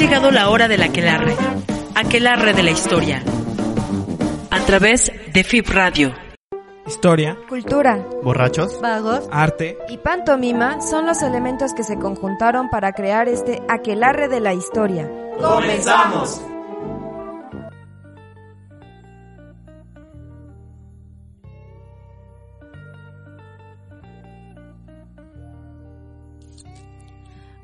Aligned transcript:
llegado 0.00 0.30
la 0.30 0.48
hora 0.48 0.66
del 0.66 0.82
aquelarre, 0.82 1.36
aquelarre 1.94 2.54
de 2.54 2.62
la 2.62 2.70
historia, 2.70 3.22
a 4.50 4.60
través 4.60 5.12
de 5.34 5.44
FIP 5.44 5.68
Radio. 5.68 6.14
Historia, 6.86 7.36
Cultura, 7.46 8.02
Borrachos, 8.22 8.80
vagos 8.80 9.28
arte, 9.30 9.76
y 9.90 9.98
pantomima 9.98 10.80
son 10.80 11.04
los 11.04 11.20
elementos 11.20 11.74
que 11.74 11.84
se 11.84 11.98
conjuntaron 11.98 12.70
para 12.70 12.92
crear 12.92 13.28
este 13.28 13.60
aquelarre 13.68 14.28
de 14.28 14.40
la 14.40 14.54
historia. 14.54 15.06
¡Comenzamos! 15.38 16.40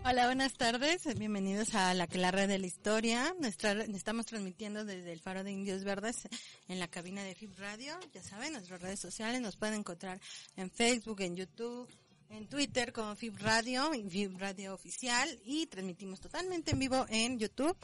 Hola, 0.08 0.26
buenas 0.26 0.52
tardes. 0.52 1.02
Bienvenidos 1.18 1.74
a 1.74 1.92
la 1.92 2.04
Aquelarre 2.04 2.46
de 2.46 2.60
la 2.60 2.66
Historia. 2.68 3.34
Nuestra, 3.40 3.72
estamos 3.72 4.24
transmitiendo 4.24 4.84
desde 4.84 5.12
el 5.12 5.18
Faro 5.18 5.42
de 5.42 5.50
Indios 5.50 5.82
Verdes 5.82 6.28
en 6.68 6.78
la 6.78 6.86
cabina 6.86 7.24
de 7.24 7.34
FIP 7.34 7.58
Radio. 7.58 7.98
Ya 8.14 8.22
saben, 8.22 8.52
nuestras 8.52 8.80
redes 8.80 9.00
sociales 9.00 9.40
nos 9.40 9.56
pueden 9.56 9.80
encontrar 9.80 10.20
en 10.56 10.70
Facebook, 10.70 11.22
en 11.22 11.34
YouTube, 11.34 11.88
en 12.28 12.46
Twitter 12.46 12.92
como 12.92 13.16
FIP 13.16 13.36
Radio, 13.40 13.90
FIP 14.08 14.38
Radio 14.38 14.74
Oficial 14.74 15.28
y 15.44 15.66
transmitimos 15.66 16.20
totalmente 16.20 16.70
en 16.70 16.78
vivo 16.78 17.04
en 17.08 17.40
YouTube 17.40 17.76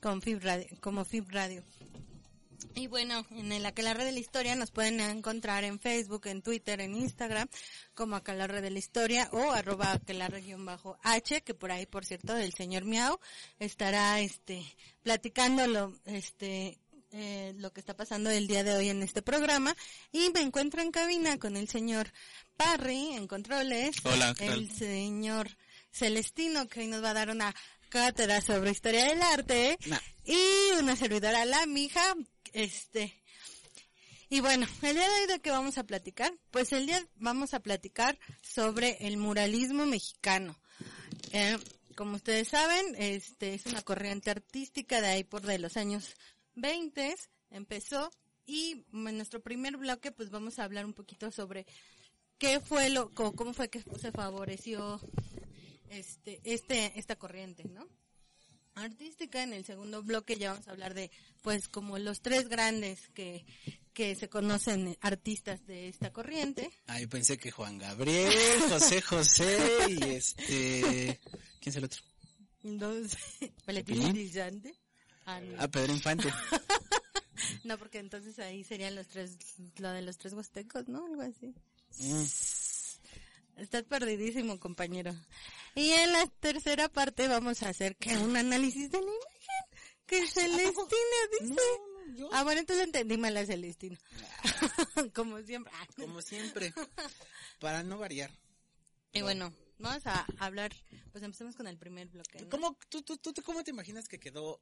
como 0.00 0.22
FIP 0.22 0.42
Radio. 0.44 0.66
Como 0.80 1.04
FIP 1.04 1.30
Radio. 1.30 1.62
Y 2.74 2.86
bueno, 2.86 3.26
en 3.30 3.52
el 3.52 3.64
Aquelarre 3.66 4.04
de 4.04 4.12
la 4.12 4.18
Historia 4.18 4.54
nos 4.54 4.70
pueden 4.70 5.00
encontrar 5.00 5.64
en 5.64 5.78
Facebook, 5.80 6.26
en 6.26 6.42
Twitter, 6.42 6.80
en 6.80 6.94
Instagram, 6.94 7.48
como 7.94 8.16
Aquelarre 8.16 8.60
de 8.60 8.70
la 8.70 8.78
Historia 8.78 9.28
o 9.32 9.50
arroba 9.52 9.92
aquelarre-h, 9.92 11.42
que 11.42 11.54
por 11.54 11.72
ahí, 11.72 11.86
por 11.86 12.04
cierto, 12.04 12.36
el 12.36 12.52
señor 12.52 12.84
Miau 12.84 13.18
estará, 13.58 14.20
este, 14.20 14.64
platicando 15.02 15.66
lo, 15.66 15.94
este, 16.04 16.78
eh, 17.12 17.54
lo 17.56 17.72
que 17.72 17.80
está 17.80 17.96
pasando 17.96 18.30
el 18.30 18.46
día 18.46 18.62
de 18.62 18.74
hoy 18.74 18.90
en 18.90 19.02
este 19.02 19.22
programa. 19.22 19.74
Y 20.12 20.30
me 20.30 20.40
encuentro 20.40 20.82
en 20.82 20.90
cabina 20.90 21.38
con 21.38 21.56
el 21.56 21.68
señor 21.68 22.12
Parry, 22.56 23.14
en 23.14 23.26
controles. 23.26 23.96
Hola, 24.04 24.34
¿qué 24.36 24.46
tal? 24.46 24.58
El 24.58 24.70
señor 24.70 25.56
Celestino, 25.90 26.68
que 26.68 26.80
hoy 26.80 26.88
nos 26.88 27.02
va 27.02 27.10
a 27.10 27.14
dar 27.14 27.30
una 27.30 27.54
cátedra 27.88 28.40
sobre 28.40 28.70
historia 28.70 29.04
del 29.04 29.22
arte. 29.22 29.78
Nah. 29.86 29.98
Y 30.24 30.78
una 30.78 30.96
servidora, 30.96 31.44
la 31.44 31.64
mija, 31.66 32.02
este, 32.56 33.22
y 34.30 34.40
bueno, 34.40 34.66
el 34.82 34.94
día 34.94 35.08
de 35.08 35.20
hoy 35.20 35.26
de 35.28 35.40
qué 35.40 35.50
vamos 35.50 35.76
a 35.76 35.84
platicar? 35.84 36.32
Pues 36.50 36.72
el 36.72 36.86
día 36.86 37.06
vamos 37.16 37.52
a 37.52 37.60
platicar 37.60 38.18
sobre 38.42 38.96
el 39.06 39.18
muralismo 39.18 39.84
mexicano. 39.84 40.58
Eh, 41.32 41.58
como 41.94 42.16
ustedes 42.16 42.48
saben, 42.48 42.94
este 42.96 43.52
es 43.52 43.66
una 43.66 43.82
corriente 43.82 44.30
artística 44.30 45.02
de 45.02 45.06
ahí 45.08 45.24
por 45.24 45.42
de 45.42 45.58
los 45.58 45.76
años 45.76 46.16
20 46.54 47.14
empezó 47.50 48.10
y 48.46 48.86
en 48.90 49.16
nuestro 49.16 49.40
primer 49.40 49.76
bloque 49.76 50.10
pues 50.10 50.30
vamos 50.30 50.58
a 50.58 50.64
hablar 50.64 50.86
un 50.86 50.94
poquito 50.94 51.30
sobre 51.30 51.66
qué 52.38 52.60
fue 52.60 52.88
lo 52.88 53.12
cómo, 53.12 53.52
fue 53.52 53.68
que 53.68 53.82
se 54.00 54.12
favoreció 54.12 54.98
este 55.90 56.40
este 56.42 56.98
esta 56.98 57.16
corriente, 57.16 57.64
¿no? 57.64 57.86
Artística. 58.76 59.42
En 59.42 59.52
el 59.52 59.64
segundo 59.64 60.02
bloque 60.02 60.36
ya 60.36 60.52
vamos 60.52 60.68
a 60.68 60.72
hablar 60.72 60.94
de, 60.94 61.10
pues, 61.42 61.68
como 61.68 61.98
los 61.98 62.20
tres 62.20 62.48
grandes 62.48 63.08
que, 63.14 63.44
que 63.92 64.14
se 64.14 64.28
conocen 64.28 64.96
artistas 65.00 65.66
de 65.66 65.88
esta 65.88 66.12
corriente. 66.12 66.70
Ay, 66.86 67.06
pensé 67.06 67.38
que 67.38 67.50
Juan 67.50 67.78
Gabriel, 67.78 68.32
José 68.68 69.02
José 69.02 69.58
y 69.88 70.02
este... 70.10 71.20
¿Quién 71.60 71.70
es 71.70 71.76
el 71.76 71.84
otro? 71.84 72.02
Valentín 73.66 73.96
¿Pilín? 73.96 74.10
Elizalde. 74.10 74.74
Ah, 75.24 75.40
no. 75.40 75.56
Ah, 75.58 75.68
Pedro 75.68 75.92
Infante. 75.92 76.28
No, 77.64 77.78
porque 77.78 77.98
entonces 77.98 78.38
ahí 78.38 78.64
serían 78.64 78.94
los 78.94 79.08
tres, 79.08 79.36
lo 79.78 79.90
de 79.90 80.02
los 80.02 80.16
tres 80.18 80.32
huastecos, 80.32 80.88
¿no? 80.88 81.04
Algo 81.04 81.22
así. 81.22 81.54
Mm. 81.98 82.24
Estás 83.56 83.84
perdidísimo, 83.84 84.60
compañero. 84.60 85.14
Y 85.74 85.90
en 85.90 86.12
la 86.12 86.26
tercera 86.40 86.88
parte 86.88 87.26
vamos 87.26 87.62
a 87.62 87.70
hacer 87.70 87.96
que 87.96 88.16
un 88.18 88.36
análisis 88.36 88.90
de 88.90 88.98
la 88.98 89.04
imagen 89.04 89.64
que 90.06 90.26
Celestina 90.26 90.74
dice. 91.40 91.60
Ah, 92.32 92.44
bueno, 92.44 92.60
entonces 92.60 92.84
entendí 92.84 93.16
mal 93.16 93.36
a 93.36 93.46
Celestino. 93.46 93.98
Como 95.14 95.40
siempre. 95.42 95.72
Como 95.96 96.22
siempre. 96.22 96.72
Para 97.58 97.82
no 97.82 97.98
variar. 97.98 98.30
Y 99.12 99.22
bueno, 99.22 99.52
vamos 99.78 100.06
a 100.06 100.26
hablar, 100.38 100.72
pues 101.12 101.24
empecemos 101.24 101.56
con 101.56 101.66
el 101.66 101.78
primer 101.78 102.08
bloque. 102.08 102.42
¿no? 102.42 102.48
¿Cómo, 102.50 102.78
tú, 102.90 103.02
tú, 103.02 103.16
tú, 103.16 103.32
¿Cómo 103.42 103.64
te 103.64 103.70
imaginas 103.70 104.06
que 104.08 104.20
quedó? 104.20 104.60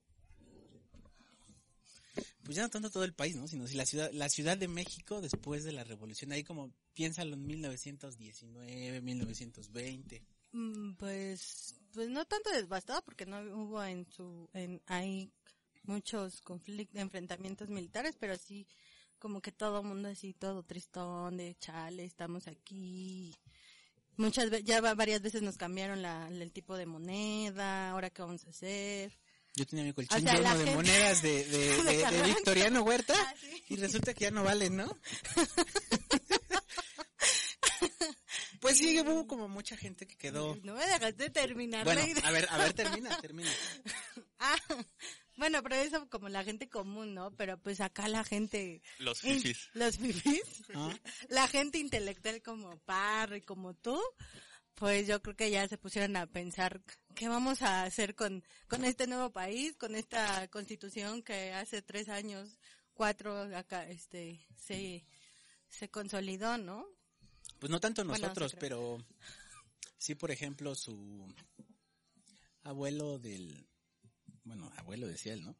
Pues 2.44 2.56
ya 2.56 2.62
no 2.62 2.69
tanto 2.71 2.91
todo 2.91 3.05
el 3.05 3.15
país, 3.15 3.37
¿no? 3.37 3.49
Sino 3.49 3.66
si 3.66 3.75
la 3.75 3.87
ciudad, 3.87 4.10
la 4.12 4.28
ciudad 4.28 4.56
de 4.59 4.69
México 4.69 5.21
después 5.22 5.65
de 5.65 5.72
la 5.72 5.82
revolución, 5.84 6.31
ahí 6.32 6.44
como 6.44 6.72
piénsalo 6.94 7.34
en 7.34 7.47
1919, 7.47 9.00
1920. 9.00 10.22
Mm, 10.53 10.93
Pues, 10.94 11.75
pues 11.93 12.09
no 12.10 12.25
tanto 12.27 12.50
devastado 12.50 13.03
porque 13.03 13.27
no 13.27 13.41
hubo 13.56 13.82
en 13.82 14.06
su, 14.10 14.49
en 14.53 14.81
ahí 14.87 15.32
muchos 15.84 16.41
conflictos, 16.43 17.00
enfrentamientos 17.00 17.69
militares, 17.71 18.15
pero 18.19 18.37
sí 18.37 18.66
como 19.19 19.41
que 19.41 19.53
todo 19.53 19.82
mundo 19.82 20.09
así 20.09 20.34
todo 20.34 20.62
tristón 20.65 21.37
de 21.38 21.56
chale, 21.59 22.05
estamos 22.05 22.47
aquí. 22.47 23.34
Muchas 24.16 24.50
veces, 24.50 24.66
ya 24.66 24.81
va- 24.81 24.94
varias 24.94 25.22
veces 25.22 25.43
nos 25.43 25.56
cambiaron 25.56 26.03
la, 26.03 26.28
el 26.28 26.53
tipo 26.53 26.76
de 26.76 26.87
moneda, 26.87 27.91
ahora 27.91 28.11
qué 28.11 28.22
vamos 28.22 28.44
a 28.47 28.50
hacer. 28.50 29.19
Yo 29.56 29.66
tenía 29.66 29.84
mi 29.84 29.92
colchón 29.92 30.19
O 30.19 30.22
sea, 30.22 30.34
la 30.41 30.48
lleno 30.50 30.50
de 30.59 30.65
gente- 30.65 30.75
monedas 30.76 31.22
de, 31.22 31.44
de, 31.44 31.59
De 31.59 31.82
de- 31.82 31.97
de 31.97 32.03
Carranza. 32.03 32.26
Victoriano 32.26 32.82
Huerta 32.82 33.15
Ah, 33.16 33.34
sí. 33.41 33.62
y 33.69 33.76
resulta 33.76 34.15
que 34.15 34.25
ya 34.25 34.31
no 34.31 34.42
valen, 34.42 34.76
¿no? 34.76 34.98
pues 38.60 38.78
sí, 38.78 38.98
hubo 39.00 39.26
como 39.26 39.48
mucha 39.48 39.76
gente 39.76 40.06
que 40.06 40.16
quedó... 40.16 40.56
No 40.62 40.75
me 40.75 40.84
dejaste 40.87 41.31
terminar 41.31 41.84
Bueno, 41.84 42.00
a 42.22 42.31
ver, 42.31 42.47
a 42.50 42.59
ver, 42.59 42.72
termina, 42.72 43.20
termina. 43.20 43.50
Ah, 44.38 44.56
bueno, 45.37 45.62
pero 45.62 45.76
eso 45.76 46.09
como 46.09 46.28
la 46.28 46.44
gente 46.44 46.69
común, 46.69 47.14
¿no? 47.14 47.31
Pero 47.37 47.59
pues 47.59 47.81
acá 47.81 48.09
la 48.09 48.25
gente... 48.25 48.82
Los 48.98 49.20
fifis. 49.20 49.69
Los 49.75 49.98
fifis. 49.98 50.43
¿Ah? 50.75 50.94
La 51.28 51.47
gente 51.48 51.78
intelectual 51.78 52.43
como 52.43 52.78
Parry, 52.81 53.43
como 53.43 53.75
tú, 53.75 54.00
pues 54.75 55.06
yo 55.06 55.20
creo 55.22 55.37
que 55.37 55.50
ya 55.50 55.69
se 55.69 55.78
pusieron 55.78 56.16
a 56.16 56.26
pensar 56.26 56.81
qué 57.14 57.28
vamos 57.28 57.62
a 57.62 57.84
hacer 57.84 58.14
con, 58.14 58.44
con 58.69 58.84
este 58.84 59.06
nuevo 59.06 59.30
país, 59.30 59.76
con 59.76 59.94
esta 59.94 60.48
constitución 60.48 61.22
que 61.22 61.52
hace 61.52 61.82
tres 61.82 62.08
años, 62.08 62.58
cuatro, 62.92 63.56
acá, 63.56 63.88
este, 63.88 64.47
se, 64.56 65.04
se 65.69 65.88
consolidó, 65.91 66.58
¿no? 66.58 66.86
Pues 67.58 67.70
no 67.70 67.80
tanto 67.80 68.04
nosotros, 68.04 68.56
pero 68.58 69.04
sí, 69.98 70.14
por 70.14 70.30
ejemplo, 70.30 70.75
su 70.75 71.32
abuelo 72.62 73.19
del... 73.19 73.66
Bueno, 74.44 74.70
abuelo 74.76 75.06
decía 75.06 75.32
él, 75.32 75.44
¿no? 75.44 75.56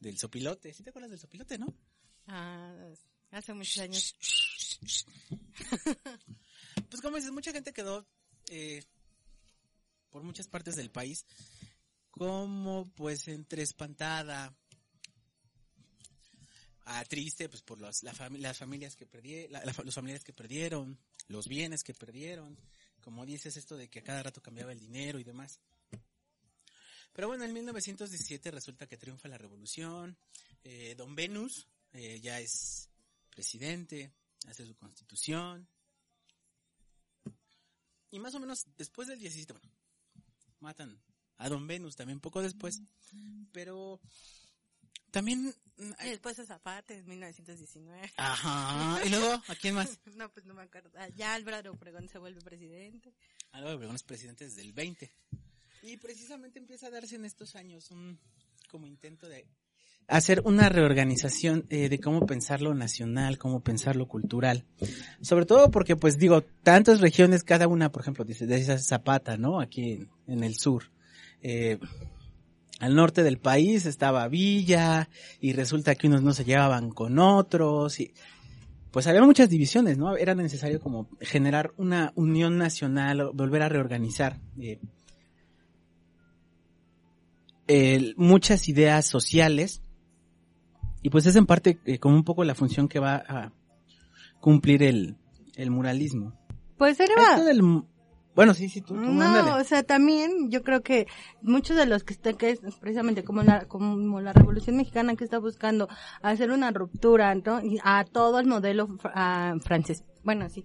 Del 0.00 0.18
sopilote. 0.18 0.72
¿Sí 0.74 0.82
te 0.82 0.90
acuerdas 0.90 1.10
del 1.10 1.20
sopilote, 1.20 1.58
no? 1.58 1.72
Ah, 2.26 2.74
hace 3.30 3.54
muchos 3.54 3.78
años. 3.78 4.16
Pues 6.88 7.02
como 7.02 7.16
dices, 7.16 7.32
mucha 7.32 7.52
gente 7.52 7.72
quedó 7.72 8.06
eh, 8.50 8.82
por 10.10 10.22
muchas 10.22 10.48
partes 10.48 10.76
del 10.76 10.90
país 10.90 11.24
como 12.10 12.90
pues 12.94 13.28
entre 13.28 13.62
espantada, 13.62 14.54
ah, 16.86 17.04
triste 17.04 17.48
pues 17.48 17.62
por 17.62 17.78
los, 17.80 18.02
la 18.02 18.12
fami- 18.14 18.38
las 18.38 18.58
familias 18.58 18.96
que 18.96 19.06
perdieron, 19.06 19.60
los 19.84 19.94
familiares 19.94 20.24
que 20.24 20.32
perdieron, 20.32 20.98
los 21.28 21.46
bienes 21.46 21.84
que 21.84 21.94
perdieron, 21.94 22.58
como 23.00 23.24
dices 23.26 23.56
esto 23.56 23.76
de 23.76 23.88
que 23.88 24.00
a 24.00 24.02
cada 24.04 24.22
rato 24.22 24.42
cambiaba 24.42 24.72
el 24.72 24.80
dinero 24.80 25.18
y 25.18 25.24
demás. 25.24 25.60
Pero 27.12 27.28
bueno, 27.28 27.44
en 27.44 27.52
1917 27.52 28.50
resulta 28.50 28.86
que 28.86 28.96
triunfa 28.96 29.28
la 29.28 29.38
revolución, 29.38 30.16
eh, 30.64 30.94
Don 30.96 31.14
Venus 31.14 31.66
eh, 31.92 32.20
ya 32.20 32.40
es 32.40 32.88
presidente, 33.30 34.12
hace 34.46 34.66
su 34.66 34.74
constitución, 34.76 35.68
y 38.10 38.18
más 38.18 38.34
o 38.34 38.40
menos 38.40 38.66
después 38.76 39.08
del 39.08 39.18
17, 39.18 39.52
bueno, 39.52 39.68
matan 40.60 41.00
a 41.36 41.48
Don 41.48 41.66
Venus 41.66 41.96
también 41.96 42.20
poco 42.20 42.42
después, 42.42 42.82
pero 43.52 44.00
también... 45.10 45.54
mm, 45.76 45.90
Y 45.90 45.94
hay- 45.98 46.10
después 46.10 46.38
a 46.38 46.44
Zapata 46.46 46.94
en 46.94 47.06
1919. 47.06 48.12
Ajá, 48.16 49.00
y 49.06 49.10
luego, 49.10 49.42
¿a 49.46 49.54
quién 49.54 49.74
más? 49.74 49.98
No, 50.16 50.30
pues 50.32 50.46
no 50.46 50.54
me 50.54 50.62
acuerdo. 50.62 50.90
Ah, 50.96 51.08
Ya 51.16 51.34
Álvaro 51.34 51.72
Obregón 51.72 52.08
se 52.08 52.18
vuelve 52.18 52.40
presidente. 52.42 53.14
Álvaro 53.52 53.76
Obregón 53.76 53.96
es 53.96 54.02
presidente 54.02 54.44
desde 54.44 54.62
el 54.62 54.72
20. 54.72 55.10
Y 55.82 55.96
precisamente 55.96 56.58
empieza 56.58 56.88
a 56.88 56.90
darse 56.90 57.14
en 57.16 57.24
estos 57.24 57.54
años 57.54 57.90
un 57.92 58.18
como 58.68 58.86
intento 58.86 59.28
de 59.28 59.46
hacer 60.08 60.40
una 60.46 60.70
reorganización 60.70 61.66
eh, 61.68 61.90
de 61.90 62.00
cómo 62.00 62.24
pensar 62.24 62.62
lo 62.62 62.74
nacional, 62.74 63.36
cómo 63.36 63.60
pensar 63.60 63.94
lo 63.94 64.08
cultural. 64.08 64.64
Sobre 65.20 65.44
todo 65.44 65.70
porque, 65.70 65.96
pues 65.96 66.18
digo, 66.18 66.42
tantas 66.62 67.00
regiones, 67.00 67.44
cada 67.44 67.68
una, 67.68 67.92
por 67.92 68.02
ejemplo, 68.02 68.24
dice, 68.24 68.46
esas 68.56 68.86
Zapata, 68.86 69.36
¿no? 69.36 69.60
Aquí 69.60 70.08
en, 70.26 70.42
el 70.42 70.54
sur. 70.54 70.84
Eh, 71.42 71.78
al 72.80 72.94
norte 72.94 73.22
del 73.22 73.38
país 73.38 73.84
estaba 73.84 74.26
Villa 74.28 75.10
y 75.40 75.52
resulta 75.52 75.94
que 75.94 76.06
unos 76.06 76.22
no 76.22 76.32
se 76.32 76.44
llevaban 76.44 76.90
con 76.90 77.18
otros 77.18 78.00
y 78.00 78.12
pues 78.90 79.06
había 79.06 79.22
muchas 79.22 79.50
divisiones, 79.50 79.98
¿no? 79.98 80.16
Era 80.16 80.34
necesario 80.34 80.80
como 80.80 81.08
generar 81.20 81.72
una 81.76 82.12
unión 82.14 82.56
nacional, 82.56 83.30
volver 83.34 83.62
a 83.62 83.68
reorganizar 83.68 84.38
eh, 87.66 88.14
muchas 88.16 88.68
ideas 88.68 89.06
sociales 89.06 89.82
y 91.02 91.10
pues 91.10 91.26
es 91.26 91.36
en 91.36 91.46
parte 91.46 91.78
eh, 91.84 91.98
como 91.98 92.16
un 92.16 92.24
poco 92.24 92.44
la 92.44 92.54
función 92.54 92.88
que 92.88 92.98
va 92.98 93.16
a 93.16 93.52
cumplir 94.40 94.82
el, 94.82 95.16
el 95.56 95.70
muralismo. 95.70 96.32
Pues 96.76 96.98
era... 97.00 97.14
Esto 97.34 97.44
del, 97.44 97.62
bueno, 98.38 98.54
sí, 98.54 98.68
sí, 98.68 98.82
tú, 98.82 98.94
tú 98.94 99.00
No, 99.00 99.10
mándale. 99.14 99.50
o 99.50 99.64
sea, 99.64 99.82
también 99.82 100.48
yo 100.48 100.62
creo 100.62 100.80
que 100.80 101.08
muchos 101.42 101.76
de 101.76 101.86
los 101.86 102.04
que 102.04 102.12
están, 102.12 102.36
que 102.36 102.50
es 102.50 102.60
precisamente 102.80 103.24
como 103.24 103.42
la, 103.42 103.64
como 103.64 104.20
la 104.20 104.32
Revolución 104.32 104.76
Mexicana 104.76 105.16
que 105.16 105.24
está 105.24 105.40
buscando 105.40 105.88
hacer 106.22 106.52
una 106.52 106.70
ruptura, 106.70 107.34
¿no? 107.34 107.60
Y 107.64 107.80
a 107.82 108.04
todo 108.04 108.38
el 108.38 108.46
modelo 108.46 108.96
ah, 109.06 109.56
francés. 109.64 110.04
Bueno, 110.22 110.48
sí, 110.50 110.62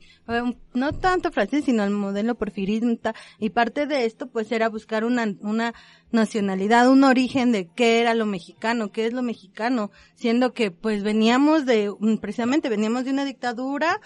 no 0.75 0.93
tanto 0.93 1.31
francés, 1.31 1.65
sino 1.65 1.83
el 1.83 1.89
modelo 1.89 2.35
porfirista. 2.35 3.15
Y 3.39 3.49
parte 3.49 3.87
de 3.87 4.05
esto, 4.05 4.27
pues, 4.27 4.51
era 4.51 4.69
buscar 4.69 5.03
una, 5.03 5.33
una 5.39 5.73
nacionalidad, 6.11 6.87
un 6.89 7.03
origen 7.03 7.51
de 7.51 7.65
qué 7.73 8.01
era 8.01 8.13
lo 8.13 8.27
mexicano, 8.27 8.91
qué 8.91 9.07
es 9.07 9.13
lo 9.13 9.23
mexicano, 9.23 9.89
siendo 10.13 10.53
que, 10.53 10.69
pues, 10.69 11.01
veníamos 11.01 11.65
de, 11.65 11.91
precisamente, 12.21 12.69
veníamos 12.69 13.05
de 13.05 13.11
una 13.11 13.25
dictadura, 13.25 13.99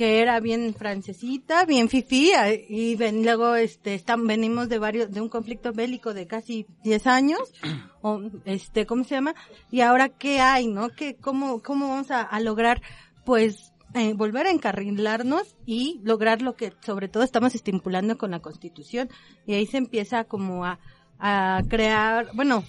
que 0.00 0.22
era 0.22 0.40
bien 0.40 0.72
francesita, 0.72 1.66
bien 1.66 1.90
fifí, 1.90 2.32
y 2.70 2.96
ven, 2.96 3.22
luego 3.22 3.54
este 3.54 3.92
están, 3.92 4.26
venimos 4.26 4.70
de 4.70 4.78
varios, 4.78 5.10
de 5.10 5.20
un 5.20 5.28
conflicto 5.28 5.74
bélico 5.74 6.14
de 6.14 6.26
casi 6.26 6.64
10 6.84 7.06
años, 7.06 7.52
o 8.00 8.18
este, 8.46 8.86
¿cómo 8.86 9.04
se 9.04 9.16
llama? 9.16 9.34
Y 9.70 9.82
ahora 9.82 10.08
qué 10.08 10.40
hay, 10.40 10.68
¿no? 10.68 10.88
¿Qué, 10.88 11.16
cómo, 11.16 11.60
cómo 11.60 11.90
vamos 11.90 12.10
a, 12.10 12.22
a 12.22 12.40
lograr, 12.40 12.80
pues, 13.26 13.74
eh, 13.92 14.14
volver 14.14 14.46
a 14.46 14.52
encarrilarnos 14.52 15.54
y 15.66 16.00
lograr 16.02 16.40
lo 16.40 16.56
que 16.56 16.72
sobre 16.80 17.08
todo 17.08 17.22
estamos 17.22 17.54
estipulando 17.54 18.16
con 18.16 18.30
la 18.30 18.40
constitución. 18.40 19.10
Y 19.46 19.52
ahí 19.52 19.66
se 19.66 19.76
empieza 19.76 20.24
como 20.24 20.64
a, 20.64 20.78
a 21.18 21.60
crear, 21.68 22.30
bueno, 22.32 22.64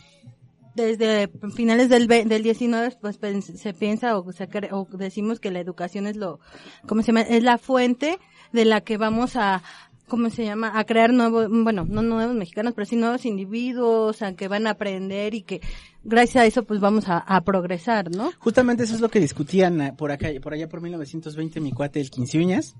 desde 0.75 1.29
finales 1.55 1.89
del, 1.89 2.07
del 2.07 2.43
19 2.43 2.97
pues 3.01 3.19
se 3.41 3.73
piensa 3.73 4.17
o, 4.17 4.31
se 4.31 4.47
o 4.71 4.87
decimos 4.93 5.39
que 5.39 5.51
la 5.51 5.59
educación 5.59 6.07
es 6.07 6.15
lo 6.17 6.39
cómo 6.87 7.01
se 7.01 7.07
llama 7.07 7.21
es 7.21 7.43
la 7.43 7.57
fuente 7.57 8.19
de 8.53 8.65
la 8.65 8.81
que 8.81 8.97
vamos 8.97 9.35
a 9.35 9.63
cómo 10.07 10.29
se 10.29 10.43
llama 10.43 10.77
a 10.77 10.83
crear 10.85 11.13
nuevos 11.13 11.47
bueno 11.49 11.85
no 11.87 12.01
nuevos 12.01 12.35
mexicanos 12.35 12.73
pero 12.73 12.85
sí 12.85 12.95
nuevos 12.95 13.25
individuos 13.25 14.21
a 14.21 14.33
que 14.35 14.47
van 14.47 14.67
a 14.67 14.71
aprender 14.71 15.33
y 15.33 15.41
que 15.43 15.61
gracias 16.03 16.43
a 16.43 16.45
eso 16.45 16.63
pues 16.63 16.79
vamos 16.79 17.09
a, 17.09 17.17
a 17.17 17.41
progresar 17.41 18.11
no 18.11 18.31
Justamente 18.39 18.83
eso 18.83 18.95
es 18.95 19.01
lo 19.01 19.09
que 19.09 19.19
discutían 19.19 19.81
eh, 19.81 19.93
por 19.93 20.11
acá, 20.11 20.29
por 20.41 20.53
allá 20.53 20.67
por 20.67 20.81
1920 20.81 21.59
mi 21.59 21.71
cuate 21.71 22.01
el 22.01 22.09
Quinciuñas, 22.09 22.75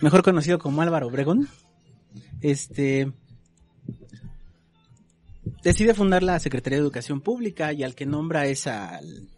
mejor 0.00 0.22
conocido 0.22 0.58
como 0.58 0.82
Álvaro 0.82 1.06
Obregón. 1.06 1.48
Este 2.40 3.12
decide 5.62 5.94
fundar 5.94 6.22
la 6.22 6.38
Secretaría 6.38 6.78
de 6.78 6.82
Educación 6.82 7.20
Pública 7.20 7.72
y 7.72 7.82
al 7.82 7.94
que 7.94 8.06
nombra 8.06 8.46
es 8.46 8.66
al 8.66 9.28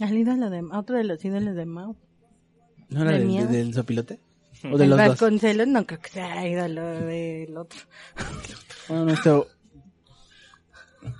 al 0.00 0.16
ídolo 0.16 0.50
de 0.50 0.62
otro 0.72 0.96
de 0.96 1.04
los 1.04 1.24
ídolos 1.24 1.54
de 1.56 1.64
Mao 1.66 1.96
¿no 2.90 3.02
era 3.02 3.12
¿De 3.12 3.18
del, 3.18 3.48
del 3.48 3.74
Sopilote? 3.74 4.20
¿O 4.70 4.76
de 4.78 4.84
el 4.84 4.90
los 4.90 4.98
dos? 4.98 5.08
Vasconcelos 5.08 5.66
no 5.66 5.86
creo 5.86 6.00
que 6.00 6.10
sea 6.10 6.46
ídolo 6.48 6.82
del 6.84 7.56
otro 7.56 7.80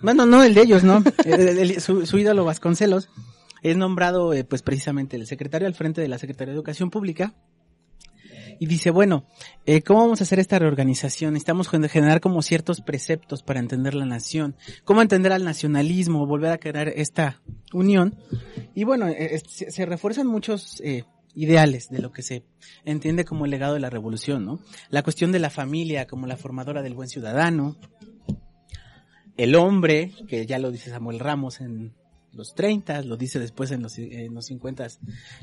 Bueno, 0.02 0.26
no 0.26 0.42
el 0.42 0.54
de 0.54 0.62
ellos, 0.62 0.82
¿no? 0.84 1.02
El- 1.24 1.58
el- 1.58 1.80
su, 1.80 2.06
su 2.06 2.18
ídolo 2.18 2.44
Vasconcelos 2.44 3.08
es 3.62 3.76
nombrado, 3.76 4.32
eh, 4.34 4.44
pues 4.44 4.62
precisamente 4.62 5.16
el 5.16 5.26
secretario 5.26 5.66
al 5.68 5.74
frente 5.74 6.00
de 6.00 6.08
la 6.08 6.18
Secretaría 6.18 6.52
de 6.52 6.56
Educación 6.56 6.90
Pública. 6.90 7.34
Y 8.58 8.66
dice, 8.66 8.90
bueno, 8.90 9.24
eh, 9.66 9.82
¿cómo 9.82 10.00
vamos 10.00 10.20
a 10.20 10.24
hacer 10.24 10.38
esta 10.38 10.58
reorganización? 10.58 11.34
Necesitamos 11.34 11.68
gen- 11.68 11.88
generar 11.88 12.20
como 12.20 12.42
ciertos 12.42 12.80
preceptos 12.80 13.42
para 13.42 13.60
entender 13.60 13.94
la 13.94 14.06
nación. 14.06 14.56
¿Cómo 14.84 15.02
entender 15.02 15.32
al 15.32 15.44
nacionalismo? 15.44 16.26
Volver 16.26 16.52
a 16.52 16.58
crear 16.58 16.88
esta 16.88 17.42
unión. 17.72 18.18
Y 18.74 18.84
bueno, 18.84 19.08
eh, 19.08 19.42
se, 19.46 19.70
se 19.70 19.86
refuerzan 19.86 20.26
muchos 20.26 20.80
eh, 20.80 21.04
ideales 21.34 21.90
de 21.90 22.00
lo 22.00 22.12
que 22.12 22.22
se 22.22 22.44
entiende 22.84 23.24
como 23.24 23.44
el 23.44 23.50
legado 23.50 23.74
de 23.74 23.80
la 23.80 23.90
revolución, 23.90 24.44
¿no? 24.46 24.58
La 24.88 25.02
cuestión 25.02 25.32
de 25.32 25.38
la 25.38 25.50
familia 25.50 26.06
como 26.06 26.26
la 26.26 26.36
formadora 26.36 26.82
del 26.82 26.94
buen 26.94 27.08
ciudadano. 27.08 27.76
El 29.36 29.54
hombre, 29.54 30.12
que 30.28 30.46
ya 30.46 30.58
lo 30.58 30.70
dice 30.70 30.88
Samuel 30.88 31.18
Ramos 31.18 31.60
en 31.60 31.92
los 32.36 32.54
30, 32.54 33.02
lo 33.02 33.16
dice 33.16 33.38
después 33.38 33.70
en 33.70 33.82
los, 33.82 33.98
en 33.98 34.34
los 34.34 34.46
50, 34.46 34.86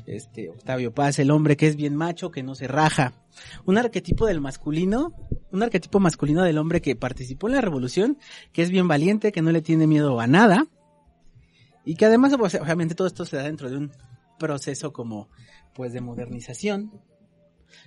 este, 0.06 0.50
Octavio 0.50 0.94
Paz, 0.94 1.18
el 1.18 1.30
hombre 1.30 1.56
que 1.56 1.66
es 1.66 1.76
bien 1.76 1.96
macho, 1.96 2.30
que 2.30 2.42
no 2.42 2.54
se 2.54 2.68
raja. 2.68 3.12
Un 3.66 3.78
arquetipo 3.78 4.26
del 4.26 4.40
masculino, 4.40 5.12
un 5.50 5.62
arquetipo 5.62 6.00
masculino 6.00 6.42
del 6.42 6.58
hombre 6.58 6.80
que 6.80 6.96
participó 6.96 7.48
en 7.48 7.54
la 7.54 7.60
revolución, 7.60 8.18
que 8.52 8.62
es 8.62 8.70
bien 8.70 8.88
valiente, 8.88 9.32
que 9.32 9.42
no 9.42 9.52
le 9.52 9.62
tiene 9.62 9.86
miedo 9.86 10.20
a 10.20 10.26
nada, 10.26 10.66
y 11.84 11.96
que 11.96 12.06
además, 12.06 12.34
pues, 12.38 12.54
obviamente 12.54 12.94
todo 12.94 13.06
esto 13.06 13.24
se 13.24 13.36
da 13.36 13.42
dentro 13.42 13.68
de 13.68 13.76
un 13.76 13.92
proceso 14.38 14.92
como, 14.92 15.28
pues, 15.74 15.92
de 15.92 16.00
modernización. 16.00 16.92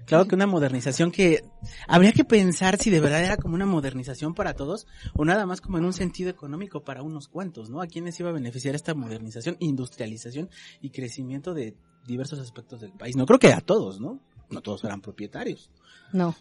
Claro 0.05 0.27
que 0.27 0.35
una 0.35 0.47
modernización 0.47 1.11
que 1.11 1.43
habría 1.87 2.11
que 2.11 2.23
pensar 2.23 2.77
si 2.77 2.89
de 2.89 2.99
verdad 2.99 3.23
era 3.23 3.37
como 3.37 3.55
una 3.55 3.65
modernización 3.65 4.33
para 4.33 4.53
todos 4.53 4.87
o 5.13 5.25
nada 5.25 5.45
más 5.45 5.61
como 5.61 5.77
en 5.77 5.85
un 5.85 5.93
sentido 5.93 6.29
económico 6.29 6.83
para 6.83 7.01
unos 7.01 7.27
cuantos, 7.27 7.69
¿no? 7.69 7.81
¿A 7.81 7.87
quiénes 7.87 8.19
iba 8.19 8.29
a 8.29 8.33
beneficiar 8.33 8.75
esta 8.75 8.93
modernización, 8.93 9.57
industrialización 9.59 10.49
y 10.81 10.89
crecimiento 10.91 11.53
de 11.53 11.75
diversos 12.05 12.39
aspectos 12.39 12.81
del 12.81 12.91
país? 12.91 13.15
No 13.15 13.25
creo 13.25 13.39
que 13.39 13.53
a 13.53 13.61
todos, 13.61 13.99
¿no? 13.99 14.21
No 14.49 14.61
todos 14.61 14.83
eran 14.83 15.01
propietarios. 15.01 15.71
No. 16.13 16.35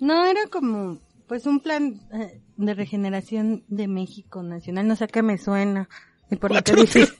No, 0.00 0.24
era 0.24 0.46
como, 0.46 0.98
pues 1.26 1.46
un 1.46 1.60
plan 1.60 2.00
eh, 2.12 2.40
de 2.56 2.74
regeneración 2.74 3.64
de 3.68 3.88
México 3.88 4.42
nacional, 4.42 4.86
no 4.86 4.94
sé 4.94 5.04
a 5.04 5.08
qué 5.08 5.22
me 5.22 5.38
suena. 5.38 5.88
Y 6.30 6.36
por 6.36 6.54
lo 6.54 6.62
que 6.62 6.74
dices. 6.74 7.14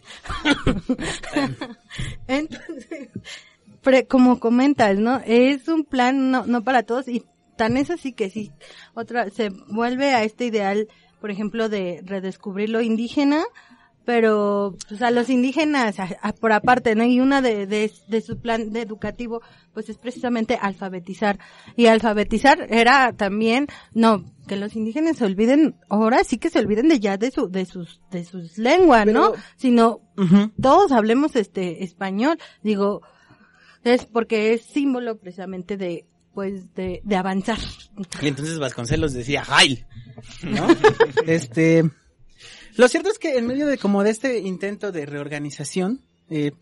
Entonces, 2.27 3.09
pre- 3.89 4.07
como 4.07 4.39
comentas, 4.39 4.99
¿no? 4.99 5.21
Es 5.25 5.67
un 5.69 5.85
plan 5.85 6.31
no, 6.31 6.45
no 6.47 6.63
para 6.63 6.83
todos 6.83 7.09
y 7.09 7.23
tan 7.57 7.77
es 7.79 7.91
así 7.91 8.13
que 8.13 8.29
sí. 8.29 8.51
Otra, 8.95 9.31
se 9.31 9.49
vuelve 9.71 10.13
a 10.15 10.25
este 10.25 10.45
ideal, 10.45 10.89
por 11.21 11.31
ejemplo, 11.31 11.69
de 11.71 12.03
redescubrir 12.05 12.69
lo 12.69 12.83
indígena, 12.83 13.43
pero 14.05 14.75
pues 14.89 15.03
a 15.03 15.11
los 15.11 15.29
indígenas 15.29 15.99
a- 16.01 16.09
a- 16.23 16.33
por 16.33 16.53
aparte, 16.53 16.95
¿no? 16.95 17.05
Y 17.05 17.21
una 17.21 17.43
de, 17.43 17.67
de, 17.67 17.91
de 18.09 18.21
su 18.21 18.39
plan 18.41 18.73
de 18.73 18.81
educativo, 18.83 19.43
pues 19.75 19.89
es 19.91 19.99
precisamente 19.99 20.59
alfabetizar. 20.61 21.39
Y 21.77 21.87
alfabetizar 21.87 22.67
era 22.71 23.13
también, 23.13 23.67
no, 23.93 24.25
que 24.47 24.57
los 24.57 24.77
indígenas 24.77 25.17
se 25.19 25.25
olviden, 25.27 25.77
ahora 25.91 26.25
sí 26.25 26.39
que 26.39 26.49
se 26.51 26.59
olviden 26.59 26.89
de 26.89 27.01
ya 27.01 27.17
de 27.19 27.31
su, 27.31 27.49
de 27.51 27.67
sus, 27.67 28.01
de 28.11 28.25
sus 28.25 28.57
lenguas, 28.59 29.07
¿no? 29.07 29.33
Pero- 29.33 29.43
Sino 29.57 30.01
Ujú. 30.17 30.53
todos 30.61 30.93
hablemos 30.93 31.37
este 31.37 31.85
español. 31.85 32.39
Digo, 32.63 33.03
es 33.85 34.05
porque 34.07 34.53
es 34.55 34.63
símbolo 34.63 35.19
precisamente 35.19 35.77
de, 35.77 36.05
pues, 36.35 36.75
de, 36.75 37.01
de 37.05 37.17
avanzar. 37.17 37.59
Y 38.21 38.29
entonces 38.29 38.59
Vasconcelos 38.59 39.13
decía, 39.13 39.45
¡Jail! 39.45 39.87
¿No? 40.43 40.67
este, 41.27 41.89
lo 42.77 42.89
cierto 42.89 43.11
es 43.11 43.19
que 43.19 43.39
en 43.39 43.47
medio 43.47 43.67
de 43.67 43.79
como 43.79 44.03
de 44.03 44.11
este 44.11 44.39
intento 44.41 44.93
de 44.93 45.07
reorganización, 45.07 46.03
eh, 46.31 46.53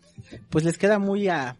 pues 0.49 0.63
les 0.63 0.77
queda 0.77 0.99
muy 0.99 1.27
a, 1.27 1.57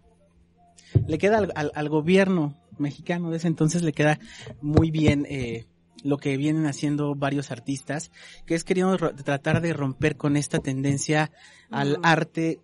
le 1.08 1.18
queda 1.18 1.40
al, 1.40 1.52
al- 1.56 1.72
al 1.76 1.90
gobierno 1.90 2.56
mexicano 2.78 3.32
de 3.32 3.38
ese 3.38 3.48
entonces 3.48 3.82
le 3.82 3.92
queda 3.92 4.20
muy 4.62 4.92
bien, 4.92 5.26
eh, 5.30 5.66
lo 6.04 6.20
que 6.20 6.38
vienen 6.38 6.68
haciendo 6.68 7.16
varios 7.16 7.50
artistas, 7.50 8.12
que 8.46 8.54
es 8.54 8.64
queriendo 8.64 8.96
tratar 8.98 9.62
de 9.62 9.74
romper 9.74 10.16
con 10.16 10.38
esta 10.38 10.60
tendencia 10.60 11.32
al 11.72 11.98
arte 12.04 12.60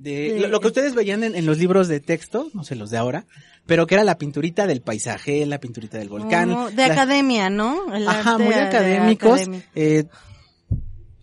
de, 0.00 0.32
Sí. 0.34 0.40
lo, 0.40 0.48
lo 0.48 0.60
que 0.60 0.68
ustedes 0.68 0.94
veían 0.94 1.22
en, 1.24 1.34
en 1.36 1.46
los 1.46 1.58
libros 1.58 1.86
de 1.88 2.00
texto, 2.00 2.48
no 2.54 2.64
sé 2.64 2.74
los 2.74 2.90
de 2.90 2.96
ahora, 2.98 3.26
pero 3.66 3.86
que 3.86 3.94
era 3.94 4.04
la 4.04 4.18
pinturita 4.18 4.66
del 4.66 4.80
paisaje, 4.80 5.44
la 5.46 5.60
pinturita 5.60 5.98
del 5.98 6.08
volcán. 6.08 6.50
Como 6.50 6.70
de 6.70 6.76
la- 6.88 6.92
academia, 6.94 7.50
¿no? 7.50 7.94
El 7.94 8.08
Ajá, 8.08 8.38
muy 8.38 8.54
académicos. 8.54 9.40
eh, 9.74 10.04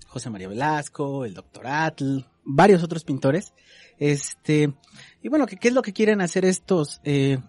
José 0.08 0.30
María 0.30 0.48
Velasco, 0.48 1.26
el 1.26 1.34
doctor 1.34 1.68
Atl, 1.68 2.20
varios 2.44 2.84
otros 2.84 3.04
pintores. 3.04 3.54
Este, 4.00 4.74
y 5.22 5.30
bueno, 5.30 5.46
¿qué, 5.46 5.58
qué 5.58 5.68
es 5.68 5.74
lo 5.74 5.82
que 5.82 5.94
quieren 5.94 6.22
hacer 6.22 6.46
estos 6.46 7.02
eh, 7.04 7.40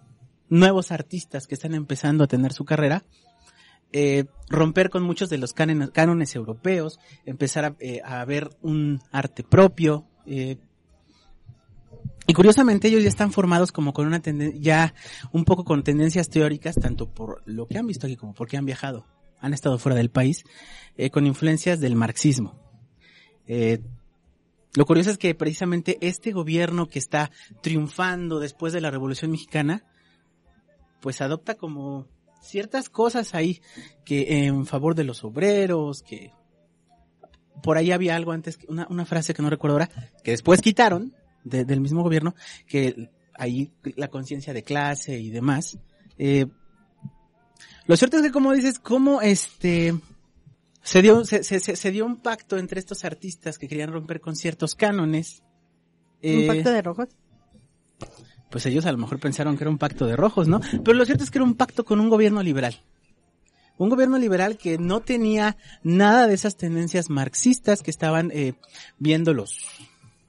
nuevos 0.49 0.91
artistas 0.91 1.47
que 1.47 1.55
están 1.55 1.73
empezando 1.73 2.23
a 2.23 2.27
tener 2.27 2.53
su 2.53 2.65
carrera? 2.65 3.05
Eh, 3.91 4.25
romper 4.49 4.89
con 4.91 5.01
muchos 5.03 5.29
de 5.29 5.39
los 5.39 5.53
cánones, 5.53 5.89
cánones 5.91 6.35
europeos, 6.35 6.99
empezar 7.25 7.65
a, 7.65 7.75
eh, 7.79 8.01
a 8.03 8.23
ver 8.25 8.49
un 8.61 9.01
arte 9.11 9.43
propio. 9.43 10.05
eh, 10.25 10.57
y 12.29 12.33
curiosamente 12.33 12.89
ellos 12.89 13.01
ya 13.01 13.09
están 13.09 13.31
formados 13.31 13.71
como 13.71 13.91
con 13.91 14.05
una 14.05 14.19
tendencia, 14.19 14.61
ya 14.61 14.93
un 15.31 15.45
poco 15.45 15.63
con 15.63 15.81
tendencias 15.83 16.29
teóricas, 16.29 16.75
tanto 16.75 17.11
por 17.11 17.41
lo 17.47 17.65
que 17.65 17.79
han 17.79 17.87
visto 17.87 18.05
aquí 18.05 18.17
como 18.17 18.35
porque 18.35 18.55
han 18.55 18.65
viajado 18.65 19.07
han 19.39 19.53
estado 19.53 19.79
fuera 19.79 19.95
del 19.95 20.11
país, 20.11 20.43
eh, 20.95 21.09
con 21.09 21.25
influencias 21.25 21.79
del 21.79 21.95
marxismo. 21.95 22.55
Eh, 23.47 23.79
lo 24.75 24.85
curioso 24.85 25.09
es 25.09 25.17
que 25.17 25.33
precisamente 25.33 25.97
este 26.01 26.31
gobierno 26.31 26.87
que 26.87 26.99
está 26.99 27.31
triunfando 27.63 28.39
después 28.39 28.73
de 28.73 28.81
la 28.81 28.91
Revolución 28.91 29.31
Mexicana, 29.31 29.83
pues 31.01 31.21
adopta 31.21 31.55
como 31.55 32.05
ciertas 32.43 32.89
cosas 32.89 33.33
ahí 33.33 33.59
que 34.05 34.45
en 34.45 34.67
favor 34.67 34.93
de 34.93 35.03
los 35.03 35.23
obreros, 35.23 36.03
que 36.03 36.31
por 37.63 37.77
ahí 37.77 37.91
había 37.91 38.15
algo 38.15 38.33
antes, 38.33 38.59
una, 38.67 38.85
una 38.91 39.05
frase 39.05 39.33
que 39.33 39.41
no 39.41 39.49
recuerdo 39.49 39.77
ahora, 39.77 39.89
que 40.23 40.31
después 40.31 40.61
quitaron 40.61 41.15
del 41.43 41.81
mismo 41.81 42.03
gobierno, 42.03 42.35
que 42.67 43.09
ahí 43.35 43.71
la 43.95 44.09
conciencia 44.09 44.53
de 44.53 44.63
clase 44.63 45.17
y 45.17 45.29
demás. 45.29 45.79
Eh, 46.17 46.45
lo 47.85 47.95
cierto 47.95 48.17
es 48.17 48.23
que 48.23 48.31
como 48.31 48.53
dices, 48.53 48.77
como 48.79 49.21
este 49.21 49.95
se 50.83 51.01
dio, 51.01 51.25
se, 51.25 51.43
se, 51.43 51.59
se, 51.59 51.91
dio 51.91 52.05
un 52.05 52.17
pacto 52.17 52.57
entre 52.57 52.79
estos 52.79 53.05
artistas 53.05 53.57
que 53.57 53.67
querían 53.67 53.91
romper 53.91 54.21
con 54.21 54.35
ciertos 54.35 54.75
cánones. 54.75 55.43
¿Un 56.21 56.47
pacto 56.47 56.71
de 56.71 56.81
rojos? 56.81 57.07
Pues 58.49 58.65
ellos 58.65 58.85
a 58.85 58.91
lo 58.91 58.97
mejor 58.97 59.19
pensaron 59.19 59.57
que 59.57 59.63
era 59.63 59.71
un 59.71 59.77
pacto 59.77 60.05
de 60.05 60.15
rojos, 60.15 60.47
¿no? 60.47 60.59
Pero 60.83 60.93
lo 60.93 61.05
cierto 61.05 61.23
es 61.23 61.31
que 61.31 61.37
era 61.37 61.45
un 61.45 61.55
pacto 61.55 61.85
con 61.85 61.99
un 61.99 62.09
gobierno 62.09 62.41
liberal. 62.41 62.83
Un 63.77 63.89
gobierno 63.89 64.17
liberal 64.17 64.57
que 64.57 64.77
no 64.77 65.01
tenía 65.01 65.55
nada 65.83 66.27
de 66.27 66.33
esas 66.33 66.57
tendencias 66.57 67.09
marxistas 67.09 67.81
que 67.81 67.91
estaban 67.91 68.31
eh, 68.33 68.55
viendo 68.97 69.33
los, 69.33 69.57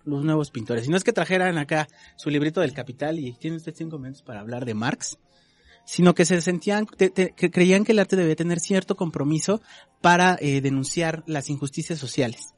los 0.05 0.25
nuevos 0.25 0.51
pintores. 0.51 0.87
Y 0.87 0.91
no 0.91 0.97
es 0.97 1.05
que 1.05 1.13
trajeran 1.13 1.59
acá 1.59 1.89
su 2.17 2.31
librito 2.31 2.61
del 2.61 2.73
Capital 2.73 3.19
y 3.19 3.33
tiene 3.33 3.57
usted 3.57 3.75
cinco 3.77 3.99
minutos 3.99 4.23
para 4.23 4.41
hablar 4.41 4.65
de 4.65 4.75
Marx, 4.75 5.19
sino 5.85 6.15
que 6.15 6.25
se 6.25 6.41
sentían, 6.41 6.87
que 6.87 7.51
creían 7.51 7.85
que 7.85 7.93
el 7.93 7.99
arte 7.99 8.17
debía 8.17 8.37
tener 8.37 8.61
cierto 8.61 8.97
compromiso 8.97 9.61
para 10.01 10.37
eh, 10.41 10.61
denunciar 10.61 11.23
las 11.27 11.51
injusticias 11.51 11.99
sociales. 11.99 12.55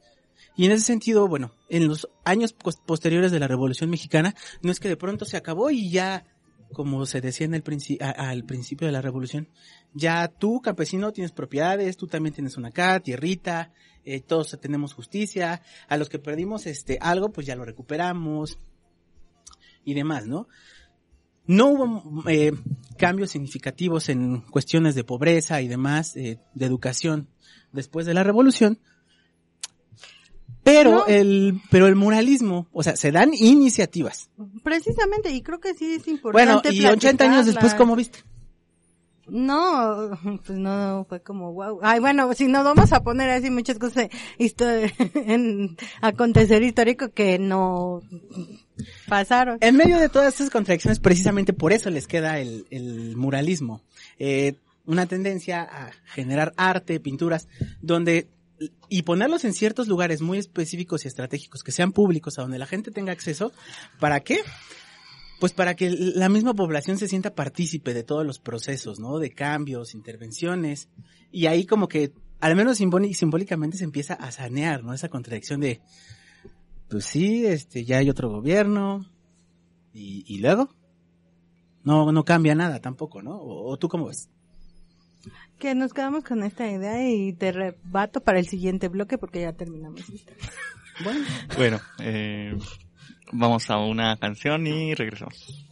Y 0.55 0.65
en 0.65 0.71
ese 0.71 0.85
sentido, 0.85 1.27
bueno, 1.27 1.51
en 1.69 1.87
los 1.87 2.07
años 2.25 2.53
posteriores 2.53 3.31
de 3.31 3.39
la 3.39 3.47
Revolución 3.47 3.89
Mexicana, 3.89 4.35
no 4.61 4.71
es 4.71 4.79
que 4.79 4.87
de 4.87 4.97
pronto 4.97 5.25
se 5.25 5.37
acabó 5.37 5.71
y 5.71 5.89
ya, 5.89 6.25
como 6.73 7.05
se 7.05 7.21
decía 7.21 7.45
en 7.45 7.53
el 7.53 7.63
al 7.99 8.43
principio 8.43 8.87
de 8.87 8.91
la 8.91 9.01
Revolución, 9.01 9.49
ya 9.93 10.27
tú, 10.27 10.61
campesino, 10.61 11.13
tienes 11.13 11.31
propiedades, 11.31 11.97
tú 11.97 12.07
también 12.07 12.33
tienes 12.33 12.57
una 12.57 12.69
acá, 12.69 12.99
tierrita, 12.99 13.71
eh, 14.05 14.21
todos 14.21 14.57
tenemos 14.59 14.93
justicia, 14.93 15.61
a 15.87 15.97
los 15.97 16.09
que 16.09 16.19
perdimos 16.19 16.65
este 16.65 16.97
algo, 17.01 17.31
pues 17.31 17.47
ya 17.47 17.55
lo 17.55 17.65
recuperamos 17.65 18.59
y 19.85 19.93
demás, 19.93 20.25
¿no? 20.27 20.47
No 21.45 21.67
hubo 21.67 22.29
eh, 22.29 22.53
cambios 22.97 23.31
significativos 23.31 24.09
en 24.09 24.41
cuestiones 24.41 24.95
de 24.95 25.03
pobreza 25.03 25.61
y 25.61 25.67
demás, 25.67 26.15
eh, 26.15 26.39
de 26.53 26.65
educación 26.65 27.29
después 27.73 28.05
de 28.05 28.13
la 28.13 28.23
revolución, 28.23 28.79
pero 30.63 31.07
el, 31.07 31.61
pero 31.69 31.87
el 31.87 31.95
muralismo, 31.95 32.67
o 32.71 32.83
sea, 32.83 32.95
se 32.95 33.11
dan 33.11 33.33
iniciativas. 33.33 34.29
Precisamente, 34.63 35.31
y 35.31 35.41
creo 35.41 35.59
que 35.59 35.73
sí 35.73 35.95
es 35.95 36.07
importante. 36.07 36.69
Bueno, 36.69 36.81
y 36.81 36.85
80 36.85 37.23
años 37.25 37.45
después, 37.45 37.73
¿cómo 37.73 37.95
viste? 37.95 38.19
No, 39.27 40.11
pues 40.45 40.57
no, 40.57 41.05
fue 41.07 41.21
como 41.21 41.53
wow. 41.53 41.79
Ay, 41.81 41.99
bueno, 41.99 42.33
si 42.33 42.47
no 42.47 42.63
vamos 42.63 42.91
a 42.93 43.03
poner 43.03 43.29
así 43.29 43.49
muchas 43.49 43.79
cosas 43.79 44.09
en 45.15 45.77
acontecer 46.01 46.63
histórico 46.63 47.09
que 47.09 47.39
no 47.39 48.01
pasaron. 49.07 49.57
En 49.61 49.75
medio 49.75 49.99
de 49.99 50.09
todas 50.09 50.33
estas 50.33 50.49
contradicciones, 50.49 50.99
precisamente 50.99 51.53
por 51.53 51.73
eso 51.73 51.89
les 51.89 52.07
queda 52.07 52.39
el, 52.39 52.65
el 52.69 53.15
muralismo. 53.15 53.81
Eh, 54.19 54.55
una 54.85 55.05
tendencia 55.05 55.61
a 55.61 55.91
generar 56.05 56.53
arte, 56.57 56.99
pinturas, 56.99 57.47
donde 57.81 58.27
y 58.89 59.01
ponerlos 59.03 59.45
en 59.45 59.53
ciertos 59.53 59.87
lugares 59.87 60.21
muy 60.21 60.37
específicos 60.37 61.05
y 61.05 61.07
estratégicos 61.07 61.63
que 61.63 61.71
sean 61.71 61.91
públicos, 61.91 62.37
a 62.37 62.43
donde 62.43 62.59
la 62.59 62.65
gente 62.65 62.91
tenga 62.91 63.11
acceso. 63.11 63.51
¿Para 63.99 64.21
qué? 64.21 64.39
pues 65.43 65.51
para 65.51 65.75
que 65.75 65.89
la 65.89 66.29
misma 66.29 66.53
población 66.53 66.97
se 66.97 67.09
sienta 67.09 67.35
partícipe 67.35 67.93
de 67.93 68.03
todos 68.03 68.25
los 68.25 68.39
procesos, 68.39 69.01
¿no? 69.01 69.19
De 69.19 69.31
cambios, 69.31 69.93
intervenciones. 69.93 70.87
Y 71.33 71.47
ahí 71.47 71.65
como 71.65 71.89
que, 71.89 72.13
al 72.39 72.55
menos 72.55 72.77
simbólicamente 72.77 73.75
se 73.75 73.83
empieza 73.83 74.13
a 74.13 74.31
sanear, 74.31 74.85
¿no? 74.85 74.93
Esa 74.93 75.09
contradicción 75.09 75.59
de, 75.59 75.81
pues 76.89 77.03
sí, 77.03 77.45
este, 77.45 77.83
ya 77.83 77.97
hay 77.97 78.09
otro 78.09 78.29
gobierno. 78.29 79.05
Y, 79.93 80.37
luego, 80.37 80.69
no, 81.83 82.13
no 82.13 82.23
cambia 82.23 82.55
nada 82.55 82.79
tampoco, 82.79 83.21
¿no? 83.21 83.37
O, 83.37 83.77
tú 83.77 83.89
cómo 83.89 84.07
ves? 84.07 84.29
Que 85.59 85.75
nos 85.75 85.93
quedamos 85.93 86.23
con 86.23 86.43
esta 86.43 86.69
idea 86.69 87.09
y 87.09 87.33
te 87.33 87.51
rebato 87.51 88.21
para 88.21 88.39
el 88.39 88.47
siguiente 88.47 88.89
bloque 88.89 89.17
porque 89.17 89.41
ya 89.41 89.53
terminamos. 89.53 90.01
Bueno, 91.03 91.25
bueno 91.57 91.79
eh, 91.99 92.55
Vamos 93.31 93.69
a 93.71 93.77
una 93.77 94.15
canción 94.17 94.67
y 94.67 94.93
regresamos. 94.93 95.62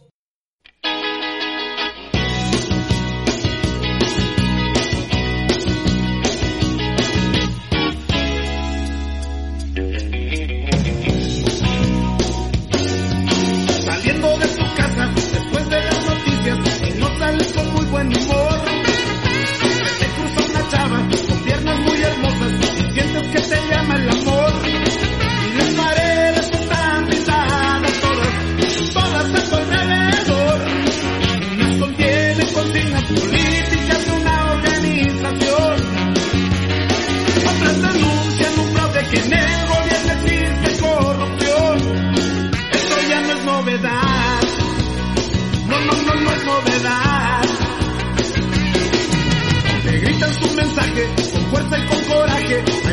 Con 52.60 52.91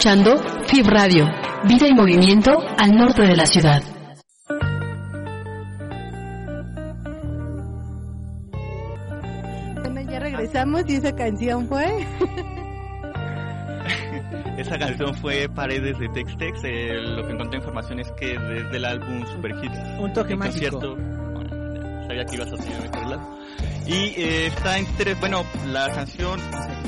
escuchando 0.00 0.38
FIB 0.66 0.86
Radio, 0.86 1.26
vida 1.68 1.86
y 1.86 1.92
movimiento 1.92 2.52
al 2.78 2.92
norte 2.92 3.20
de 3.20 3.36
la 3.36 3.44
ciudad. 3.44 3.82
Bueno, 9.82 10.00
ya 10.10 10.20
regresamos 10.20 10.84
y 10.88 10.94
esa 10.94 11.14
canción 11.14 11.68
fue. 11.68 11.84
Esa 14.56 14.78
canción 14.78 15.14
fue 15.16 15.48
Paredes 15.54 15.98
de 15.98 16.08
Tex 16.08 16.36
Tex. 16.38 16.64
eh, 16.64 16.94
lo 16.94 17.26
que 17.26 17.32
encontré 17.32 17.58
información 17.58 18.00
es 18.00 18.10
que 18.12 18.38
desde 18.38 18.76
el 18.78 18.84
álbum 18.86 19.26
Super 19.26 19.50
Hits. 19.62 19.78
Un 19.98 20.12
toque 20.14 20.34
mágico. 20.34 20.80
concierto, 20.80 20.96
bueno, 21.34 22.06
sabía 22.06 22.24
que 22.24 22.36
ibas 22.36 22.48
a 22.52 23.08
lado. 23.08 23.38
Y 23.90 24.14
eh, 24.22 24.46
está 24.46 24.78
interés, 24.78 25.18
bueno, 25.18 25.44
la 25.66 25.90
canción 25.90 26.40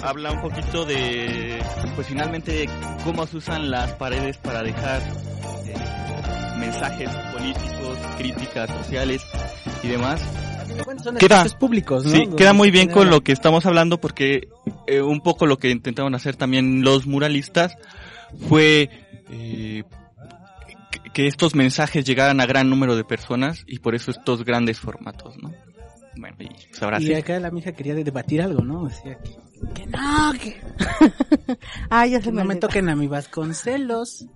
habla 0.03 0.31
un 0.33 0.41
poquito 0.41 0.85
de, 0.85 1.61
pues 1.97 2.07
finalmente, 2.07 2.53
de 2.53 2.71
cómo 3.05 3.27
se 3.27 3.39
usan 3.39 3.71
las 3.73 3.93
paredes 3.95 4.37
para 4.39 4.63
dejar 4.63 5.03
eh, 5.67 5.75
mensajes 6.59 7.09
políticos, 7.33 7.99
críticas 8.19 8.71
sociales 8.71 9.23
y 9.83 9.89
demás. 9.89 10.21
Son 11.03 11.17
Queda- 11.17 11.45
públicos, 11.59 12.05
¿no? 12.05 12.11
Sí, 12.13 12.29
queda 12.37 12.53
muy 12.53 12.71
bien 12.71 12.89
con 12.89 13.11
lo 13.11 13.21
que 13.23 13.33
estamos 13.33 13.67
hablando 13.67 14.01
porque 14.01 14.49
eh, 14.87 15.03
un 15.03 15.21
poco 15.21 15.47
lo 15.47 15.59
que 15.59 15.71
intentaron 15.71 16.15
hacer 16.15 16.37
también 16.37 16.83
los 16.83 17.07
muralistas 17.07 17.77
fue 18.49 18.89
eh, 19.29 19.83
que- 20.91 21.11
que 21.13 21.27
estos 21.27 21.55
mensajes 21.57 22.05
llegaran 22.05 22.41
a 22.41 22.47
gran 22.47 22.71
número 22.71 22.95
de 22.97 23.05
personas 23.05 23.65
y 23.67 23.81
por 23.81 23.95
eso 23.97 24.13
estos 24.13 24.45
grandes 24.45 24.79
formatos, 24.81 25.37
¿no? 25.43 25.53
Bueno, 26.17 26.37
y 26.41 26.49
pues 26.49 26.83
ahora 26.83 27.01
Y 27.01 27.07
sí. 27.07 27.15
acá 27.15 27.39
la 27.41 27.51
mija 27.51 27.73
quería 27.73 27.95
de- 27.95 28.05
debatir 28.05 28.43
algo, 28.43 28.63
¿no? 28.63 28.85
Decía 28.87 29.19
que, 29.19 29.31
que 29.75 29.87
no, 29.87 30.33
que, 30.41 30.57
ah, 31.91 32.07
ya 32.07 32.19
que 32.19 32.25
se 32.25 32.33
me 32.33 32.43
no 32.43 32.49
me 32.49 32.57
toquen 32.57 32.89
a 32.89 32.97
mi 32.97 33.07
Vasconcelos. 33.07 34.27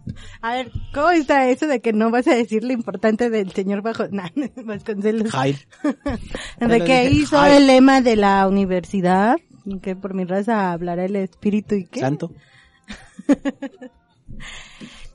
A 0.40 0.54
ver, 0.54 0.70
¿cómo 0.94 1.10
está 1.10 1.48
eso 1.50 1.66
de 1.66 1.80
que 1.80 1.92
no 1.92 2.10
vas 2.10 2.26
a 2.28 2.34
decir 2.34 2.64
lo 2.64 2.72
importante 2.72 3.28
del 3.28 3.52
señor 3.52 3.82
bajo 3.82 4.04
nah, 4.10 4.28
Vasconcelos? 4.64 5.30
Jair. 5.30 5.56
De 6.60 6.84
que 6.84 7.10
hizo 7.10 7.44
el 7.44 7.66
lema 7.66 8.00
de 8.00 8.16
la 8.16 8.46
universidad, 8.48 9.36
que 9.82 9.96
por 9.96 10.14
mi 10.14 10.24
raza 10.24 10.72
hablará 10.72 11.04
el 11.04 11.16
espíritu 11.16 11.74
y 11.74 11.84
qué. 11.86 12.00
Santo. 12.00 12.32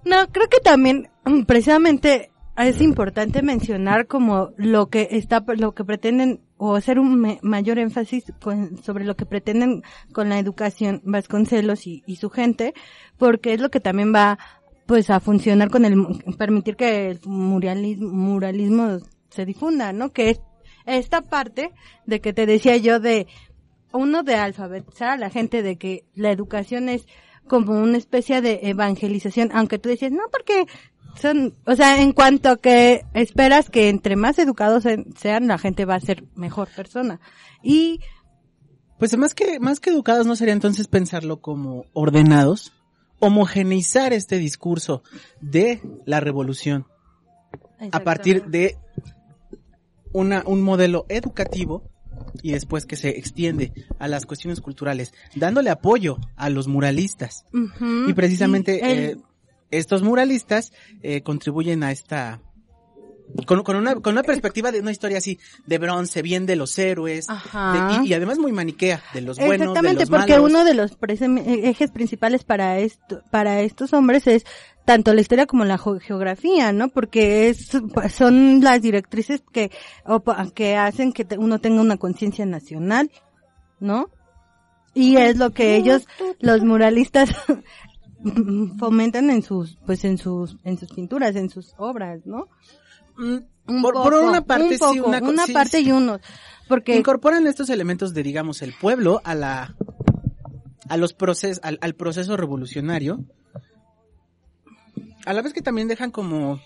No, 0.03 0.27
creo 0.31 0.47
que 0.49 0.59
también 0.59 1.09
mm, 1.25 1.43
precisamente 1.43 2.31
es 2.57 2.81
importante 2.81 3.41
mencionar 3.41 4.07
como 4.07 4.51
lo 4.57 4.87
que 4.89 5.07
está, 5.11 5.43
lo 5.57 5.73
que 5.73 5.83
pretenden 5.85 6.41
o 6.63 6.75
hacer 6.75 6.99
un 6.99 7.39
mayor 7.41 7.79
énfasis 7.79 8.23
con- 8.39 8.77
sobre 8.83 9.03
lo 9.03 9.15
que 9.15 9.25
pretenden 9.25 9.81
con 10.13 10.29
la 10.29 10.37
educación 10.37 11.01
Vasconcelos 11.03 11.87
y, 11.87 12.03
y 12.05 12.17
su 12.17 12.29
gente, 12.29 12.75
porque 13.17 13.53
es 13.55 13.59
lo 13.59 13.71
que 13.71 13.79
también 13.79 14.13
va 14.13 14.37
pues 14.85 15.09
a 15.09 15.19
funcionar 15.19 15.71
con 15.71 15.85
el 15.85 15.95
permitir 16.37 16.75
que 16.75 17.09
el 17.09 17.19
muralismo, 17.25 18.09
muralismo 18.09 18.99
se 19.31 19.45
difunda, 19.45 19.91
¿no? 19.91 20.11
Que 20.11 20.29
es 20.29 20.41
esta 20.85 21.23
parte 21.23 21.71
de 22.05 22.21
que 22.21 22.31
te 22.31 22.45
decía 22.45 22.77
yo 22.77 22.99
de 22.99 23.25
uno 23.91 24.21
de 24.21 24.35
alfabetizar 24.35 25.09
a 25.09 25.17
la 25.17 25.31
gente 25.31 25.63
de 25.63 25.77
que 25.77 26.05
la 26.13 26.29
educación 26.31 26.89
es 26.89 27.07
como 27.51 27.73
una 27.81 27.97
especie 27.97 28.41
de 28.41 28.61
evangelización, 28.63 29.49
aunque 29.53 29.77
tú 29.77 29.89
decías, 29.89 30.13
no, 30.13 30.23
porque 30.31 30.65
son, 31.21 31.53
o 31.65 31.75
sea, 31.75 32.01
en 32.01 32.13
cuanto 32.13 32.61
que 32.61 33.03
esperas 33.13 33.69
que 33.69 33.89
entre 33.89 34.15
más 34.15 34.39
educados 34.39 34.83
se- 34.83 35.03
sean, 35.17 35.47
la 35.47 35.57
gente 35.57 35.83
va 35.83 35.95
a 35.95 35.99
ser 35.99 36.23
mejor 36.35 36.69
persona. 36.73 37.19
Y 37.61 37.99
Pues 38.97 39.17
más 39.17 39.33
que, 39.33 39.59
más 39.59 39.79
que 39.81 39.89
educados 39.89 40.25
no 40.27 40.35
sería 40.37 40.53
entonces 40.53 40.87
pensarlo 40.87 41.41
como 41.41 41.83
ordenados, 41.93 42.71
homogeneizar 43.19 44.13
este 44.13 44.37
discurso 44.37 45.03
de 45.41 45.81
la 46.05 46.19
revolución 46.21 46.85
a 47.91 47.99
partir 48.05 48.45
de 48.45 48.77
una, 50.13 50.43
un 50.45 50.61
modelo 50.61 51.05
educativo 51.09 51.83
y 52.43 52.51
después 52.51 52.85
que 52.85 52.95
se 52.95 53.09
extiende 53.09 53.73
a 53.99 54.07
las 54.07 54.25
cuestiones 54.25 54.61
culturales, 54.61 55.13
dándole 55.35 55.69
apoyo 55.69 56.17
a 56.35 56.49
los 56.49 56.67
muralistas. 56.67 57.45
Y 58.09 58.13
precisamente 58.13 58.91
el- 58.91 58.99
eh, 58.99 59.17
estos 59.71 60.01
muralistas 60.03 60.71
eh, 61.01 61.21
contribuyen 61.21 61.83
a 61.83 61.91
esta... 61.91 62.41
Con, 63.45 63.63
con 63.63 63.75
una, 63.75 63.95
con 63.95 64.13
una 64.13 64.23
perspectiva 64.23 64.71
de 64.71 64.79
una 64.81 64.91
historia 64.91 65.17
así, 65.19 65.39
de 65.65 65.77
bronce, 65.77 66.21
bien 66.21 66.45
de 66.45 66.55
los 66.55 66.77
héroes, 66.77 67.29
Ajá. 67.29 67.97
de- 67.99 68.05
y, 68.05 68.09
y 68.09 68.13
además 68.13 68.37
muy 68.37 68.51
maniquea, 68.51 69.01
de 69.13 69.21
los 69.21 69.37
buenos, 69.37 69.57
de 69.57 69.63
Exactamente, 69.63 70.01
los 70.01 70.09
porque 70.09 70.33
malos. 70.33 70.49
uno 70.51 70.65
de 70.65 70.73
los 70.73 70.99
prese- 70.99 71.43
ejes 71.67 71.91
principales 71.91 72.43
para 72.43 72.79
esto, 72.79 73.21
para 73.31 73.61
estos 73.61 73.93
hombres 73.93 74.27
es 74.27 74.45
tanto 74.85 75.13
la 75.13 75.21
historia 75.21 75.45
como 75.45 75.63
la 75.65 75.77
jo- 75.77 75.99
geografía, 75.99 76.73
¿no? 76.73 76.89
Porque 76.89 77.49
es, 77.49 77.69
son 78.13 78.61
las 78.61 78.81
directrices 78.81 79.41
que, 79.51 79.71
que 80.53 80.75
hacen 80.75 81.13
que 81.13 81.23
te- 81.25 81.37
uno 81.37 81.59
tenga 81.59 81.81
una 81.81 81.97
conciencia 81.97 82.45
nacional, 82.45 83.11
¿no? 83.79 84.09
Y 84.93 85.15
es 85.17 85.37
lo 85.37 85.51
que 85.51 85.75
ellos, 85.77 86.05
los 86.41 86.61
muralistas, 86.63 87.29
fomentan 88.77 89.29
en 89.29 89.41
sus, 89.41 89.77
pues 89.85 90.03
en 90.05 90.17
sus, 90.17 90.57
en 90.63 90.77
sus 90.77 90.91
pinturas, 90.91 91.35
en 91.35 91.49
sus 91.49 91.73
obras, 91.77 92.25
¿no? 92.25 92.47
Un 93.17 93.47
por, 93.81 94.13
una 94.13 94.41
parte 94.41 94.77
un 94.81 94.93
sí, 94.93 94.99
una, 94.99 95.45
sí, 95.45 95.53
parte 95.53 95.79
y 95.79 95.91
unos, 95.91 96.19
porque 96.67 96.95
incorporan 96.95 97.47
estos 97.47 97.69
elementos 97.69 98.13
de 98.13 98.23
digamos 98.23 98.61
el 98.61 98.73
pueblo 98.73 99.21
a 99.23 99.35
la 99.35 99.75
a 100.89 100.97
los 100.97 101.13
procesos 101.13 101.61
al, 101.63 101.77
al 101.81 101.95
proceso 101.95 102.35
revolucionario 102.35 103.23
a 105.25 105.33
la 105.33 105.41
vez 105.41 105.53
que 105.53 105.61
también 105.61 105.87
dejan 105.87 106.11
como 106.11 106.59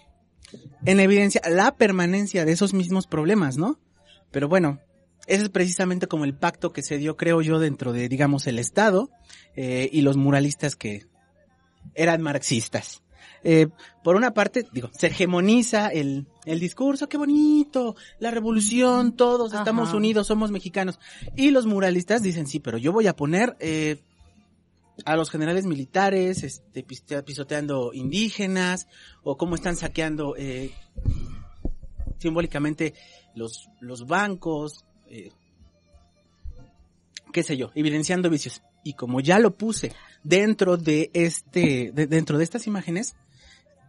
en 0.86 0.99
evidencia 0.99 1.41
la 1.49 1.75
permanencia 1.75 2.45
de 2.45 2.53
esos 2.53 2.73
mismos 2.73 3.08
problemas 3.08 3.58
no 3.58 3.77
pero 4.31 4.47
bueno 4.47 4.79
ese 5.27 5.43
es 5.43 5.49
precisamente 5.49 6.08
como 6.08 6.23
el 6.25 6.34
pacto 6.34 6.71
que 6.71 6.81
se 6.81 6.97
dio 6.97 7.17
creo 7.17 7.41
yo 7.41 7.60
dentro 7.60 7.93
de 7.93 8.08
digamos 8.10 8.47
el 8.47 8.58
estado 8.58 9.10
eh, 9.55 9.89
y 9.91 10.01
los 10.01 10.17
muralistas 10.17 10.75
que 10.75 11.05
eran 11.93 12.21
marxistas. 12.21 13.03
Eh, 13.43 13.67
por 14.03 14.15
una 14.15 14.31
parte, 14.31 14.65
digo, 14.71 14.89
se 14.97 15.08
hegemoniza 15.08 15.89
el, 15.89 16.27
el 16.45 16.60
discurso, 16.60 17.10
qué 17.10 17.17
bonito, 17.17 17.95
la 18.19 18.31
revolución, 18.31 19.15
todos 19.15 19.51
Ajá. 19.53 19.62
estamos 19.63 19.93
unidos, 19.93 20.27
somos 20.27 20.51
mexicanos. 20.51 20.99
Y 21.36 21.51
los 21.51 21.65
muralistas 21.65 22.21
dicen, 22.21 22.47
sí, 22.47 22.60
pero 22.60 22.77
yo 22.77 22.91
voy 22.91 23.08
a 23.08 23.15
poner 23.15 23.55
eh, 23.60 23.97
a 25.05 25.15
los 25.15 25.29
generales 25.29 25.65
militares, 25.65 26.43
este, 26.43 26.84
pisoteando 27.23 27.91
indígenas, 27.93 28.88
o 29.23 29.38
cómo 29.38 29.55
están 29.55 29.75
saqueando 29.75 30.36
eh, 30.38 30.71
simbólicamente 32.19 32.93
los, 33.36 33.69
los 33.81 34.08
bancos, 34.08 34.86
eh, 35.10 35.31
qué 37.34 37.43
sé 37.43 37.58
yo, 37.58 37.71
evidenciando 37.75 38.29
vicios. 38.29 38.62
Y 38.84 38.93
como 38.93 39.19
ya 39.19 39.39
lo 39.39 39.55
puse 39.55 39.91
dentro 40.23 40.77
de 40.77 41.10
este, 41.13 41.91
de- 41.93 42.08
dentro 42.08 42.38
de 42.38 42.43
estas 42.43 42.67
imágenes, 42.67 43.15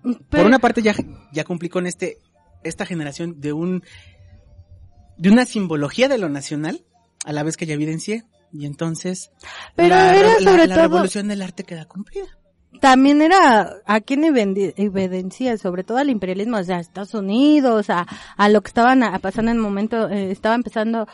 por 0.02 0.20
pero- 0.30 0.46
una 0.46 0.58
parte 0.58 0.82
ya, 0.82 0.94
ya 1.32 1.44
cumplí 1.44 1.68
con 1.68 1.86
este, 1.86 2.18
esta 2.64 2.86
generación 2.86 3.40
de 3.40 3.52
un, 3.52 3.82
de 5.18 5.30
una 5.30 5.44
simbología 5.44 6.08
de 6.08 6.18
lo 6.18 6.28
nacional, 6.28 6.84
a 7.24 7.32
la 7.32 7.42
vez 7.42 7.56
que 7.56 7.66
ya 7.66 7.74
evidencié. 7.74 8.24
Y 8.52 8.64
entonces, 8.66 9.30
Pero 9.74 9.90
la, 9.96 10.16
era 10.16 10.34
sobre 10.40 10.66
la 10.66 10.74
todo- 10.76 10.82
revolución 10.84 11.28
del 11.28 11.42
arte 11.42 11.64
queda 11.64 11.84
cumplida. 11.84 12.26
también 12.80 13.20
era 13.20 13.70
a 13.84 14.00
quién 14.00 14.24
evidencia, 14.24 15.58
sobre 15.58 15.82
todo 15.84 15.98
al 15.98 16.10
imperialismo, 16.10 16.56
o 16.58 16.64
sea, 16.64 16.76
a 16.76 16.80
Estados 16.80 17.14
Unidos, 17.14 17.90
a, 17.90 18.06
a 18.36 18.48
lo 18.48 18.62
que 18.62 18.68
estaban 18.68 19.02
a- 19.02 19.18
pasando 19.18 19.50
en 19.50 19.56
el 19.58 19.62
momento, 19.62 20.08
eh, 20.08 20.30
estaba 20.30 20.54
empezando 20.54 21.06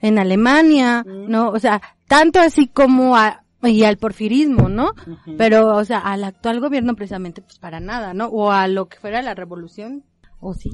en 0.00 0.18
Alemania, 0.18 1.04
¿no? 1.06 1.50
O 1.50 1.58
sea, 1.58 1.80
tanto 2.08 2.40
así 2.40 2.66
como 2.68 3.16
a, 3.16 3.44
y 3.62 3.84
al 3.84 3.98
porfirismo, 3.98 4.68
¿no? 4.68 4.92
Pero, 5.38 5.76
o 5.76 5.84
sea, 5.84 5.98
al 5.98 6.24
actual 6.24 6.60
gobierno 6.60 6.94
precisamente, 6.96 7.40
pues 7.42 7.58
para 7.58 7.80
nada, 7.80 8.14
¿no? 8.14 8.26
O 8.26 8.50
a 8.50 8.66
lo 8.68 8.88
que 8.88 8.98
fuera 8.98 9.22
la 9.22 9.34
revolución, 9.34 10.04
o 10.40 10.54
sí, 10.54 10.70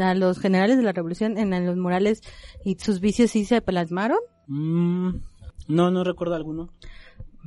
a 0.00 0.14
los 0.14 0.38
generales 0.38 0.76
de 0.76 0.82
la 0.82 0.92
revolución 0.92 1.36
en, 1.38 1.52
en 1.52 1.66
los 1.66 1.76
murales 1.76 2.22
y 2.64 2.76
sus 2.76 3.00
vicios 3.00 3.30
sí 3.32 3.44
se 3.44 3.60
plasmaron. 3.60 4.18
Mm, 4.46 5.10
no, 5.68 5.90
no 5.90 6.04
recuerdo 6.04 6.34
alguno. 6.34 6.72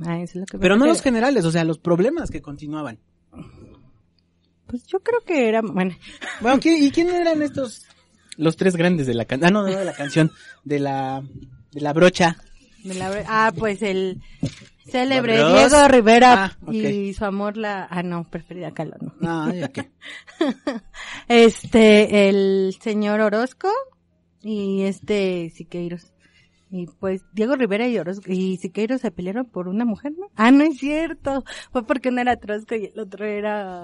Ah, 0.04 0.18
eso 0.20 0.32
es 0.32 0.36
lo 0.40 0.46
que 0.46 0.56
me 0.58 0.60
Pero 0.62 0.76
no 0.76 0.86
los 0.86 1.02
generales, 1.02 1.44
o 1.44 1.50
sea, 1.50 1.64
los 1.64 1.78
problemas 1.78 2.30
que 2.30 2.42
continuaban. 2.42 2.98
Pues 4.66 4.86
yo 4.86 5.00
creo 5.00 5.20
que 5.20 5.48
era, 5.48 5.60
bueno, 5.62 5.94
Bueno, 6.40 6.58
¿quién- 6.60 6.82
¿y 6.82 6.90
quién 6.90 7.08
eran 7.10 7.42
estos? 7.42 7.84
Los 8.36 8.56
tres 8.56 8.76
grandes 8.76 9.06
de 9.06 9.14
la 9.14 9.24
canción. 9.24 9.48
Ah, 9.48 9.52
no, 9.52 9.62
no 9.68 9.76
de 9.78 9.84
la 9.84 9.92
canción, 9.94 10.32
de 10.64 10.80
la, 10.80 11.22
de 11.72 11.80
la 11.80 11.92
brocha. 11.92 12.36
la 12.82 13.24
ah, 13.28 13.52
pues 13.56 13.82
el 13.82 14.20
célebre. 14.90 15.34
Diego 15.36 15.88
Rivera 15.88 16.44
Ah, 16.44 16.56
ok. 16.66 16.72
y 16.74 17.14
su 17.14 17.24
amor 17.24 17.56
la, 17.56 17.86
ah, 17.90 18.02
no, 18.02 18.24
preferida 18.28 18.72
Calor, 18.72 19.00
no. 19.20 19.52
Ya 19.52 19.68
que. 19.68 19.90
Este, 21.28 22.28
el 22.28 22.76
señor 22.80 23.20
Orozco 23.20 23.68
y 24.42 24.82
este 24.82 25.50
Siqueiros. 25.54 26.12
Y 26.70 26.86
pues 26.86 27.22
Diego 27.32 27.54
Rivera 27.56 27.86
y 27.86 27.98
Orozco 27.98 28.32
y 28.32 28.56
Siqueiros 28.56 29.00
se 29.00 29.10
pelearon 29.12 29.46
por 29.46 29.68
una 29.68 29.84
mujer, 29.84 30.12
¿no? 30.18 30.26
Ah, 30.34 30.50
no 30.50 30.64
es 30.64 30.78
cierto. 30.78 31.44
Fue 31.72 31.86
porque 31.86 32.08
uno 32.08 32.20
era 32.20 32.36
Trosco 32.36 32.74
y 32.74 32.86
el 32.86 32.98
otro 32.98 33.24
era 33.24 33.82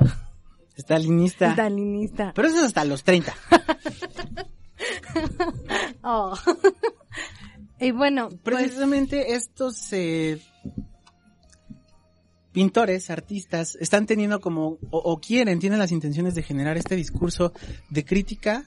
Stalinista. 0.77 1.53
stalinista. 1.53 2.33
Pero 2.35 2.49
eso 2.49 2.59
es 2.59 2.65
hasta 2.65 2.85
los 2.85 3.05
30. 3.05 3.33
Oh. 6.03 6.35
y 7.81 7.91
bueno, 7.91 8.29
pues, 8.31 8.41
Precisamente 8.57 9.35
estos 9.35 9.93
eh, 9.93 10.41
pintores, 12.53 13.11
artistas, 13.11 13.77
están 13.81 14.07
teniendo 14.07 14.41
como, 14.41 14.79
o, 14.91 15.21
quieren, 15.21 15.59
tienen 15.61 15.79
las 15.79 15.93
intenciones 15.93 16.35
de 16.35 16.43
generar 16.43 16.77
este 16.77 16.97
discurso 16.97 17.53
de 17.91 18.05
crítica 18.05 18.67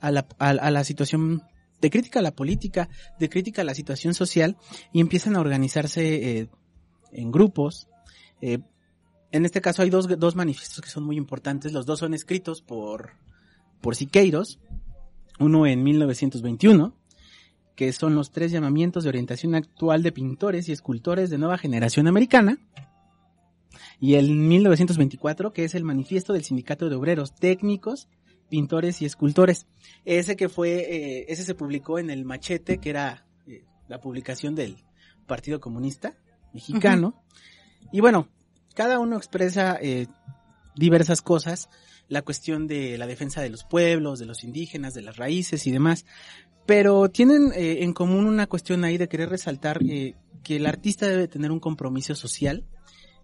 a 0.00 0.10
la, 0.10 0.26
a, 0.38 0.50
a 0.50 0.70
la 0.70 0.84
situación, 0.84 1.42
de 1.80 1.90
crítica 1.90 2.18
a 2.18 2.22
la 2.22 2.34
política, 2.34 2.88
de 3.18 3.28
crítica 3.28 3.62
a 3.62 3.64
la 3.64 3.74
situación 3.74 4.14
social, 4.14 4.56
y 4.92 5.00
empiezan 5.00 5.36
a 5.36 5.40
organizarse 5.40 6.38
eh, 6.38 6.48
en 7.12 7.30
grupos. 7.30 7.88
Eh, 8.40 8.58
en 9.32 9.44
este 9.44 9.60
caso 9.60 9.82
hay 9.82 9.90
dos, 9.90 10.08
dos 10.18 10.34
manifiestos 10.34 10.80
que 10.80 10.90
son 10.90 11.04
muy 11.04 11.16
importantes, 11.16 11.72
los 11.72 11.86
dos 11.86 12.00
son 12.00 12.14
escritos 12.14 12.62
por, 12.62 13.12
por 13.80 13.94
Siqueiros, 13.94 14.58
uno 15.38 15.66
en 15.66 15.82
1921, 15.82 16.96
que 17.76 17.92
son 17.92 18.14
los 18.14 18.32
tres 18.32 18.50
llamamientos 18.50 19.04
de 19.04 19.08
orientación 19.08 19.54
actual 19.54 20.02
de 20.02 20.12
pintores 20.12 20.68
y 20.68 20.72
escultores 20.72 21.30
de 21.30 21.38
nueva 21.38 21.58
generación 21.58 22.08
americana, 22.08 22.58
y 24.00 24.14
el 24.14 24.30
1924, 24.30 25.52
que 25.52 25.64
es 25.64 25.74
el 25.74 25.84
manifiesto 25.84 26.32
del 26.32 26.42
Sindicato 26.42 26.88
de 26.88 26.96
Obreros 26.96 27.34
Técnicos, 27.34 28.08
Pintores 28.48 29.02
y 29.02 29.04
Escultores. 29.04 29.66
Ese 30.06 30.36
que 30.36 30.48
fue, 30.48 30.70
eh, 30.70 31.26
ese 31.28 31.44
se 31.44 31.54
publicó 31.54 31.98
en 31.98 32.08
el 32.08 32.24
Machete, 32.24 32.78
que 32.78 32.90
era 32.90 33.26
eh, 33.46 33.62
la 33.88 34.00
publicación 34.00 34.54
del 34.54 34.76
Partido 35.26 35.60
Comunista 35.60 36.16
Mexicano. 36.54 37.22
Y 37.92 38.00
bueno, 38.00 38.28
cada 38.74 38.98
uno 38.98 39.18
expresa 39.18 39.78
eh, 39.80 40.06
diversas 40.74 41.20
cosas, 41.20 41.68
la 42.08 42.22
cuestión 42.22 42.66
de 42.66 42.96
la 42.96 43.06
defensa 43.06 43.42
de 43.42 43.50
los 43.50 43.64
pueblos, 43.64 44.18
de 44.18 44.26
los 44.26 44.44
indígenas, 44.44 44.94
de 44.94 45.02
las 45.02 45.18
raíces 45.18 45.66
y 45.66 45.70
demás, 45.70 46.06
pero 46.66 47.10
tienen 47.10 47.52
eh, 47.54 47.82
en 47.82 47.92
común 47.92 48.26
una 48.26 48.46
cuestión 48.46 48.84
ahí 48.84 48.96
de 48.96 49.08
querer 49.08 49.28
resaltar 49.28 49.78
que 49.78 50.56
el 50.56 50.66
artista 50.66 51.06
debe 51.06 51.28
tener 51.28 51.50
un 51.52 51.60
compromiso 51.60 52.14
social 52.14 52.64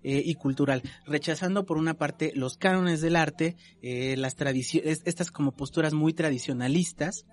eh, 0.09 0.23
y 0.25 0.35
cultural, 0.37 0.83
rechazando 1.05 1.67
por 1.67 1.79
una 1.79 1.95
parte 1.95 2.31
los 2.37 2.57
cánones 2.57 3.01
del 3.01 3.17
arte, 3.17 3.57
eh, 3.83 4.17
las 4.17 4.37
tradiciones, 4.37 5.03
estas 5.05 5.33
como 5.33 5.51
posturas 5.51 5.95
muy 5.95 6.15
tradicionalistas, 6.15 7.27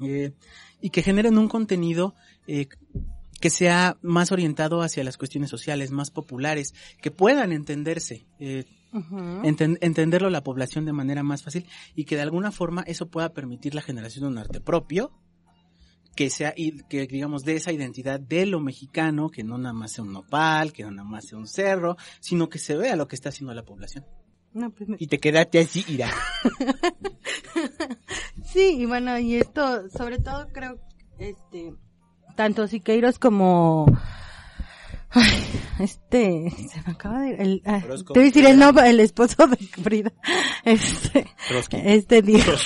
eh, 0.00 0.32
y 0.80 0.88
que 0.88 1.02
generen 1.02 1.36
un 1.36 1.48
contenido 1.48 2.14
eh, 2.46 2.66
que 3.42 3.50
sea 3.50 3.98
más 4.00 4.32
orientado 4.32 4.80
hacia 4.80 5.04
las 5.04 5.18
cuestiones 5.18 5.50
sociales, 5.50 5.90
más 5.90 6.10
populares, 6.10 6.72
que 7.02 7.10
puedan 7.10 7.52
entenderse, 7.52 8.26
eh, 8.40 8.64
enten- 9.42 9.76
entenderlo 9.82 10.30
la 10.30 10.42
población 10.42 10.86
de 10.86 10.92
manera 10.94 11.22
más 11.22 11.42
fácil 11.42 11.66
y 11.94 12.04
que 12.04 12.16
de 12.16 12.22
alguna 12.22 12.52
forma 12.52 12.82
eso 12.86 13.08
pueda 13.10 13.34
permitir 13.34 13.74
la 13.74 13.82
generación 13.82 14.22
de 14.24 14.28
un 14.28 14.38
arte 14.38 14.60
propio 14.60 15.12
que 16.14 16.30
sea 16.30 16.54
que 16.88 17.06
digamos 17.06 17.42
de 17.44 17.56
esa 17.56 17.72
identidad 17.72 18.20
de 18.20 18.46
lo 18.46 18.60
mexicano 18.60 19.30
que 19.30 19.44
no 19.44 19.58
nada 19.58 19.72
más 19.72 19.92
sea 19.92 20.04
un 20.04 20.12
nopal 20.12 20.72
que 20.72 20.82
no 20.84 20.90
nada 20.90 21.08
más 21.08 21.26
sea 21.26 21.38
un 21.38 21.46
cerro 21.46 21.96
sino 22.20 22.48
que 22.48 22.58
se 22.58 22.76
vea 22.76 22.96
lo 22.96 23.08
que 23.08 23.16
está 23.16 23.30
haciendo 23.30 23.54
la 23.54 23.64
población. 23.64 24.04
No, 24.54 24.70
pues 24.70 24.86
me- 24.88 24.96
y 25.00 25.06
te 25.06 25.18
quedaste 25.18 25.60
así 25.60 25.84
irá 25.88 26.10
Sí, 28.44 28.76
y 28.80 28.86
bueno, 28.86 29.18
y 29.18 29.36
esto, 29.36 29.88
sobre 29.88 30.18
todo 30.18 30.48
creo, 30.52 30.78
este, 31.18 31.72
tanto 32.36 32.66
Siqueiros 32.68 33.18
como, 33.18 33.86
ay, 35.12 35.30
este, 35.80 36.50
se 36.70 36.82
me 36.86 36.92
acaba 36.92 37.20
de, 37.22 37.34
el, 37.36 37.62
ah, 37.66 37.80
te 38.12 38.20
voy 38.20 38.22
a 38.22 38.26
decir 38.26 38.46
el 38.46 38.58
nombre, 38.58 38.88
el 38.88 39.00
esposo 39.00 39.46
de 39.46 39.56
Frida, 39.56 40.12
este, 40.64 41.26
este 41.84 42.22
Diego. 42.22 42.52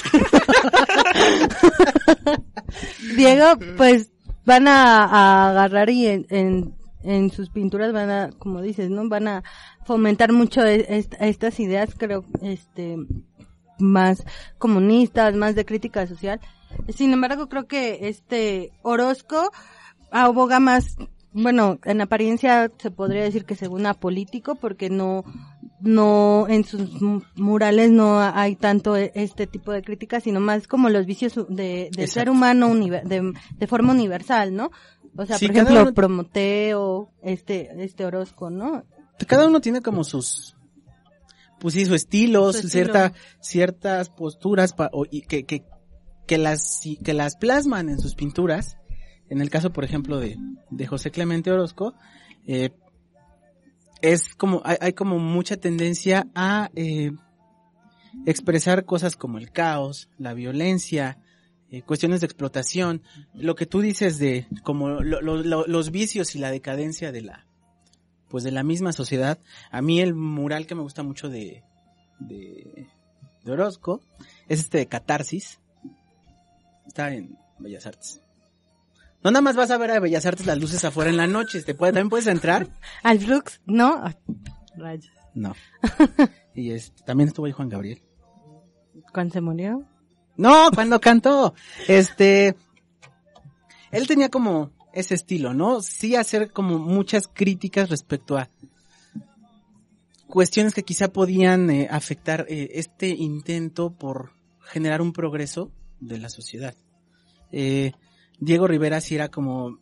Diego, 3.16 3.58
pues, 3.76 4.10
van 4.44 4.68
a, 4.68 5.04
a 5.04 5.50
agarrar 5.50 5.90
y 5.90 6.06
en, 6.06 6.26
en, 6.30 6.74
en 7.02 7.30
sus 7.30 7.50
pinturas 7.50 7.92
van 7.92 8.10
a, 8.10 8.30
como 8.38 8.60
dices, 8.62 8.90
¿no? 8.90 9.08
Van 9.08 9.28
a 9.28 9.42
fomentar 9.84 10.32
mucho 10.32 10.64
e- 10.64 10.86
est- 10.88 11.14
estas 11.20 11.58
ideas, 11.60 11.90
creo, 11.96 12.24
este, 12.42 12.96
más 13.78 14.24
comunistas, 14.58 15.34
más 15.34 15.54
de 15.54 15.64
crítica 15.64 16.06
social. 16.06 16.40
Sin 16.94 17.12
embargo, 17.12 17.48
creo 17.48 17.66
que 17.66 18.08
este 18.08 18.72
Orozco 18.82 19.50
aboga 20.10 20.60
más, 20.60 20.96
bueno, 21.42 21.78
en 21.84 22.00
apariencia 22.00 22.70
se 22.78 22.90
podría 22.90 23.22
decir 23.22 23.44
que 23.44 23.54
según 23.56 23.84
a 23.86 23.94
político, 23.94 24.54
porque 24.54 24.88
no, 24.90 25.22
no, 25.80 26.46
en 26.48 26.64
sus 26.64 27.00
mu- 27.02 27.22
murales 27.36 27.90
no 27.90 28.18
hay 28.20 28.56
tanto 28.56 28.96
e- 28.96 29.12
este 29.14 29.46
tipo 29.46 29.70
de 29.72 29.82
críticas, 29.82 30.22
sino 30.24 30.40
más 30.40 30.66
como 30.66 30.88
los 30.88 31.04
vicios 31.06 31.34
de, 31.48 31.90
del 31.94 32.08
ser 32.08 32.30
humano 32.30 32.74
de, 32.74 33.32
de 33.58 33.66
forma 33.66 33.92
universal, 33.92 34.54
¿no? 34.54 34.70
O 35.16 35.26
sea, 35.26 35.38
Sí, 35.38 35.46
por 35.46 35.56
ejemplo, 35.56 35.82
uno- 35.82 35.94
Prometeo, 35.94 37.10
este, 37.22 37.70
este 37.84 38.04
Orozco, 38.04 38.50
¿no? 38.50 38.84
cada 39.26 39.46
uno 39.46 39.60
tiene 39.60 39.80
como 39.80 40.04
sus 40.04 40.56
pues 41.58 41.72
sí, 41.74 41.86
su 41.86 41.94
estilo, 41.94 42.52
Su 42.52 42.60
su 42.60 42.66
estilo. 42.66 42.84
cierta 42.84 43.12
ciertas 43.40 44.10
posturas 44.10 44.72
pa- 44.74 44.90
o- 44.92 45.06
y 45.10 45.22
que, 45.22 45.44
que 45.44 45.64
que 46.26 46.38
las 46.38 46.80
que 47.04 47.14
las 47.14 47.36
plasman 47.36 47.88
en 47.88 47.98
sus 47.98 48.14
pinturas 48.14 48.76
en 49.28 49.40
el 49.40 49.50
caso 49.50 49.72
por 49.72 49.84
ejemplo 49.84 50.18
de, 50.18 50.36
José 50.86 51.10
Clemente 51.10 51.50
Orozco 51.50 51.94
eh, 52.46 52.70
es 54.02 54.34
como 54.34 54.62
hay, 54.64 54.92
como 54.92 55.18
mucha 55.18 55.56
tendencia 55.56 56.26
a 56.34 56.70
eh, 56.74 57.12
expresar 58.26 58.84
cosas 58.84 59.16
como 59.16 59.38
el 59.38 59.50
caos 59.50 60.08
la 60.18 60.34
violencia 60.34 61.18
eh, 61.70 61.82
cuestiones 61.82 62.20
de 62.20 62.26
explotación 62.26 63.02
lo 63.34 63.54
que 63.56 63.66
tú 63.66 63.80
dices 63.80 64.18
de 64.18 64.46
como 64.62 65.00
lo- 65.00 65.20
los 65.66 65.90
vicios 65.90 66.34
y 66.36 66.38
la 66.38 66.50
decadencia 66.50 67.10
de 67.12 67.22
la 67.22 67.46
pues 68.28 68.42
de 68.42 68.50
la 68.50 68.64
misma 68.64 68.92
sociedad. 68.92 69.38
A 69.70 69.80
mí 69.82 70.00
el 70.00 70.12
mural 70.12 70.66
que 70.66 70.74
me 70.74 70.82
gusta 70.82 71.04
mucho 71.04 71.28
de, 71.28 71.62
de, 72.18 72.88
de 73.44 73.52
Orozco 73.52 74.00
es 74.48 74.58
este 74.58 74.78
de 74.78 74.86
Catarsis. 74.86 75.60
Está 76.88 77.14
en 77.14 77.38
Bellas 77.60 77.86
Artes. 77.86 78.20
No 79.22 79.30
nada 79.30 79.42
más 79.42 79.56
vas 79.56 79.70
a 79.70 79.78
ver 79.78 79.90
a 79.90 80.00
Bellas 80.00 80.26
Artes 80.26 80.46
las 80.46 80.58
luces 80.58 80.84
afuera 80.84 81.10
en 81.10 81.16
la 81.16 81.26
noche. 81.26 81.62
¿Te 81.62 81.74
puede, 81.74 81.92
¿También 81.92 82.10
puedes 82.10 82.26
entrar? 82.26 82.68
Al 83.02 83.18
Flux, 83.18 83.60
¿no? 83.66 84.02
Ay, 84.02 84.14
Rayos. 84.76 85.12
No. 85.34 85.54
Y 86.54 86.70
este, 86.70 87.04
también 87.04 87.28
estuvo 87.28 87.44
ahí 87.44 87.52
Juan 87.52 87.68
Gabriel. 87.68 88.02
¿Cuándo 89.12 89.34
se 89.34 89.42
murió? 89.42 89.84
No, 90.38 90.70
cuando 90.74 90.98
cantó. 91.00 91.52
Este, 91.86 92.56
él 93.90 94.06
tenía 94.06 94.30
como 94.30 94.70
ese 94.94 95.14
estilo, 95.14 95.52
¿no? 95.52 95.82
Sí 95.82 96.16
hacer 96.16 96.52
como 96.52 96.78
muchas 96.78 97.28
críticas 97.28 97.90
respecto 97.90 98.38
a 98.38 98.48
cuestiones 100.26 100.74
que 100.74 100.82
quizá 100.82 101.08
podían 101.08 101.70
eh, 101.70 101.88
afectar 101.90 102.46
eh, 102.48 102.70
este 102.72 103.08
intento 103.08 103.90
por 103.90 104.32
generar 104.60 105.02
un 105.02 105.12
progreso 105.12 105.70
de 106.00 106.18
la 106.18 106.28
sociedad. 106.28 106.74
Eh, 107.52 107.92
Diego 108.38 108.66
Rivera 108.66 109.00
sí 109.00 109.14
era 109.14 109.28
como, 109.28 109.78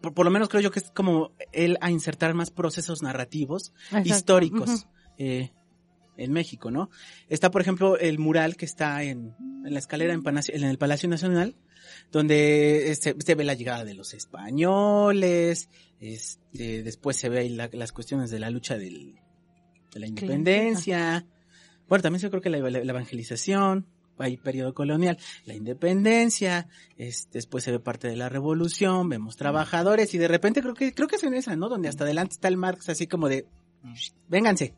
por, 0.00 0.14
por 0.14 0.24
lo 0.24 0.30
menos 0.30 0.48
creo 0.48 0.62
yo 0.62 0.70
que 0.70 0.78
es 0.80 0.90
como 0.90 1.32
él 1.52 1.76
a 1.80 1.90
insertar 1.90 2.34
más 2.34 2.50
procesos 2.50 3.02
narrativos 3.02 3.72
Exacto. 3.88 4.08
históricos 4.08 4.86
eh, 5.18 5.50
en 6.16 6.32
México, 6.32 6.70
¿no? 6.70 6.88
Está, 7.28 7.50
por 7.50 7.60
ejemplo, 7.60 7.98
el 7.98 8.18
mural 8.18 8.56
que 8.56 8.64
está 8.64 9.02
en, 9.02 9.34
en 9.64 9.72
la 9.74 9.78
escalera 9.78 10.14
en, 10.14 10.22
Palacio- 10.22 10.54
en 10.54 10.64
el 10.64 10.78
Palacio 10.78 11.08
Nacional, 11.08 11.56
donde 12.10 12.96
se, 13.00 13.14
se 13.18 13.34
ve 13.34 13.44
la 13.44 13.54
llegada 13.54 13.84
de 13.84 13.94
los 13.94 14.14
españoles, 14.14 15.68
este, 16.00 16.82
después 16.82 17.16
se 17.16 17.28
ve 17.28 17.40
ahí 17.40 17.48
la- 17.50 17.68
las 17.72 17.92
cuestiones 17.92 18.30
de 18.30 18.38
la 18.38 18.50
lucha 18.50 18.78
del, 18.78 19.16
de 19.92 20.00
la 20.00 20.06
independencia, 20.06 21.26
bueno, 21.88 22.02
también 22.02 22.22
yo 22.22 22.30
creo 22.30 22.40
que 22.42 22.50
la, 22.50 22.58
la- 22.58 22.82
la 22.84 22.92
evangelización, 22.92 23.86
hay 24.18 24.36
periodo 24.36 24.74
colonial, 24.74 25.18
la 25.44 25.54
independencia, 25.54 26.68
después 27.32 27.64
se 27.64 27.72
ve 27.72 27.80
parte 27.80 28.08
de 28.08 28.16
la 28.16 28.28
revolución, 28.28 29.08
vemos 29.08 29.36
trabajadores 29.36 30.14
y 30.14 30.18
de 30.18 30.28
repente 30.28 30.62
creo 30.62 30.74
que 30.74 30.94
creo 30.94 31.08
que 31.08 31.16
es 31.16 31.24
en 31.24 31.34
esa, 31.34 31.56
¿no? 31.56 31.68
Donde 31.68 31.88
hasta 31.88 32.04
adelante 32.04 32.34
está 32.34 32.48
el 32.48 32.56
Marx 32.56 32.88
así 32.88 33.06
como 33.06 33.28
de 33.28 33.46
vénganse. 34.28 34.74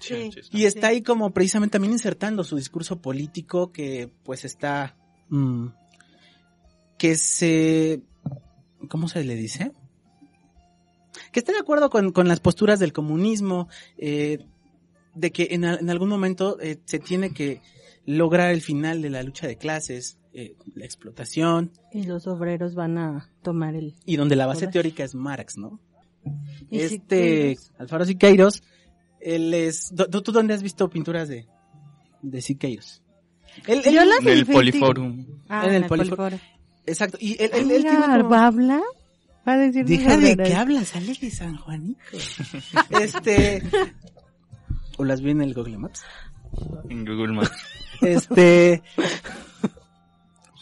Sí. 0.00 0.30
Y 0.50 0.64
está 0.64 0.88
ahí 0.88 1.02
como 1.02 1.30
precisamente 1.32 1.72
también 1.72 1.92
insertando 1.92 2.42
su 2.42 2.56
discurso 2.56 3.00
político 3.00 3.70
que 3.70 4.10
pues 4.24 4.44
está 4.44 4.96
mm, 5.28 5.68
que 6.98 7.14
se 7.14 8.02
¿cómo 8.88 9.08
se 9.08 9.24
le 9.24 9.36
dice? 9.36 9.72
Que 11.30 11.40
está 11.40 11.52
de 11.52 11.58
acuerdo 11.58 11.90
con, 11.90 12.12
con 12.12 12.28
las 12.28 12.40
posturas 12.40 12.78
del 12.78 12.92
comunismo, 12.92 13.68
eh, 13.96 14.38
de 15.14 15.30
que 15.30 15.48
en, 15.50 15.64
en 15.64 15.90
algún 15.90 16.08
momento 16.08 16.58
eh, 16.60 16.78
se 16.84 16.98
tiene 16.98 17.32
que 17.32 17.60
lograr 18.06 18.50
el 18.52 18.60
final 18.62 19.02
de 19.02 19.10
la 19.10 19.22
lucha 19.22 19.46
de 19.46 19.56
clases, 19.56 20.18
eh, 20.34 20.54
la 20.74 20.84
explotación, 20.84 21.70
Y 21.92 22.04
los 22.04 22.26
obreros 22.26 22.74
van 22.74 22.98
a 22.98 23.30
tomar 23.42 23.74
el... 23.74 23.94
y 24.06 24.16
donde 24.16 24.34
la 24.36 24.46
base 24.46 24.60
Poder. 24.60 24.72
teórica 24.72 25.04
es 25.04 25.14
Marx, 25.14 25.56
¿no? 25.58 25.78
Y 26.70 26.80
Este 26.80 26.88
Siqueiros. 27.56 27.72
Alfaro 27.78 28.04
Siqueiros, 28.04 28.62
él 29.20 29.52
es, 29.54 29.92
¿tú, 30.10 30.22
tú 30.22 30.32
dónde 30.32 30.54
has 30.54 30.62
visto 30.62 30.88
pinturas 30.88 31.28
de, 31.28 31.46
de 32.22 32.40
Siqueiros? 32.42 33.02
Él, 33.66 33.82
él- 33.84 33.94
Yo 33.94 34.04
las 34.04 34.20
En 34.20 34.28
el 34.28 34.46
Poliforum. 34.46 35.26
Ah, 35.48 35.64
En 35.66 35.74
el 35.74 35.82
el 35.82 35.88
Poliforum. 35.88 36.38
Exacto, 36.86 37.18
y 37.20 37.32
él, 37.42 37.50
él, 37.52 37.70
él 37.70 37.82
tiene 37.82 38.00
como- 38.00 38.28
¿va 38.28 38.40
a 38.44 38.46
hablar? 38.46 38.82
Va 39.46 39.54
a 39.54 39.58
decir 39.58 39.84
Deja 39.84 40.16
de 40.16 40.36
qué 40.36 40.54
hablas, 40.54 40.88
sale 40.88 41.14
de 41.20 41.30
San 41.30 41.56
Juanico. 41.56 42.00
este, 43.00 43.62
o 44.96 45.04
las 45.04 45.20
vi 45.20 45.30
en 45.32 45.42
el 45.42 45.52
Google 45.54 45.78
Maps. 45.78 46.02
En 46.88 47.04
Google 47.04 47.32
Maps. 47.34 47.50
Este, 48.02 48.82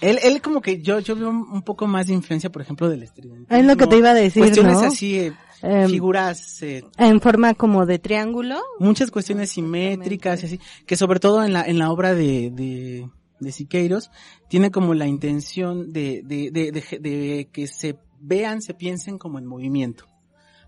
él, 0.00 0.18
él 0.22 0.42
como 0.42 0.60
que 0.60 0.80
yo, 0.82 0.98
yo 1.00 1.16
veo 1.16 1.30
un 1.30 1.62
poco 1.62 1.86
más 1.86 2.06
de 2.06 2.14
influencia, 2.14 2.50
por 2.50 2.62
ejemplo, 2.62 2.88
del 2.88 3.02
estridentismo. 3.02 3.56
Es 3.56 3.64
lo 3.64 3.76
que 3.76 3.86
te 3.86 3.96
iba 3.96 4.10
a 4.10 4.14
decir, 4.14 4.42
Cuestiones 4.42 4.74
¿no? 4.74 4.88
así, 4.88 5.18
eh, 5.18 5.32
Em, 5.62 5.90
figuras, 5.90 6.62
eh, 6.62 6.84
En 6.96 7.20
forma 7.20 7.54
como 7.54 7.84
de 7.84 7.98
triángulo. 7.98 8.60
muchas 8.78 9.10
cuestiones 9.10 9.50
simétricas 9.50 10.42
y 10.42 10.46
así, 10.46 10.60
que 10.86 10.96
sobre 10.96 11.20
todo 11.20 11.44
en 11.44 11.52
la, 11.52 11.62
en 11.64 11.78
la 11.78 11.90
obra 11.90 12.14
de, 12.14 12.50
de, 12.50 13.10
de 13.40 13.52
Siqueiros, 13.52 14.10
tiene 14.48 14.70
como 14.70 14.94
la 14.94 15.06
intención 15.06 15.92
de, 15.92 16.22
de, 16.24 16.50
de, 16.50 16.72
de, 16.72 16.98
de 16.98 17.48
que 17.52 17.66
se 17.66 17.98
vean, 18.20 18.62
se 18.62 18.74
piensen 18.74 19.18
como 19.18 19.38
en 19.38 19.46
movimiento. 19.46 20.06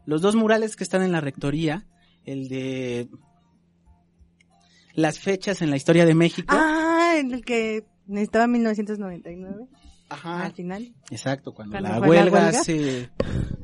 Los 0.05 0.21
dos 0.21 0.35
murales 0.35 0.77
que 0.77 0.85
están 0.85 1.03
en 1.03 1.13
la 1.13 1.21
rectoría, 1.21 1.87
el 2.27 2.49
de 2.49 3.09
las 4.95 5.19
fechas 5.19 5.63
en 5.63 5.71
la 5.71 5.77
historia 5.77 6.05
de 6.07 6.15
México. 6.15 6.49
Ah, 6.57 7.15
en 7.19 7.33
el 7.33 7.45
que 7.45 7.85
necesitaba 8.07 8.47
1999 8.47 9.67
Ajá. 10.09 10.45
al 10.45 10.53
final. 10.53 10.95
Exacto, 11.11 11.55
cuando, 11.55 11.79
Cuando 11.79 11.89
la, 12.01 12.01
huelga 12.09 12.49
hace, 12.49 13.11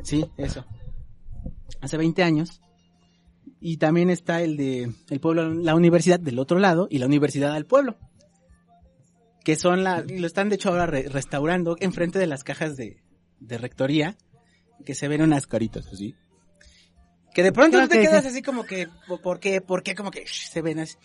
sí, 0.03 0.25
eso, 0.37 0.65
hace 1.81 1.97
20 1.97 2.23
años. 2.23 2.61
Y 3.61 3.79
también 3.79 4.09
está 4.09 4.41
el 4.43 4.57
de 4.57 4.93
el 5.11 5.21
pueblo, 5.21 5.53
la 5.53 5.75
universidad 5.75 6.21
del 6.21 6.39
otro 6.39 6.59
lado 6.61 6.87
y 6.91 6.99
la 6.99 7.07
universidad 7.07 7.55
al 7.55 7.67
pueblo. 7.67 7.97
Que 9.45 9.57
son 9.57 9.83
la, 9.83 10.03
lo 10.03 10.27
están 10.27 10.49
de 10.49 10.55
hecho 10.57 10.69
ahora 10.69 10.87
re- 10.87 11.09
restaurando 11.09 11.77
enfrente 11.81 12.19
de 12.19 12.27
las 12.27 12.45
cajas 12.45 12.77
de, 12.77 13.03
de 13.41 13.59
rectoría, 13.59 14.17
que 14.85 14.95
se 14.95 15.09
ven 15.09 15.23
unas 15.23 15.47
caritas 15.47 15.89
así. 15.89 16.15
Que 17.35 17.43
de 17.43 17.53
pronto 17.53 17.77
Creo 17.77 17.89
te 17.89 17.97
que 17.97 18.03
quedas 18.07 18.23
sí. 18.23 18.29
así 18.31 18.43
como 18.43 18.65
que, 18.65 18.89
¿por 19.23 19.39
qué? 19.39 19.61
¿Por 19.61 19.83
qué? 19.83 19.95
Como 19.95 20.11
que 20.11 20.25
shh, 20.25 20.49
se 20.51 20.63
ven 20.63 20.79
así. 20.81 20.97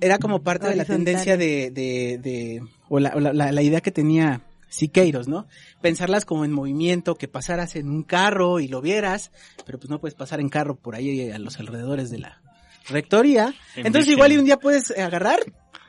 Era 0.00 0.18
como 0.18 0.42
parte 0.42 0.68
de 0.68 0.76
la 0.76 0.84
tendencia 0.84 1.36
de, 1.36 1.70
de, 1.70 2.18
de 2.22 2.62
o, 2.88 3.00
la, 3.00 3.10
o 3.16 3.20
la, 3.20 3.32
la- 3.32 3.50
la 3.52 3.62
idea 3.62 3.80
que 3.80 3.90
tenía 3.90 4.42
Siqueiros, 4.68 5.26
¿no? 5.28 5.46
Pensarlas 5.80 6.24
como 6.24 6.44
en 6.44 6.52
movimiento, 6.52 7.14
que 7.16 7.26
pasaras 7.26 7.74
en 7.74 7.88
un 7.88 8.02
carro 8.04 8.60
y 8.60 8.68
lo 8.68 8.80
vieras, 8.80 9.32
pero 9.66 9.78
pues 9.78 9.88
no 9.90 9.98
puedes 9.98 10.14
pasar 10.14 10.40
en 10.40 10.50
carro 10.50 10.76
por 10.76 10.94
ahí 10.94 11.30
a 11.30 11.38
los 11.38 11.58
alrededores 11.58 12.10
de 12.10 12.18
la 12.18 12.42
rectoría. 12.88 13.54
En 13.76 13.86
Entonces 13.86 14.06
bici. 14.06 14.12
igual 14.12 14.32
y 14.32 14.38
un 14.38 14.44
día 14.44 14.58
puedes 14.58 14.90
eh, 14.90 15.02
agarrar, 15.02 15.40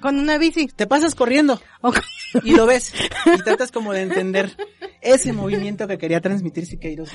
Con 0.01 0.17
una 0.17 0.37
bici. 0.37 0.67
te 0.67 0.87
pasas 0.87 1.13
corriendo 1.13 1.61
y 2.43 2.55
lo 2.55 2.65
ves 2.65 2.93
y 3.25 3.37
tratas 3.43 3.71
como 3.71 3.91
de 3.93 4.01
entender 4.01 4.55
ese 5.01 5.33
movimiento 5.33 5.87
que 5.87 5.97
quería 5.97 6.21
transmitir 6.21 6.65
Siqueiros 6.65 7.09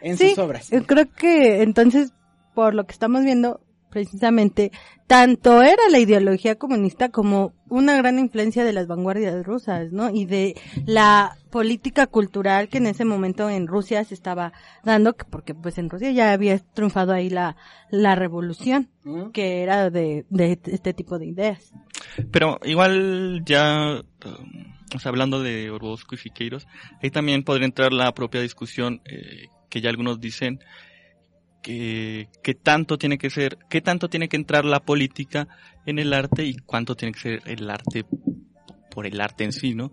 en, 0.00 0.16
Sí, 0.16 0.30
sus 0.30 0.38
obras. 0.38 0.72
eh, 0.72 0.82
creo 0.86 1.10
que 1.10 1.62
entonces, 1.62 2.12
por 2.54 2.74
lo 2.74 2.84
que 2.86 2.92
estamos 2.92 3.24
viendo, 3.24 3.60
precisamente, 3.90 4.72
tanto 5.06 5.62
era 5.62 5.82
la 5.90 5.98
ideología 5.98 6.56
comunista 6.56 7.08
como 7.08 7.54
una 7.70 7.96
gran 7.96 8.18
influencia 8.18 8.62
de 8.64 8.72
las 8.74 8.86
vanguardias 8.86 9.42
rusas, 9.44 9.90
¿no? 9.90 10.10
Y 10.10 10.26
de 10.26 10.54
la 10.84 11.36
política 11.50 12.06
cultural 12.06 12.68
que 12.68 12.76
en 12.78 12.88
ese 12.88 13.06
momento 13.06 13.48
en 13.48 13.66
Rusia 13.66 14.04
se 14.04 14.12
estaba 14.12 14.52
dando, 14.84 15.14
que- 15.16 15.24
porque 15.24 15.54
pues 15.54 15.78
en 15.78 15.88
Rusia 15.88 16.10
ya 16.10 16.32
había 16.32 16.58
triunfado 16.58 17.12
ahí 17.12 17.30
la, 17.30 17.56
la 17.90 18.14
revolución, 18.16 18.90
que 19.32 19.62
era 19.62 19.88
de, 19.88 20.26
de 20.28 20.58
este 20.66 20.92
tipo 20.92 21.18
de 21.18 21.26
ideas. 21.26 21.72
Pero 22.30 22.58
igual 22.64 23.42
ya, 23.46 24.02
um, 24.26 24.74
o 24.94 24.98
sea, 24.98 25.08
hablando 25.10 25.40
de 25.42 25.70
Orozco 25.70 26.16
y 26.16 26.18
Siqueiros, 26.18 26.66
ahí 27.02 27.10
también 27.10 27.44
podría 27.44 27.66
entrar 27.66 27.92
la 27.94 28.12
propia 28.12 28.42
discusión 28.42 29.00
eh, 29.06 29.46
que 29.68 29.80
ya 29.80 29.90
algunos 29.90 30.20
dicen 30.20 30.60
que, 31.62 32.28
que 32.42 32.54
tanto 32.54 32.98
tiene 32.98 33.18
que 33.18 33.30
ser, 33.30 33.58
qué 33.68 33.80
tanto 33.80 34.08
tiene 34.08 34.28
que 34.28 34.36
entrar 34.36 34.64
la 34.64 34.80
política 34.80 35.48
en 35.84 35.98
el 35.98 36.12
arte 36.12 36.44
y 36.44 36.54
cuánto 36.54 36.94
tiene 36.94 37.12
que 37.12 37.20
ser 37.20 37.42
el 37.46 37.68
arte 37.68 38.04
por 38.90 39.06
el 39.06 39.20
arte 39.20 39.44
en 39.44 39.52
sí, 39.52 39.74
¿no? 39.74 39.92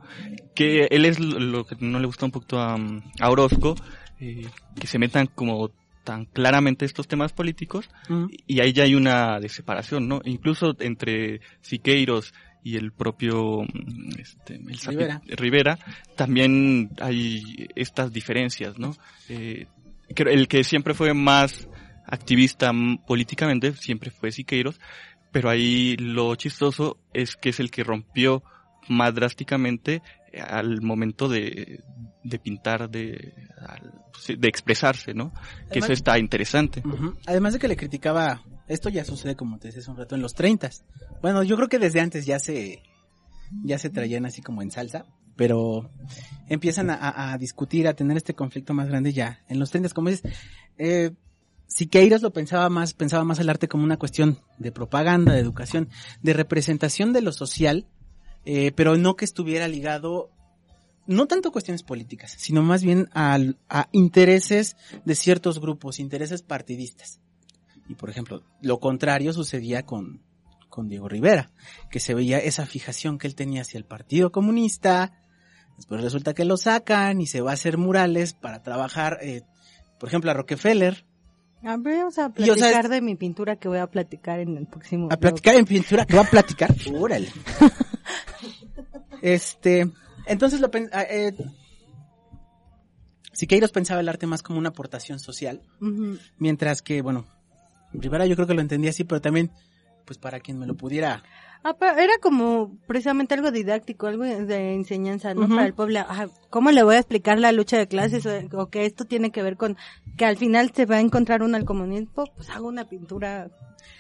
Que 0.56 0.88
él 0.90 1.06
es 1.06 1.20
lo, 1.20 1.66
que 1.66 1.76
no 1.80 2.00
le 2.00 2.06
gusta 2.06 2.26
un 2.26 2.32
poquito 2.32 2.60
a, 2.60 2.78
a 3.20 3.30
Orozco, 3.30 3.76
eh, 4.20 4.48
que 4.80 4.88
se 4.88 5.00
metan 5.00 5.28
como 5.28 5.72
tan 6.04 6.26
claramente 6.26 6.86
estos 6.86 7.08
temas 7.08 7.34
políticos 7.34 7.90
¿Mm? 8.10 8.26
y 8.46 8.60
ahí 8.60 8.74
ya 8.74 8.84
hay 8.84 8.96
una 8.96 9.40
de 9.40 9.50
separación, 9.50 10.08
¿no? 10.08 10.22
Incluso 10.26 10.76
entre 10.80 11.42
Siqueiros 11.62 12.34
y 12.64 12.78
el 12.78 12.92
propio 12.92 13.64
mm, 13.64 14.20
este, 14.20 14.56
el 14.56 14.80
Rivera. 14.80 15.22
Rivera, 15.28 15.80
también 16.16 16.92
hay 17.00 17.68
estas 17.76 18.12
diferencias, 18.12 18.80
¿no? 18.80 18.96
Eh, 19.30 19.68
el 20.16 20.48
que 20.48 20.64
siempre 20.64 20.94
fue 20.94 21.14
más 21.14 21.68
activista 22.06 22.72
políticamente 23.08 23.74
siempre 23.74 24.12
fue 24.12 24.32
Siqueiros, 24.32 24.80
pero 25.32 25.50
ahí 25.50 25.96
lo 25.98 26.36
chistoso 26.36 26.98
es 27.14 27.36
que 27.36 27.50
es 27.50 27.60
el 27.60 27.72
que 27.72 27.84
rompió 27.84 28.44
más 28.90 29.16
drásticamente 29.16 30.02
al 30.38 30.82
momento 30.82 31.28
de, 31.28 31.84
de 32.24 32.40
pintar, 32.40 32.90
de, 32.90 33.34
sí, 34.20 34.36
de 34.36 34.48
expresarse, 34.48 35.14
¿no? 35.14 35.34
Que 35.72 35.80
eso 35.80 35.94
está 35.94 36.18
interesante. 36.18 36.84
Además 37.26 37.54
de 37.54 37.60
que 37.60 37.68
le 37.68 37.78
criticaba, 37.78 38.44
esto 38.68 38.90
ya 38.90 39.04
sucede 39.04 39.36
como 39.36 39.60
te 39.60 39.68
decía 39.68 39.82
hace 39.82 39.92
un 39.92 39.98
rato 39.98 40.16
en 40.16 40.22
los 40.22 40.34
30 40.34 40.70
Bueno, 41.22 41.44
yo 41.44 41.56
creo 41.56 41.70
que 41.70 41.80
desde 41.80 42.00
antes 42.00 42.26
ya 42.26 42.40
se, 42.40 42.82
ya 43.64 43.78
se 43.78 43.90
traían 43.90 44.26
así 44.26 44.42
como 44.42 44.62
en 44.62 44.72
salsa, 44.72 45.06
pero 45.36 45.90
empiezan 46.48 46.90
a, 46.90 47.38
discutir, 47.40 47.88
a 47.88 47.96
tener 47.96 48.18
este 48.18 48.36
conflicto 48.36 48.74
más 48.74 48.88
grande 48.88 49.14
ya 49.14 49.44
en 49.48 49.60
los 49.60 49.72
30 49.72 49.90
como 49.90 50.10
dices, 50.10 50.32
eh, 50.78 51.12
Siqueiros 51.68 52.22
lo 52.22 52.32
pensaba 52.32 52.70
más, 52.70 52.94
pensaba 52.94 53.24
más 53.24 53.40
el 53.40 53.50
arte 53.50 53.68
como 53.68 53.84
una 53.84 53.98
cuestión 53.98 54.40
de 54.60 54.72
propaganda, 54.72 55.34
de 55.34 55.40
educación, 55.40 55.90
de 56.22 56.34
representación 56.34 57.14
de 57.14 57.22
lo 57.22 57.32
social, 57.32 57.88
eh, 58.46 58.72
pero 58.76 58.96
no 58.96 59.16
que 59.16 59.26
estuviera 59.26 59.68
ligado 59.68 60.30
no 61.08 61.26
tanto 61.26 61.50
a 61.50 61.52
cuestiones 61.52 61.82
políticas, 61.82 62.36
sino 62.38 62.62
más 62.62 62.84
bien 62.84 63.10
a 63.14 63.40
intereses 63.92 64.78
de 65.04 65.16
ciertos 65.16 65.60
grupos, 65.60 66.00
intereses 66.00 66.44
partidistas. 66.44 67.20
Y 67.88 67.96
por 67.96 68.10
ejemplo, 68.10 68.44
lo 68.62 68.80
contrario 68.80 69.34
sucedía 69.34 69.84
con, 69.84 70.22
con 70.70 70.88
Diego 70.88 71.08
Rivera, 71.08 71.52
que 71.92 72.00
se 72.00 72.14
veía 72.14 72.40
esa 72.40 72.66
fijación 72.66 73.18
que 73.18 73.28
él 73.28 73.36
tenía 73.36 73.62
hacia 73.62 73.78
el 73.78 73.86
Partido 73.86 74.32
Comunista, 74.32 75.14
después 75.78 76.02
resulta 76.02 76.34
que 76.34 76.46
lo 76.46 76.58
sacan 76.58 77.22
y 77.22 77.28
se 77.28 77.42
va 77.42 77.52
a 77.52 77.56
hacer 77.56 77.78
murales 77.78 78.34
para 78.34 78.64
trabajar, 78.64 79.20
eh, 79.22 79.44
por 80.00 80.10
ejemplo, 80.10 80.32
a 80.32 80.34
Rockefeller, 80.34 81.06
A 81.64 81.78
ver, 81.78 81.98
vamos 81.98 82.18
a 82.18 82.30
platicar 82.30 82.90
de 82.90 83.02
mi 83.02 83.16
pintura 83.16 83.58
que 83.58 83.68
voy 83.68 83.80
a 83.80 83.88
platicar 83.88 84.40
en 84.40 84.58
el 84.58 84.68
próximo 84.68 85.10
a 85.12 85.18
platicar 85.18 85.56
en 85.56 85.66
pintura, 85.66 86.06
que 86.06 86.16
va 86.16 86.24
a 86.24 86.30
platicar, 86.30 86.74
órale. 86.96 87.32
Este, 89.22 89.90
entonces 90.26 90.60
lo 90.60 90.70
ah, 90.92 91.04
eh, 91.04 91.34
Siqueiros 93.34 93.72
pensaba 93.72 94.02
el 94.02 94.10
arte 94.10 94.28
más 94.28 94.44
como 94.44 94.60
una 94.60 94.70
aportación 94.70 95.20
social. 95.20 95.62
Mientras 96.38 96.82
que, 96.82 97.02
bueno, 97.02 97.26
Rivera 97.94 98.26
yo 98.26 98.36
creo 98.36 98.48
que 98.48 98.54
lo 98.54 98.62
entendía 98.62 98.90
así, 98.92 99.04
pero 99.04 99.22
también 99.22 99.52
pues 100.06 100.18
para 100.18 100.40
quien 100.40 100.60
me 100.60 100.68
lo 100.68 100.76
pudiera 100.76 101.24
Ah, 101.66 101.76
pero 101.80 101.98
era 101.98 102.14
como 102.22 102.78
precisamente 102.88 103.36
algo 103.36 103.50
didáctico, 103.50 104.08
algo 104.08 104.24
de 104.26 104.74
enseñanza, 104.74 105.34
¿no? 105.34 105.48
Para 105.48 105.66
el 105.66 105.74
pueblo. 105.74 106.02
¿Cómo 106.50 106.72
le 106.72 106.84
voy 106.84 106.96
a 106.96 107.00
explicar 107.00 107.40
la 107.40 107.54
lucha 107.54 107.78
de 107.78 107.88
clases 107.88 108.26
o, 108.26 108.68
que 108.70 108.86
esto 108.86 109.06
tiene 109.06 109.32
que 109.32 109.42
ver 109.42 109.56
con 109.56 109.78
que 110.18 110.26
al 110.26 110.36
final 110.36 110.74
se 110.76 110.86
va 110.86 110.98
a 110.98 111.00
encontrar 111.00 111.42
uno 111.42 111.56
al 111.56 111.64
comunismo? 111.64 112.26
Pues 112.36 112.50
hago 112.50 112.68
una 112.68 112.90
pintura. 112.90 113.50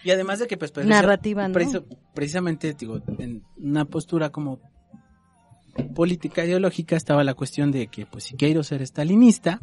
Y 0.03 0.11
además 0.11 0.39
de 0.39 0.47
que, 0.47 0.57
pues, 0.57 0.73
precisa- 0.73 0.89
Narrativa, 0.89 1.47
¿no? 1.47 1.53
precisamente, 2.13 2.73
digo, 2.73 2.99
en 3.17 3.43
una 3.57 3.85
postura 3.85 4.29
como 4.29 4.59
política 5.95 6.43
ideológica 6.43 6.97
estaba 6.97 7.23
la 7.23 7.33
cuestión 7.33 7.71
de 7.71 7.87
que, 7.87 8.05
pues, 8.05 8.25
Siqueiros 8.25 8.73
era 8.73 8.83
estalinista 8.83 9.61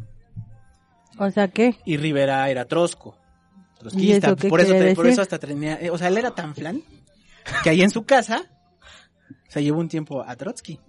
O 1.19 1.29
sea, 1.29 1.49
¿qué? 1.49 1.75
y 1.85 1.97
Rivera 1.97 2.49
era 2.49 2.65
trosco. 2.65 3.15
¿Y 3.81 4.19
Trotskista. 4.19 4.27
eso 4.31 4.49
Por 4.49 4.61
eso, 4.61 4.73
te- 4.73 4.95
por 4.95 5.07
eso 5.07 5.21
hasta 5.21 5.39
tenía, 5.39 5.79
eh, 5.81 5.89
o 5.89 5.97
sea, 5.97 6.07
él 6.09 6.17
era 6.17 6.31
tan 6.31 6.53
flan 6.55 6.81
que 7.63 7.69
ahí 7.71 7.81
en 7.81 7.89
su 7.89 8.03
casa 8.03 8.43
se 9.47 9.63
llevó 9.63 9.79
un 9.79 9.89
tiempo 9.89 10.21
a 10.25 10.35
Trotsky. 10.35 10.79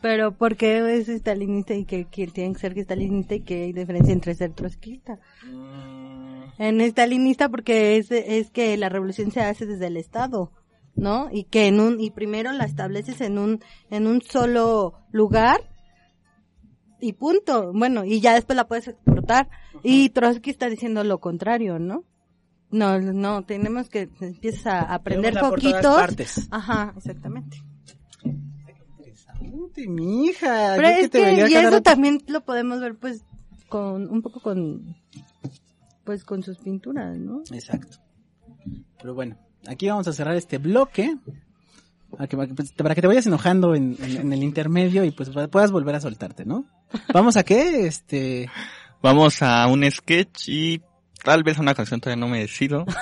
Pero 0.00 0.32
¿por 0.36 0.56
qué 0.56 0.96
es 0.98 1.08
estalinista 1.08 1.74
y 1.74 1.84
que, 1.84 2.06
que 2.06 2.26
tiene 2.26 2.54
que 2.54 2.58
ser 2.60 2.76
estalinista 2.76 3.36
y 3.36 3.40
que 3.40 3.64
hay 3.64 3.72
diferencia 3.72 4.12
entre 4.12 4.34
ser 4.34 4.52
trotskista? 4.52 5.18
En 6.58 6.80
estalinista 6.80 7.48
porque 7.48 7.96
es, 7.98 8.10
es 8.10 8.50
que 8.50 8.76
la 8.76 8.88
revolución 8.88 9.30
se 9.30 9.40
hace 9.42 9.64
desde 9.64 9.86
el 9.86 9.96
Estado, 9.96 10.50
¿no? 10.96 11.28
Y 11.30 11.44
que 11.44 11.66
en 11.68 11.78
un, 11.78 12.00
y 12.00 12.10
primero 12.10 12.52
la 12.52 12.64
estableces 12.64 13.20
en 13.20 13.38
un, 13.38 13.60
en 13.90 14.06
un 14.08 14.22
solo 14.22 14.94
lugar 15.12 15.60
y 17.00 17.12
punto. 17.14 17.72
Bueno, 17.72 18.04
y 18.04 18.20
ya 18.20 18.34
después 18.34 18.56
la 18.56 18.66
puedes 18.66 18.88
exportar. 18.88 19.48
Y 19.84 20.10
Trotsky 20.10 20.50
está 20.50 20.68
diciendo 20.68 21.04
lo 21.04 21.20
contrario, 21.20 21.78
¿no? 21.78 22.02
No, 22.72 22.98
no, 22.98 23.44
tenemos 23.44 23.88
que, 23.88 24.08
empiezas 24.20 24.66
a 24.66 24.94
aprender 24.94 25.34
poquitos. 25.38 26.48
Ajá, 26.50 26.92
exactamente. 26.96 27.62
Interesante, 28.24 29.86
mi 29.88 30.26
hija. 30.26 30.74
Pero 30.76 30.88
es 30.88 31.10
te 31.10 31.18
que, 31.18 31.24
veía 31.26 31.48
y 31.48 31.54
eso 31.54 31.70
rato. 31.70 31.82
también 31.82 32.22
lo 32.26 32.40
podemos 32.44 32.80
ver 32.80 32.96
pues 32.96 33.24
con, 33.68 34.08
un 34.10 34.22
poco 34.22 34.40
con, 34.40 34.96
pues 36.04 36.24
con 36.24 36.42
sus 36.42 36.58
pinturas, 36.58 37.16
¿no? 37.18 37.42
Exacto. 37.52 37.98
Pero 39.00 39.14
bueno, 39.14 39.36
aquí 39.66 39.88
vamos 39.88 40.08
a 40.08 40.12
cerrar 40.12 40.36
este 40.36 40.58
bloque. 40.58 41.16
Para 42.10 42.26
que, 42.26 42.36
para 42.76 42.94
que 42.94 43.00
te 43.00 43.06
vayas 43.06 43.26
enojando 43.26 43.74
en, 43.74 43.96
en- 44.02 44.16
en 44.18 44.32
el 44.34 44.42
intermedio 44.42 45.02
y 45.04 45.12
pues 45.12 45.30
puedas 45.50 45.70
volver 45.72 45.94
a 45.94 46.00
soltarte, 46.00 46.44
¿no? 46.44 46.64
¿Vamos 47.12 47.36
a 47.36 47.42
qué? 47.42 47.86
Este... 47.86 48.50
Vamos 49.02 49.42
a 49.42 49.66
un 49.66 49.90
sketch 49.90 50.48
y 50.48 50.80
tal 51.24 51.42
vez 51.42 51.58
una 51.58 51.74
canción 51.74 52.00
todavía 52.00 52.20
no 52.20 52.28
me 52.28 52.40
decido. 52.40 52.84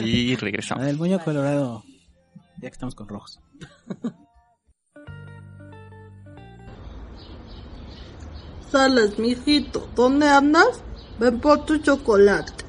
Y 0.00 0.34
regresamos. 0.34 0.84
El 0.86 0.96
moño 0.96 1.22
colorado. 1.22 1.84
Ya 2.56 2.62
que 2.62 2.74
estamos 2.74 2.96
con 2.96 3.06
rojos. 3.06 3.38
Sales, 8.72 9.18
mijito. 9.18 9.88
¿Dónde 9.94 10.26
andas? 10.26 10.82
Ven 11.20 11.38
por 11.38 11.64
tu 11.64 11.78
chocolate. 11.78 12.64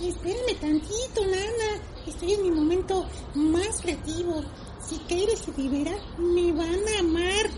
Espérame 0.00 0.54
tantito, 0.60 1.24
nana. 1.26 1.82
Estoy 2.06 2.32
en 2.32 2.42
mi 2.42 2.50
momento 2.50 3.06
más 3.34 3.80
creativo. 3.82 4.42
Si 4.80 4.96
Keiros 5.00 5.46
y 5.48 5.52
Rivera 5.52 5.96
me 6.18 6.52
van 6.52 6.80
a 6.96 7.00
amar. 7.00 7.50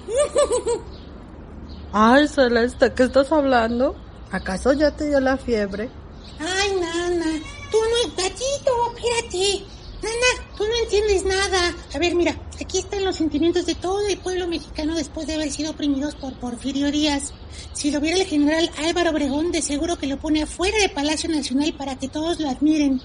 Ay, 1.92 2.26
Celeste, 2.28 2.92
¿qué 2.94 3.04
estás 3.04 3.30
hablando? 3.30 3.94
¿Acaso 4.33 4.73
ya 4.73 4.90
te 4.90 5.09
dio 5.09 5.21
la 5.21 5.37
fiebre? 5.37 5.90
Ay, 6.38 6.73
nana, 6.81 7.27
tú 7.71 7.79
no... 7.79 8.14
Gatito, 8.16 8.95
espérate. 8.97 9.64
Nana, 10.03 10.49
tú 10.57 10.64
no 10.64 10.75
entiendes 10.85 11.25
nada. 11.25 11.75
A 11.95 11.99
ver, 11.99 12.14
mira, 12.14 12.35
aquí 12.61 12.79
están 12.79 13.05
los 13.05 13.16
sentimientos 13.16 13.66
de 13.66 13.75
todo 13.75 14.07
el 14.07 14.19
pueblo 14.19 14.47
mexicano 14.47 14.95
después 14.95 15.27
de 15.27 15.35
haber 15.35 15.51
sido 15.51 15.73
oprimidos 15.73 16.14
por 16.14 16.33
Porfirio 16.35 16.90
Díaz. 16.90 17.33
Si 17.73 17.90
lo 17.90 18.01
viera 18.01 18.19
el 18.19 18.27
general 18.27 18.71
Álvaro 18.79 19.11
Obregón, 19.11 19.53
de 19.53 19.62
seguro 19.62 19.99
que 19.99 20.07
lo 20.07 20.16
pone 20.19 20.43
afuera 20.43 20.79
de 20.79 20.88
Palacio 20.88 21.29
Nacional 21.29 21.75
para 21.77 21.99
que 21.99 22.09
todos 22.09 22.40
lo 22.40 22.49
admiren. 22.49 23.01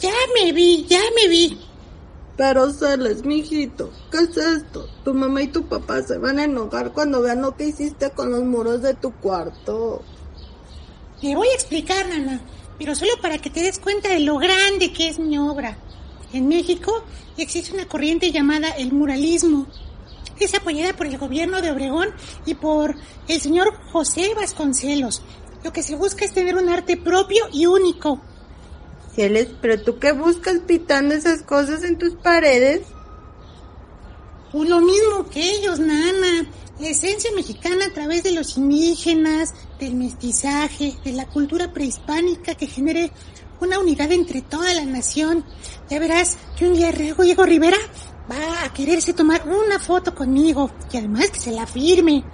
Ya 0.00 0.12
me 0.34 0.52
vi, 0.52 0.86
ya 0.88 1.00
me 1.16 1.28
vi. 1.28 1.58
Pero 2.36 2.72
Celes, 2.72 3.24
mijito, 3.24 3.90
¿qué 4.10 4.18
es 4.18 4.36
esto? 4.36 4.88
Tu 5.04 5.14
mamá 5.14 5.42
y 5.42 5.48
tu 5.48 5.66
papá 5.68 6.02
se 6.02 6.18
van 6.18 6.38
a 6.38 6.44
enojar 6.44 6.92
cuando 6.92 7.22
vean 7.22 7.42
lo 7.42 7.56
que 7.56 7.68
hiciste 7.68 8.10
con 8.10 8.30
los 8.30 8.42
muros 8.42 8.82
de 8.82 8.94
tu 8.94 9.12
cuarto. 9.12 10.02
Le 11.24 11.34
voy 11.34 11.48
a 11.48 11.54
explicar, 11.54 12.06
Nana, 12.06 12.38
pero 12.78 12.94
solo 12.94 13.12
para 13.22 13.38
que 13.38 13.48
te 13.48 13.62
des 13.62 13.78
cuenta 13.78 14.10
de 14.10 14.20
lo 14.20 14.36
grande 14.36 14.92
que 14.92 15.08
es 15.08 15.18
mi 15.18 15.38
obra. 15.38 15.78
En 16.34 16.48
México 16.48 17.02
existe 17.38 17.72
una 17.72 17.88
corriente 17.88 18.30
llamada 18.30 18.68
el 18.72 18.92
muralismo. 18.92 19.66
Es 20.38 20.52
apoyada 20.52 20.92
por 20.94 21.06
el 21.06 21.16
gobierno 21.16 21.62
de 21.62 21.70
Obregón 21.70 22.10
y 22.44 22.52
por 22.52 22.94
el 23.26 23.40
señor 23.40 23.72
José 23.90 24.34
Vasconcelos. 24.34 25.22
Lo 25.64 25.72
que 25.72 25.82
se 25.82 25.96
busca 25.96 26.26
es 26.26 26.34
tener 26.34 26.56
un 26.56 26.68
arte 26.68 26.98
propio 26.98 27.46
y 27.50 27.64
único. 27.64 28.20
Celes, 29.16 29.48
¿pero 29.62 29.80
tú 29.80 29.98
qué 29.98 30.12
buscas 30.12 30.58
pitando 30.66 31.14
esas 31.14 31.42
cosas 31.42 31.84
en 31.84 31.96
tus 31.96 32.16
paredes? 32.16 32.82
Pues 34.52 34.68
lo 34.68 34.82
mismo 34.82 35.30
que 35.30 35.54
ellos, 35.54 35.78
Nana. 35.78 36.50
La 36.80 36.88
esencia 36.88 37.30
mexicana 37.36 37.86
a 37.86 37.92
través 37.92 38.24
de 38.24 38.32
los 38.32 38.56
indígenas, 38.56 39.54
del 39.78 39.94
mestizaje, 39.94 40.94
de 41.04 41.12
la 41.12 41.26
cultura 41.26 41.72
prehispánica 41.72 42.56
que 42.56 42.66
genere 42.66 43.12
una 43.60 43.78
unidad 43.78 44.10
entre 44.10 44.42
toda 44.42 44.74
la 44.74 44.84
nación. 44.84 45.44
Ya 45.88 46.00
verás 46.00 46.36
que 46.56 46.66
un 46.66 46.74
día 46.74 46.90
Diego 46.90 47.44
Rivera 47.44 47.76
va 48.28 48.64
a 48.64 48.72
quererse 48.72 49.12
tomar 49.12 49.48
una 49.48 49.78
foto 49.78 50.14
conmigo 50.16 50.70
y 50.92 50.96
además 50.96 51.30
que 51.30 51.38
se 51.38 51.52
la 51.52 51.66
firme. 51.66 52.24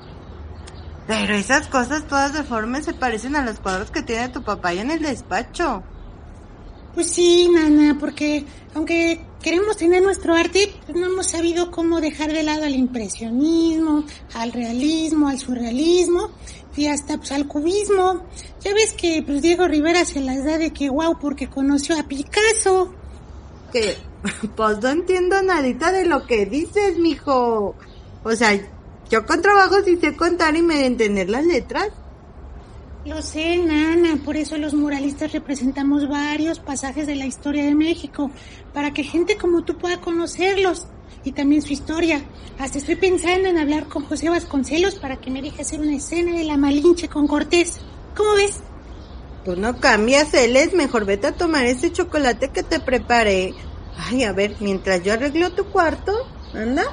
Pero 1.06 1.34
esas 1.34 1.66
cosas 1.66 2.06
todas 2.06 2.32
deformes 2.32 2.86
se 2.86 2.94
parecen 2.94 3.36
a 3.36 3.44
los 3.44 3.60
cuadros 3.60 3.90
que 3.90 4.02
tiene 4.02 4.30
tu 4.30 4.42
papá 4.42 4.72
en 4.72 4.90
el 4.90 5.02
despacho. 5.02 5.82
Pues 6.94 7.10
sí, 7.10 7.48
Nana, 7.52 7.98
porque 7.98 8.46
aunque 8.74 9.20
queremos 9.42 9.76
tener 9.76 10.02
nuestro 10.02 10.34
arte, 10.34 10.72
pues 10.86 10.96
no 10.96 11.06
hemos 11.06 11.26
sabido 11.28 11.70
cómo 11.70 12.00
dejar 12.00 12.32
de 12.32 12.42
lado 12.42 12.64
al 12.64 12.74
impresionismo, 12.74 14.04
al 14.34 14.52
realismo, 14.52 15.28
al 15.28 15.38
surrealismo 15.38 16.30
y 16.76 16.86
hasta 16.86 17.16
pues, 17.16 17.32
al 17.32 17.46
cubismo. 17.46 18.24
Ya 18.60 18.74
ves 18.74 18.92
que 18.92 19.22
pues, 19.24 19.42
Diego 19.42 19.66
Rivera 19.66 20.04
se 20.04 20.20
las 20.20 20.44
da 20.44 20.58
de 20.58 20.72
que 20.72 20.88
guau 20.88 21.18
porque 21.18 21.48
conoció 21.48 21.98
a 21.98 22.04
Picasso. 22.04 22.94
Que, 23.72 23.96
pues 24.56 24.80
no 24.80 24.88
entiendo 24.88 25.40
nadita 25.42 25.92
de 25.92 26.06
lo 26.06 26.26
que 26.26 26.46
dices, 26.46 26.98
mijo. 26.98 27.74
O 28.22 28.32
sea, 28.32 28.58
yo 29.10 29.26
con 29.26 29.42
trabajo 29.42 29.76
sí 29.84 29.96
sé 30.00 30.16
contar 30.16 30.56
y 30.56 30.62
medio 30.62 30.86
entender 30.86 31.30
las 31.30 31.44
letras. 31.44 31.88
Lo 33.06 33.22
sé, 33.22 33.56
Nana, 33.56 34.20
por 34.22 34.36
eso 34.36 34.58
los 34.58 34.74
muralistas 34.74 35.32
representamos 35.32 36.06
varios 36.06 36.58
pasajes 36.60 37.06
de 37.06 37.16
la 37.16 37.24
historia 37.24 37.64
de 37.64 37.74
México, 37.74 38.30
para 38.74 38.92
que 38.92 39.04
gente 39.04 39.38
como 39.38 39.64
tú 39.64 39.78
pueda 39.78 40.02
conocerlos 40.02 40.86
y 41.24 41.32
también 41.32 41.62
su 41.62 41.72
historia. 41.72 42.22
Hasta 42.58 42.76
estoy 42.76 42.96
pensando 42.96 43.48
en 43.48 43.56
hablar 43.56 43.86
con 43.86 44.04
José 44.04 44.28
Vasconcelos 44.28 44.96
para 44.96 45.16
que 45.16 45.30
me 45.30 45.40
deje 45.40 45.62
hacer 45.62 45.80
una 45.80 45.96
escena 45.96 46.36
de 46.36 46.44
la 46.44 46.58
Malinche 46.58 47.08
con 47.08 47.26
Cortés. 47.26 47.80
¿Cómo 48.14 48.34
ves? 48.34 48.60
Tú 49.46 49.56
no 49.56 49.80
cambias, 49.80 50.30
Celes, 50.30 50.74
mejor 50.74 51.06
vete 51.06 51.28
a 51.28 51.32
tomar 51.32 51.64
ese 51.64 51.90
chocolate 51.90 52.50
que 52.50 52.62
te 52.62 52.80
preparé. 52.80 53.54
Ay, 53.96 54.24
a 54.24 54.32
ver, 54.32 54.56
mientras 54.60 55.02
yo 55.02 55.14
arreglo 55.14 55.52
tu 55.52 55.64
cuarto, 55.64 56.12
anda. 56.52 56.84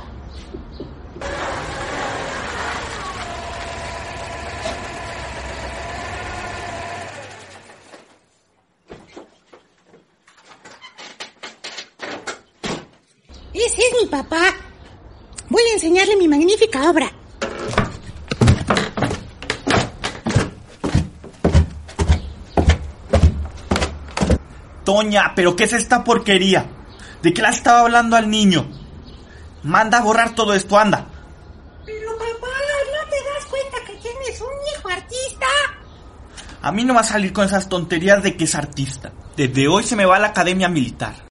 Ese 13.67 13.81
es 13.81 14.01
mi 14.01 14.07
papá. 14.07 14.55
Voy 15.49 15.61
a 15.61 15.73
enseñarle 15.73 16.15
mi 16.15 16.29
magnífica 16.29 16.89
obra. 16.89 17.11
Toña, 24.85 25.33
¿pero 25.35 25.57
qué 25.57 25.65
es 25.65 25.73
esta 25.73 26.01
porquería? 26.05 26.65
¿De 27.21 27.33
qué 27.33 27.41
le 27.41 27.49
estaba 27.49 27.81
hablando 27.81 28.15
al 28.15 28.29
niño? 28.29 28.69
Manda 29.63 29.97
a 29.97 30.01
borrar 30.01 30.33
todo 30.33 30.53
esto, 30.53 30.77
anda. 30.77 31.05
Pero 31.85 32.11
papá, 32.13 32.47
¿no 32.47 33.09
te 33.09 33.17
das 33.17 33.45
cuenta 33.49 33.77
que 33.85 33.97
tienes 33.97 34.39
un 34.39 34.77
hijo 34.77 34.87
artista? 34.87 35.45
A 36.61 36.71
mí 36.71 36.85
no 36.85 36.93
va 36.93 37.01
a 37.01 37.03
salir 37.03 37.33
con 37.33 37.43
esas 37.43 37.67
tonterías 37.67 38.23
de 38.23 38.37
que 38.37 38.45
es 38.45 38.55
artista. 38.55 39.11
Desde 39.35 39.67
hoy 39.67 39.83
se 39.83 39.97
me 39.97 40.05
va 40.05 40.15
a 40.15 40.19
la 40.19 40.27
academia 40.27 40.69
militar. 40.69 41.26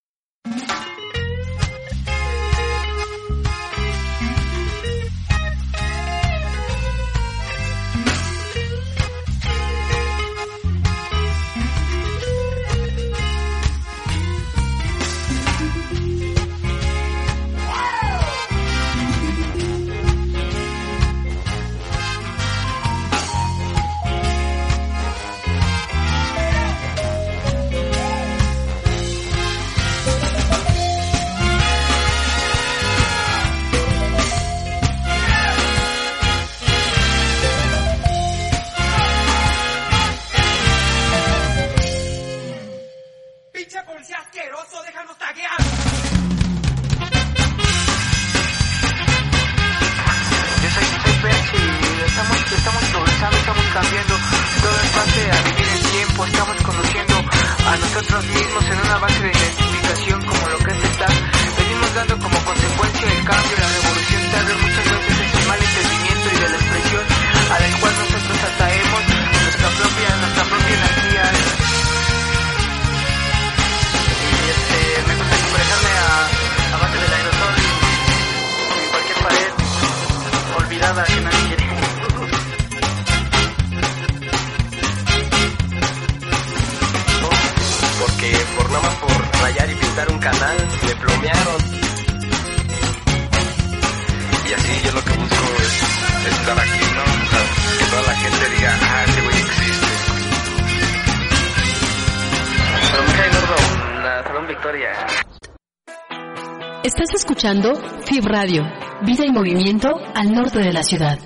Radio, 108.27 108.65
vida 109.07 109.25
y 109.25 109.31
movimiento 109.31 109.89
al 110.17 110.33
norte 110.33 110.59
de 110.59 110.73
la 110.73 110.83
ciudad. 110.83 111.17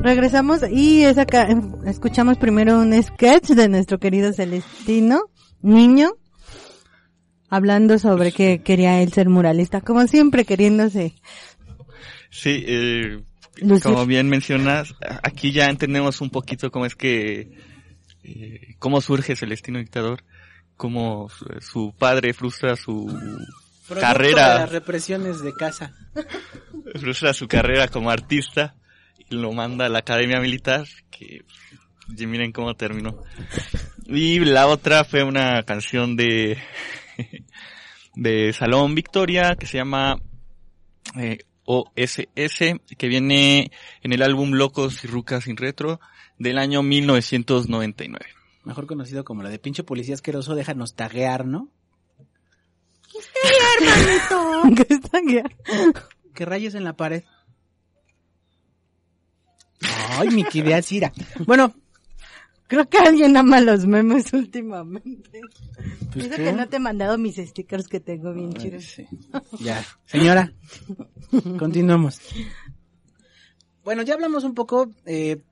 Regresamos 0.00 0.62
y 0.70 1.04
es 1.04 1.18
acá, 1.18 1.46
escuchamos 1.84 2.38
primero 2.38 2.78
un 2.78 3.00
sketch 3.02 3.50
de 3.50 3.68
nuestro 3.68 3.98
querido 3.98 4.32
Celestino, 4.32 5.24
niño, 5.60 6.12
hablando 7.50 7.98
sobre 7.98 8.32
que 8.32 8.62
quería 8.62 9.02
él 9.02 9.12
ser 9.12 9.28
muralista, 9.28 9.82
como 9.82 10.06
siempre 10.06 10.46
queriéndose. 10.46 11.16
Sí, 12.30 12.64
eh, 12.66 13.20
como 13.82 14.06
bien 14.06 14.26
mencionas, 14.30 14.94
aquí 15.22 15.52
ya 15.52 15.66
entendemos 15.66 16.22
un 16.22 16.30
poquito 16.30 16.70
cómo 16.70 16.86
es 16.86 16.94
que, 16.94 17.50
eh, 18.24 18.74
cómo 18.78 19.00
surge 19.00 19.36
Celestino 19.36 19.78
Dictador, 19.78 20.24
cómo 20.76 21.28
su, 21.28 21.46
su 21.60 21.94
padre 21.98 22.32
frustra 22.32 22.76
su 22.76 23.06
Producto 23.06 23.94
de 23.94 24.00
carrera, 24.00 24.54
las 24.60 24.70
represiones 24.70 25.42
de 25.42 25.52
casa. 25.52 25.92
frustra 27.00 27.34
su 27.34 27.48
carrera 27.48 27.88
como 27.88 28.10
artista 28.10 28.76
y 29.18 29.34
lo 29.34 29.52
manda 29.52 29.86
a 29.86 29.88
la 29.88 29.98
academia 29.98 30.38
militar, 30.40 30.86
que 31.10 31.44
y 32.16 32.26
miren 32.26 32.52
cómo 32.52 32.74
terminó. 32.74 33.22
Y 34.06 34.40
la 34.40 34.66
otra 34.66 35.04
fue 35.04 35.22
una 35.22 35.62
canción 35.62 36.16
de, 36.16 36.58
de 38.14 38.52
Salón 38.52 38.94
Victoria 38.94 39.56
que 39.56 39.66
se 39.66 39.78
llama 39.78 40.20
eh, 41.16 41.38
OSS, 41.64 42.80
que 42.96 43.08
viene 43.08 43.70
en 44.02 44.12
el 44.12 44.22
álbum 44.22 44.52
Locos 44.52 45.04
y 45.04 45.06
Rucas 45.06 45.44
sin 45.44 45.56
Retro 45.56 46.00
del 46.40 46.58
año 46.58 46.82
1999. 46.82 48.24
Mejor 48.64 48.86
conocido 48.86 49.24
como 49.24 49.42
la 49.44 49.50
de 49.50 49.58
pinche 49.60 49.84
policía 49.84 50.14
asqueroso, 50.14 50.54
déjanos 50.56 50.94
taguear, 50.94 51.46
¿no? 51.46 51.68
¿Qué 54.76 54.94
está 54.94 55.18
aquí? 55.18 55.40
Que 56.34 56.44
rayes 56.44 56.74
en 56.74 56.84
la 56.84 56.96
pared. 56.96 57.22
Ay, 60.10 60.28
mi 60.30 60.44
querida 60.44 60.82
Cira. 60.82 61.12
Bueno, 61.46 61.74
Creo 62.70 62.88
que 62.88 62.98
alguien 62.98 63.36
ama 63.36 63.60
los 63.60 63.84
memes 63.84 64.32
últimamente. 64.32 65.40
Pues, 66.12 66.26
Eso 66.26 66.36
¿qué? 66.36 66.44
que 66.44 66.52
no 66.52 66.68
te 66.68 66.76
he 66.76 66.78
mandado 66.78 67.18
mis 67.18 67.34
stickers 67.34 67.88
que 67.88 67.98
tengo 67.98 68.32
bien 68.32 68.52
Ay, 68.54 68.62
chidos. 68.62 68.84
sí. 68.84 69.06
ya. 69.58 69.84
Señora, 70.06 70.52
continuamos. 71.58 72.20
Bueno, 73.82 74.02
ya 74.02 74.14
hablamos 74.14 74.44
un 74.44 74.54
poco 74.54 74.88
eh, 75.04 75.42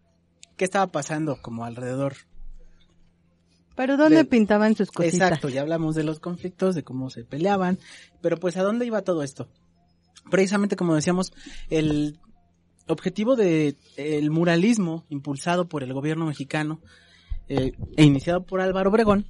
qué 0.58 0.64
estaba 0.66 0.88
pasando 0.88 1.40
como 1.40 1.64
alrededor. 1.64 2.14
Pero 3.74 3.96
¿dónde 3.96 4.16
De- 4.16 4.24
pintaban 4.24 4.74
sus 4.74 4.90
cositas? 4.90 5.14
Exacto, 5.30 5.48
ya 5.48 5.60
hablamos 5.62 5.94
de 5.94 6.02
los 6.04 6.18
conflictos, 6.20 6.74
de 6.74 6.82
cómo 6.82 7.10
se 7.10 7.24
peleaban, 7.24 7.78
pero 8.20 8.36
pues 8.36 8.56
¿a 8.56 8.62
dónde 8.62 8.84
iba 8.86 9.02
todo 9.02 9.22
esto? 9.22 9.48
Precisamente 10.30 10.76
como 10.76 10.94
decíamos, 10.94 11.32
el 11.70 12.18
objetivo 12.88 13.36
de 13.36 13.76
el 13.96 14.30
muralismo 14.30 15.04
impulsado 15.08 15.68
por 15.68 15.82
el 15.84 15.92
gobierno 15.92 16.26
mexicano 16.26 16.80
eh, 17.48 17.72
e 17.96 18.04
iniciado 18.04 18.44
por 18.44 18.60
Álvaro 18.60 18.90
Obregón 18.90 19.26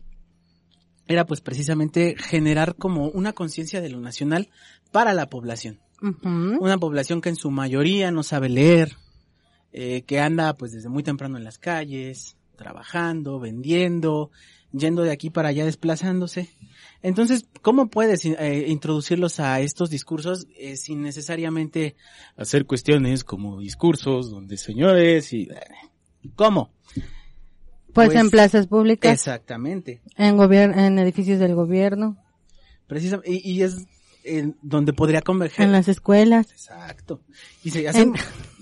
era 1.06 1.26
pues 1.26 1.40
precisamente 1.40 2.16
generar 2.18 2.74
como 2.76 3.08
una 3.08 3.32
conciencia 3.32 3.80
de 3.80 3.88
lo 3.90 4.00
nacional 4.00 4.48
para 4.92 5.12
la 5.14 5.28
población. 5.28 5.80
Una 6.22 6.78
población 6.78 7.20
que 7.20 7.28
en 7.28 7.36
su 7.36 7.50
mayoría 7.50 8.10
no 8.12 8.22
sabe 8.22 8.48
leer, 8.48 8.96
eh, 9.80 10.02
que 10.02 10.18
anda 10.18 10.54
pues 10.54 10.72
desde 10.72 10.88
muy 10.88 11.04
temprano 11.04 11.38
en 11.38 11.44
las 11.44 11.58
calles, 11.58 12.36
trabajando, 12.56 13.38
vendiendo, 13.38 14.32
yendo 14.72 15.02
de 15.02 15.12
aquí 15.12 15.30
para 15.30 15.50
allá 15.50 15.64
desplazándose. 15.64 16.48
Entonces, 17.00 17.46
¿cómo 17.62 17.88
puedes 17.88 18.24
eh, 18.24 18.64
introducirlos 18.66 19.38
a 19.38 19.60
estos 19.60 19.88
discursos 19.88 20.48
eh, 20.58 20.76
sin 20.76 21.00
necesariamente 21.02 21.94
hacer 22.36 22.66
cuestiones 22.66 23.22
como 23.22 23.60
discursos 23.60 24.30
donde 24.30 24.56
señores 24.56 25.32
y... 25.32 25.48
¿Cómo? 26.34 26.72
Pues, 27.94 28.08
Pues, 28.08 28.14
en 28.16 28.30
plazas 28.30 28.66
públicas, 28.66 29.12
Exactamente. 29.12 30.02
en 30.16 30.40
en 30.52 30.98
edificios 30.98 31.38
del 31.38 31.54
gobierno, 31.54 32.16
Precisa- 32.88 33.22
y, 33.24 33.48
y 33.48 33.62
es 33.62 33.86
eh, 34.24 34.52
donde 34.62 34.92
podría 34.92 35.22
converger. 35.22 35.64
en 35.64 35.70
las 35.70 35.86
escuelas. 35.86 36.50
Exacto. 36.50 37.20
Y 37.62 37.70
se 37.70 37.88
hacen... 37.88 38.12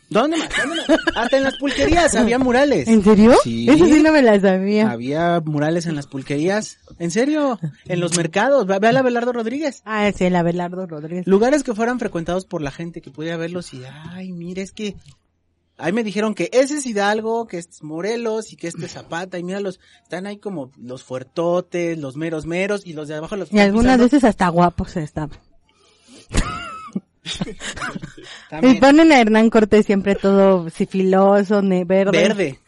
¿Dónde 0.09 0.37
más? 0.37 0.49
¿Dónde 0.57 0.77
más? 0.89 0.99
Hasta 1.17 1.37
en 1.37 1.43
las 1.43 1.57
pulquerías 1.57 2.15
había 2.17 2.39
murales. 2.39 2.87
¿En 2.89 3.03
serio? 3.03 3.35
Sí. 3.43 3.69
Eso 3.69 3.87
sí 3.87 4.03
no 4.03 4.13
me 4.13 4.23
la 4.23 4.41
sabía. 4.41 4.91
Había 4.91 5.41
murales 5.45 5.87
en 5.87 5.97
las 5.97 6.07
pulquerías. 6.07 6.79
¿En 6.99 7.11
serio? 7.11 7.59
En 7.87 8.01
los 8.01 8.17
mercados. 8.17 8.67
Ve 8.67 8.79
ve 8.79 8.89
a 8.89 8.93
la 8.93 9.03
Belardo 9.03 9.33
Rodríguez. 9.33 9.83
Ah, 9.85 10.11
sí, 10.17 10.25
el 10.25 10.37
Abelardo 10.37 10.87
Rodríguez. 10.87 11.27
Lugares 11.27 11.63
que 11.65 11.75
fueran 11.75 11.99
frecuentados 11.99 12.45
por 12.45 12.63
la 12.63 12.71
gente 12.71 13.01
que 13.03 13.11
pudiera 13.11 13.37
verlos 13.37 13.75
y, 13.75 13.83
ay, 14.13 14.33
mire, 14.33 14.63
es 14.63 14.73
que... 14.73 14.97
Ahí 15.79 15.93
me 15.93 16.03
dijeron 16.05 16.35
que 16.35 16.49
ese 16.55 16.79
es 16.79 16.87
Hidalgo, 16.87 17.47
que 17.47 17.59
este 17.59 17.75
es 17.75 17.83
Morelos 17.83 18.51
y 18.51 18.57
que 18.57 18.67
este 18.69 18.87
es 18.87 18.93
Zapata. 18.93 19.39
Y 19.39 19.43
míralos, 19.43 19.79
están 20.03 20.27
ahí 20.27 20.39
como 20.39 20.71
los 20.79 21.03
fuertotes, 21.05 21.99
los 21.99 22.17
meros 22.17 22.47
meros 22.47 22.87
y 22.87 22.95
los 22.95 23.09
de 23.09 23.17
abajo 23.17 23.37
los 23.37 23.53
Y 23.53 23.59
algunas 23.59 23.85
pisando. 23.97 24.05
veces 24.05 24.25
hasta 24.25 24.49
guapos 24.49 24.97
estaban. 24.97 25.39
Y 28.63 28.75
ponen 28.81 29.13
a 29.13 29.21
Hernán 29.21 29.51
Cortés 29.51 29.87
siempre 29.87 30.15
todo 30.15 30.71
sifiloso, 30.71 31.61
verde. 31.63 32.11
Verde. 32.11 32.61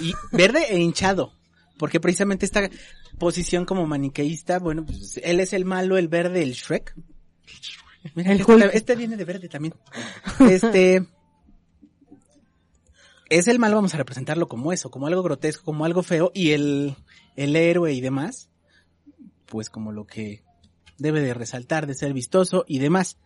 Y 0.00 0.12
verde 0.32 0.66
e 0.70 0.78
hinchado. 0.80 1.32
Porque 1.78 2.00
precisamente 2.00 2.46
esta 2.46 2.70
posición 3.18 3.64
como 3.64 3.86
maniqueísta, 3.86 4.58
bueno, 4.58 4.84
pues 4.84 5.20
él 5.22 5.40
es 5.40 5.52
el 5.52 5.64
malo, 5.64 5.96
el 5.96 6.08
verde, 6.08 6.42
el 6.42 6.52
Shrek. 6.52 6.94
Mira, 8.14 8.32
El 8.32 8.40
este, 8.40 8.76
este 8.76 8.96
viene 8.96 9.16
de 9.16 9.24
verde 9.24 9.48
también. 9.48 9.74
Este 10.48 11.06
es 13.30 13.48
el 13.48 13.58
malo, 13.58 13.76
vamos 13.76 13.94
a 13.94 13.98
representarlo 13.98 14.48
como 14.48 14.72
eso, 14.72 14.90
como 14.90 15.06
algo 15.06 15.22
grotesco, 15.22 15.64
como 15.64 15.84
algo 15.84 16.02
feo, 16.02 16.30
y 16.34 16.50
el, 16.50 16.96
el 17.36 17.56
héroe 17.56 17.92
y 17.92 18.00
demás, 18.00 18.50
pues 19.46 19.70
como 19.70 19.92
lo 19.92 20.06
que 20.06 20.44
debe 20.98 21.20
de 21.20 21.34
resaltar, 21.34 21.86
de 21.86 21.94
ser 21.94 22.12
vistoso 22.12 22.64
y 22.68 22.78
demás. 22.78 23.18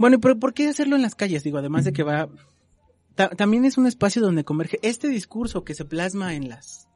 Bueno, 0.00 0.18
pero 0.18 0.38
¿por 0.38 0.54
qué 0.54 0.66
hacerlo 0.66 0.96
en 0.96 1.02
las 1.02 1.14
calles? 1.14 1.44
Digo, 1.44 1.58
además 1.58 1.84
de 1.84 1.92
que 1.92 2.02
va, 2.02 2.30
ta- 3.16 3.28
también 3.28 3.66
es 3.66 3.76
un 3.76 3.86
espacio 3.86 4.22
donde 4.22 4.44
converge 4.44 4.78
este 4.80 5.08
discurso 5.08 5.62
que 5.62 5.74
se 5.74 5.84
plasma 5.84 6.34
en 6.34 6.48
las, 6.48 6.88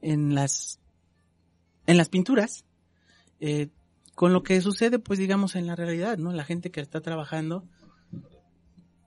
en 0.00 0.32
las, 0.36 0.78
en 1.88 1.96
las 1.96 2.08
pinturas, 2.08 2.64
eh, 3.40 3.70
con 4.14 4.32
lo 4.32 4.44
que 4.44 4.60
sucede, 4.60 5.00
pues 5.00 5.18
digamos, 5.18 5.56
en 5.56 5.66
la 5.66 5.74
realidad, 5.74 6.18
¿no? 6.18 6.30
La 6.32 6.44
gente 6.44 6.70
que 6.70 6.80
está 6.80 7.00
trabajando. 7.00 7.64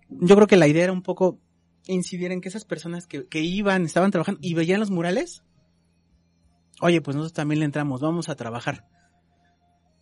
Yo 0.10 0.36
creo 0.36 0.48
que 0.48 0.58
la 0.58 0.68
idea 0.68 0.84
era 0.84 0.92
un 0.92 1.02
poco 1.02 1.40
incidir 1.88 2.34
en 2.34 2.42
que 2.42 2.50
esas 2.50 2.66
personas 2.66 3.08
que, 3.08 3.26
que 3.28 3.40
iban, 3.40 3.86
estaban 3.86 4.12
trabajando 4.12 4.42
y 4.44 4.54
veían 4.54 4.82
los 4.82 4.92
murales, 4.92 5.44
oye, 6.82 7.00
pues 7.00 7.16
nosotros 7.16 7.32
también 7.32 7.60
le 7.60 7.66
entramos, 7.66 8.02
vamos 8.02 8.28
a 8.28 8.36
trabajar. 8.36 8.86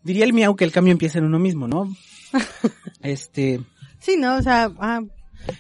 Diría 0.08 0.24
el 0.26 0.32
miau 0.34 0.56
que 0.56 0.64
el 0.64 0.72
cambio 0.72 0.94
empieza 0.94 1.20
en 1.20 1.26
uno 1.26 1.38
mismo, 1.38 1.68
¿no? 1.68 1.94
este, 3.02 3.60
Sí, 4.00 4.16
no, 4.18 4.38
o 4.38 4.42
sea, 4.42 4.72
ah, 4.80 5.02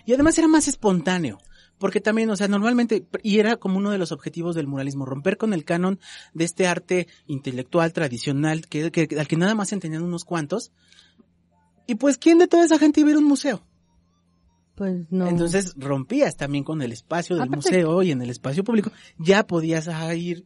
y 0.05 0.13
además 0.13 0.37
era 0.37 0.47
más 0.47 0.67
espontáneo. 0.67 1.37
Porque 1.79 2.01
también, 2.01 2.29
o 2.31 2.35
sea, 2.35 2.47
normalmente, 2.47 3.05
y 3.21 3.37
era 3.37 3.57
como 3.57 3.77
uno 3.77 3.91
de 3.91 3.99
los 3.99 4.11
objetivos 4.11 4.55
del 4.55 4.65
muralismo, 4.65 5.05
romper 5.05 5.37
con 5.37 5.53
el 5.53 5.63
canon 5.63 5.99
de 6.33 6.45
este 6.45 6.65
arte 6.65 7.07
intelectual 7.27 7.93
tradicional, 7.93 8.65
que, 8.67 8.89
que- 8.89 9.19
al 9.19 9.27
que 9.27 9.35
nada 9.37 9.53
más 9.53 9.71
entendían 9.73 10.01
unos 10.03 10.25
cuantos. 10.25 10.71
Y 11.85 11.95
pues, 11.95 12.17
¿quién 12.17 12.39
de 12.39 12.47
toda 12.47 12.65
esa 12.65 12.79
gente 12.79 13.01
iba 13.01 13.09
a 13.09 13.11
ir 13.11 13.17
a 13.17 13.19
un 13.19 13.25
museo? 13.25 13.61
Pues 14.77 15.07
no. 15.09 15.27
Entonces 15.27 15.73
rompías 15.75 16.37
también 16.37 16.63
con 16.63 16.83
el 16.83 16.91
espacio 16.91 17.35
del 17.35 17.45
Aparte- 17.47 17.55
museo 17.71 18.03
y 18.03 18.11
en 18.11 18.21
el 18.21 18.29
espacio 18.29 18.63
público. 18.63 18.91
Ya 19.17 19.47
podías 19.47 19.87
ah, 19.87 20.13
ir 20.13 20.45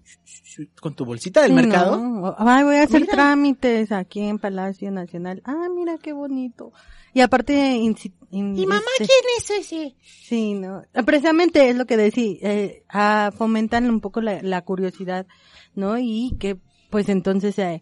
con 0.80 0.96
tu 0.96 1.04
bolsita 1.04 1.42
del 1.42 1.50
Sí, 1.50 1.56
mercado. 1.56 1.98
no. 2.00 2.34
Ay, 2.38 2.64
voy 2.64 2.78
a 2.78 2.84
hacer 2.84 3.02
Mira. 3.02 3.14
trámites 3.14 3.92
aquí 3.92 4.22
en 4.22 4.40
Palacio 4.40 4.90
Nacional. 4.90 5.42
Ah, 5.44 5.68
mira 5.76 5.98
qué 5.98 6.14
bonito. 6.14 6.72
Y 7.14 7.20
aparte, 7.20 7.76
inci- 7.76 8.14
in- 8.32 8.56
¿Y 8.58 8.66
mamá 8.66 8.82
este, 8.98 9.06
quién 9.14 9.26
es 9.60 9.66
ese? 9.68 9.96
Sí, 10.02 10.54
no. 10.54 10.82
Ah, 10.94 11.04
Precisamente 11.04 11.70
es 11.70 11.76
lo 11.76 11.86
que 11.86 11.98
decía, 11.98 12.38
eh, 12.42 12.84
ah, 12.88 13.32
fomentan 13.38 13.90
un 13.90 14.00
poco 14.00 14.22
la, 14.22 14.42
la 14.42 14.62
curiosidad, 14.62 15.28
¿no? 15.76 15.98
Y 16.00 16.38
que, 16.40 16.58
pues 16.90 17.10
entonces 17.10 17.60
eh, 17.60 17.82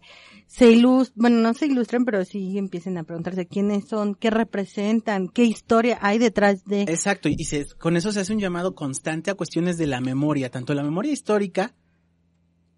se 0.52 0.68
ilustran, 0.72 1.14
bueno, 1.14 1.36
no 1.42 1.54
se 1.54 1.66
ilustren, 1.66 2.04
pero 2.04 2.24
sí 2.24 2.58
empiecen 2.58 2.98
a 2.98 3.04
preguntarse 3.04 3.46
quiénes 3.46 3.86
son, 3.86 4.16
qué 4.16 4.30
representan, 4.30 5.28
qué 5.28 5.44
historia 5.44 5.98
hay 6.02 6.18
detrás 6.18 6.64
de. 6.64 6.82
Exacto, 6.82 7.28
y 7.28 7.44
se, 7.44 7.66
con 7.78 7.96
eso 7.96 8.10
se 8.10 8.18
hace 8.18 8.32
un 8.32 8.40
llamado 8.40 8.74
constante 8.74 9.30
a 9.30 9.34
cuestiones 9.34 9.78
de 9.78 9.86
la 9.86 10.00
memoria, 10.00 10.50
tanto 10.50 10.74
la 10.74 10.82
memoria 10.82 11.12
histórica, 11.12 11.72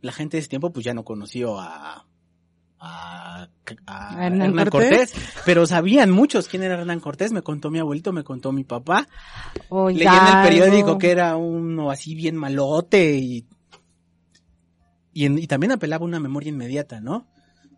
la 0.03 0.13
gente 0.13 0.37
de 0.37 0.41
ese 0.41 0.51
tiempo 0.51 0.71
pues 0.71 0.85
ya 0.85 0.93
no 0.93 1.03
conoció 1.03 1.59
a, 1.59 2.07
a, 2.79 3.49
a 3.49 3.49
¿A 3.87 4.27
Hernán 4.27 4.51
Hernán 4.51 4.69
Cortés? 4.69 5.13
Cortés, 5.13 5.15
pero 5.47 5.65
sabían 5.67 6.11
muchos 6.11 6.49
quién 6.49 6.63
era 6.65 6.79
Hernán 6.79 7.01
Cortés, 7.01 7.33
me 7.33 7.41
contó 7.41 7.71
mi 7.71 7.79
abuelito, 7.79 8.13
me 8.13 8.23
contó 8.23 8.53
mi 8.53 8.65
papá, 8.65 9.09
o 9.71 9.89
leí 9.89 10.03
en 10.07 10.27
el 10.27 10.43
periódico 10.43 10.99
que 10.99 11.11
era 11.11 11.37
uno 11.37 11.91
así 11.91 12.15
bien 12.15 12.37
malote 12.37 13.15
y, 13.17 13.47
y, 15.15 15.25
en- 15.25 15.39
y 15.39 15.47
también 15.47 15.73
apelaba 15.73 16.05
a 16.05 16.09
una 16.09 16.21
memoria 16.21 16.51
inmediata, 16.51 17.01
¿no? 17.01 17.29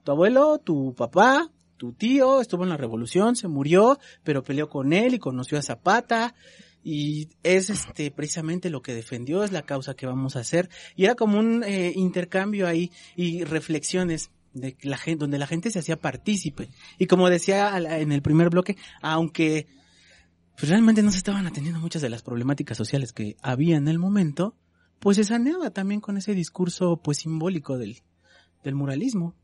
Tu 0.05 0.12
abuelo, 0.12 0.59
tu 0.59 0.94
papá, 0.94 1.50
tu 1.76 1.92
tío 1.92 2.40
estuvo 2.40 2.62
en 2.62 2.68
la 2.68 2.76
revolución, 2.76 3.36
se 3.36 3.48
murió, 3.48 3.98
pero 4.22 4.42
peleó 4.42 4.68
con 4.68 4.92
él 4.92 5.14
y 5.14 5.18
conoció 5.18 5.59
a 5.59 5.62
Zapata. 5.62 6.34
Y 6.82 7.30
es 7.42 7.70
este 7.70 8.11
precisamente 8.11 8.68
lo 8.68 8.82
que 8.82 8.94
defendió, 8.94 9.42
es 9.42 9.52
la 9.52 9.62
causa 9.62 9.94
que 9.94 10.07
vamos 10.07 10.36
a 10.36 10.40
hacer. 10.40 10.68
Y 10.94 11.05
era 11.07 11.14
como 11.14 11.38
un 11.38 11.64
eh, 11.64 11.92
intercambio 11.96 12.66
ahí 12.66 12.92
y 13.16 13.44
reflexiones 13.44 14.30
de 14.52 14.76
la 14.82 14.98
gente, 14.98 15.20
donde 15.20 15.38
la 15.38 15.46
gente 15.46 15.70
se 15.70 15.78
hacía 15.78 15.98
partícipe. 15.98 16.68
Y 16.98 17.07
como 17.07 17.30
decía 17.30 17.76
en 17.76 18.12
el 18.12 18.22
primer 18.22 18.50
bloque, 18.50 18.76
aunque 19.00 19.66
pues 20.57 20.68
realmente 20.68 21.02
no 21.02 21.11
se 21.11 21.18
estaban 21.18 21.46
atendiendo 21.46 21.80
muchas 21.80 22.02
de 22.02 22.11
las 22.11 22.22
problemáticas 22.22 22.76
sociales 22.76 23.12
que 23.12 23.36
había 23.42 23.76
en 23.76 23.88
el 23.88 23.98
momento, 23.98 24.55
pues 25.00 25.16
se 25.16 25.24
saneaba 25.24 25.70
también 25.70 26.00
con 26.00 26.16
ese 26.16 26.34
discurso 26.34 27.00
pues 27.02 27.18
simbólico 27.18 27.76
del, 27.78 28.02
del 28.62 28.74
muralismo. 28.74 29.34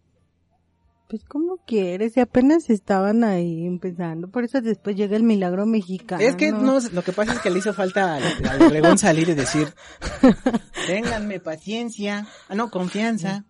Pues 1.10 1.24
como 1.24 1.56
quieres, 1.66 2.16
y 2.16 2.20
apenas 2.20 2.70
estaban 2.70 3.24
ahí 3.24 3.66
empezando, 3.66 4.30
por 4.30 4.44
eso 4.44 4.60
después 4.60 4.94
llega 4.94 5.16
el 5.16 5.24
milagro 5.24 5.66
mexicano. 5.66 6.22
Es 6.22 6.36
que 6.36 6.52
no, 6.52 6.78
lo 6.78 7.02
que 7.02 7.10
pasa 7.10 7.32
es 7.32 7.40
que 7.40 7.50
le 7.50 7.58
hizo 7.58 7.74
falta 7.74 8.14
al, 8.14 8.22
al 8.48 8.62
Obregón 8.62 8.96
salir 8.96 9.28
y 9.28 9.34
decir, 9.34 9.74
ténganme 10.86 11.40
paciencia, 11.40 12.28
ah 12.48 12.54
no, 12.54 12.70
confianza 12.70 13.44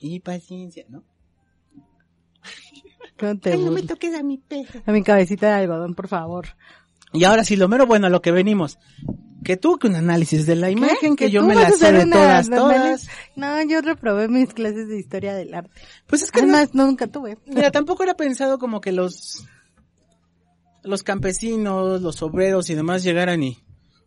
y 0.00 0.20
paciencia, 0.20 0.84
¿no? 0.88 1.02
¿Cómo 3.18 3.36
te 3.40 3.54
Ay, 3.54 3.64
no 3.64 3.72
me 3.72 3.82
toques 3.82 4.14
a 4.14 4.22
mi 4.22 4.38
perro. 4.38 4.80
A 4.86 4.92
mi 4.92 5.02
cabecita 5.02 5.48
de 5.48 5.54
algodón, 5.54 5.96
por 5.96 6.06
favor. 6.06 6.46
Y 7.12 7.24
ahora 7.24 7.42
sí, 7.42 7.56
lo 7.56 7.66
mero 7.66 7.86
bueno, 7.86 8.06
a 8.06 8.10
lo 8.10 8.22
que 8.22 8.30
venimos. 8.30 8.78
Que 9.44 9.56
tú, 9.56 9.78
que 9.78 9.88
un 9.88 9.96
análisis 9.96 10.46
de 10.46 10.54
la 10.54 10.70
imagen, 10.70 11.16
que, 11.16 11.30
yo 11.30 11.42
me 11.42 11.54
la 11.54 11.70
sé 11.70 11.92
de 11.92 12.06
todas, 12.06 12.50
todas. 12.50 13.08
No, 13.36 13.62
yo 13.62 13.80
reprobé 13.80 14.28
mis 14.28 14.52
clases 14.52 14.88
de 14.88 14.98
historia 14.98 15.34
del 15.34 15.54
arte. 15.54 15.70
Pues 16.06 16.22
es 16.22 16.30
que 16.30 16.40
Además, 16.40 16.70
nunca 16.74 17.06
tuve. 17.06 17.38
Mira, 17.46 17.70
tampoco 17.70 18.02
era 18.02 18.14
pensado 18.14 18.58
como 18.58 18.80
que 18.80 18.92
los 18.92 19.44
los 20.82 21.02
campesinos, 21.02 22.00
los 22.00 22.22
obreros 22.22 22.70
y 22.70 22.74
demás 22.74 23.02
llegaran 23.02 23.42
y 23.42 23.58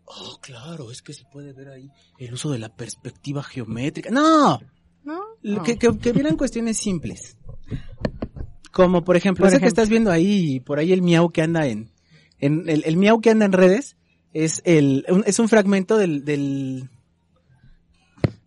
oh, 0.05 0.39
claro, 0.41 0.91
es 0.91 1.01
que 1.01 1.13
se 1.13 1.23
puede 1.25 1.53
ver 1.53 1.69
ahí 1.69 1.89
el 2.17 2.33
uso 2.33 2.51
de 2.51 2.59
la 2.59 2.69
perspectiva 2.69 3.43
geométrica. 3.43 4.09
No, 4.09 4.59
¿No? 5.03 5.21
Lo 5.41 5.63
que, 5.63 5.77
que, 5.77 5.97
que 5.97 6.11
vieran 6.13 6.37
cuestiones 6.37 6.77
simples. 6.77 7.37
Como 8.71 9.03
por 9.03 9.15
ejemplo, 9.15 9.43
Por 9.43 9.49
ese 9.49 9.59
que 9.59 9.67
estás 9.67 9.89
viendo 9.89 10.11
ahí, 10.11 10.59
por 10.59 10.79
ahí 10.79 10.93
el 10.93 11.01
miau 11.01 11.29
que 11.29 11.41
anda 11.41 11.67
en, 11.67 11.91
en 12.39 12.67
el, 12.67 12.83
el 12.85 12.97
miau 12.97 13.19
que 13.21 13.29
anda 13.29 13.45
en 13.45 13.51
redes, 13.51 13.97
es 14.33 14.61
el, 14.65 15.05
es 15.25 15.39
un 15.39 15.47
fragmento 15.47 15.97
del, 15.97 16.25
del, 16.25 16.89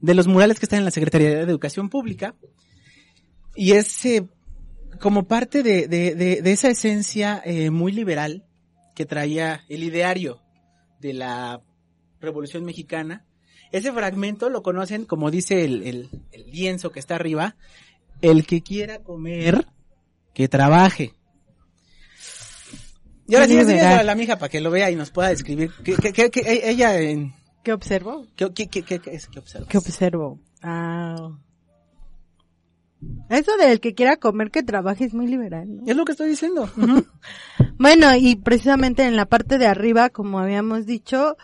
de 0.00 0.14
los 0.14 0.26
murales 0.26 0.58
que 0.58 0.66
están 0.66 0.80
en 0.80 0.84
la 0.84 0.90
Secretaría 0.90 1.30
de 1.30 1.40
Educación 1.40 1.88
Pública. 1.88 2.34
Y 3.54 3.72
es 3.72 4.04
eh, 4.04 4.26
como 5.00 5.26
parte 5.26 5.62
de, 5.62 5.88
de, 5.88 6.14
de, 6.14 6.42
de 6.42 6.52
esa 6.52 6.68
esencia 6.68 7.40
eh, 7.44 7.70
muy 7.70 7.92
liberal 7.92 8.44
que 8.94 9.06
traía 9.06 9.62
el 9.68 9.84
ideario 9.84 10.42
de 11.00 11.14
la 11.14 11.60
Revolución 12.20 12.64
Mexicana. 12.64 13.24
Ese 13.72 13.92
fragmento 13.92 14.48
lo 14.50 14.62
conocen, 14.62 15.04
como 15.04 15.30
dice 15.30 15.64
el, 15.64 15.82
el 16.32 16.50
lienzo 16.50 16.92
que 16.92 17.00
está 17.00 17.14
arriba, 17.14 17.56
el 18.22 18.46
que 18.46 18.62
quiera 18.62 19.00
comer, 19.00 19.66
que 20.34 20.48
trabaje. 20.48 21.12
Y 23.28 23.34
ahora 23.34 23.46
sí, 23.48 23.56
enséñaselo 23.56 24.00
a 24.00 24.04
la 24.04 24.14
mija 24.14 24.38
para 24.38 24.48
que 24.48 24.60
lo 24.60 24.70
vea 24.70 24.90
y 24.90 24.96
nos 24.96 25.10
pueda 25.10 25.28
describir. 25.30 25.70
¿Qué, 25.84 25.94
qué, 25.96 26.12
qué- 26.12 26.30
qué- 26.30 26.60
ella 26.70 26.98
en... 27.00 27.34
¿Qué 27.64 27.72
observo? 27.72 28.26
¿Qué, 28.36 28.52
qué, 28.54 28.68
qué, 28.68 28.82
qué, 28.82 29.00
qué 29.00 29.10
es? 29.14 29.26
¿Qué 29.26 29.38
observas? 29.40 29.68
¿Qué 29.68 29.78
observo? 29.78 30.38
Ah. 30.62 31.30
Eso 33.28 33.56
del 33.56 33.80
que 33.80 33.94
quiera 33.94 34.16
comer 34.16 34.50
que 34.50 34.62
trabaje 34.62 35.04
es 35.04 35.14
muy 35.14 35.26
liberal, 35.26 35.76
¿no? 35.76 35.82
Es 35.86 35.96
lo 35.96 36.04
que 36.04 36.12
estoy 36.12 36.28
diciendo. 36.30 36.70
Bueno, 37.78 38.14
y 38.16 38.36
precisamente 38.36 39.04
en 39.04 39.16
la 39.16 39.26
parte 39.26 39.58
de 39.58 39.66
arriba, 39.66 40.08
como 40.10 40.38
habíamos 40.38 40.86
dicho, 40.86 41.36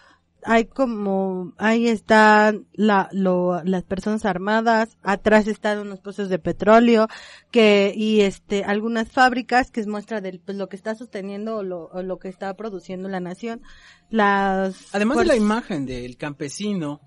hay 0.45 0.65
como, 0.67 1.53
ahí 1.59 1.87
están 1.89 2.67
la, 2.73 3.09
lo, 3.13 3.63
las 3.65 3.85
personas 3.85 4.25
armadas, 4.25 4.97
atrás 5.03 5.47
están 5.47 5.79
unos 5.79 6.01
pozos 6.01 6.29
de 6.29 6.39
petróleo, 6.39 7.07
que, 7.51 7.93
y 7.97 8.21
este, 8.23 8.65
algunas 8.65 9.11
fábricas 9.11 9.71
que 9.71 9.81
es 9.81 9.87
muestra 9.87 10.21
de 10.21 10.41
pues, 10.45 10.57
lo 10.59 10.69
que 10.69 10.77
está 10.77 10.95
sosteniendo 10.95 11.57
o 11.59 11.63
lo, 11.63 11.85
o 11.87 12.03
lo 12.03 12.19
que 12.19 12.29
está 12.29 12.55
produciendo 12.55 13.09
la 13.09 13.21
nación. 13.21 13.63
Las, 14.11 14.95
Además 14.95 15.19
de 15.19 15.25
la 15.27 15.37
imagen 15.37 15.87
del 15.87 16.17
campesino 16.17 17.01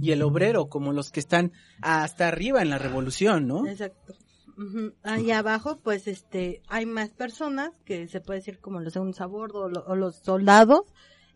y 0.00 0.10
el 0.12 0.22
obrero 0.22 0.68
como 0.68 0.92
los 0.92 1.10
que 1.10 1.20
están 1.20 1.52
hasta 1.82 2.28
arriba 2.28 2.62
en 2.62 2.70
la 2.70 2.78
revolución, 2.78 3.46
¿no? 3.46 3.66
Exacto. 3.66 4.14
Ujú. 4.56 4.92
Ahí 5.04 5.30
abajo, 5.30 5.78
pues, 5.84 6.08
este, 6.08 6.62
hay 6.66 6.84
más 6.84 7.10
personas 7.10 7.70
que 7.84 8.08
se 8.08 8.20
puede 8.20 8.40
decir 8.40 8.58
como 8.58 8.80
los 8.80 8.92
segundos 8.92 9.20
a 9.20 9.26
bordo 9.26 9.60
o, 9.60 9.68
lo- 9.68 9.84
o 9.86 9.94
los 9.94 10.16
soldados. 10.16 10.80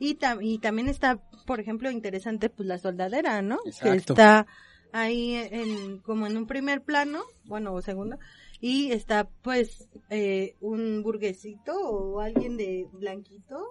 Y, 0.04 0.16
tam- 0.16 0.40
y 0.42 0.58
también 0.58 0.88
está, 0.88 1.20
por 1.46 1.60
ejemplo, 1.60 1.88
interesante, 1.90 2.50
pues, 2.50 2.66
la 2.66 2.78
soldadera, 2.78 3.40
¿no? 3.40 3.58
Que 3.80 3.90
está 3.90 4.46
ahí 4.92 5.34
en, 5.36 5.98
como 6.00 6.26
en 6.26 6.36
un 6.36 6.46
primer 6.48 6.82
plano, 6.82 7.22
bueno, 7.44 7.72
o 7.72 7.82
segundo. 7.82 8.18
Y 8.60 8.90
está, 8.90 9.28
pues, 9.42 9.88
eh, 10.10 10.56
un 10.60 11.02
burguesito 11.04 11.72
o 11.78 12.20
alguien 12.20 12.56
de 12.56 12.86
blanquito. 12.92 13.64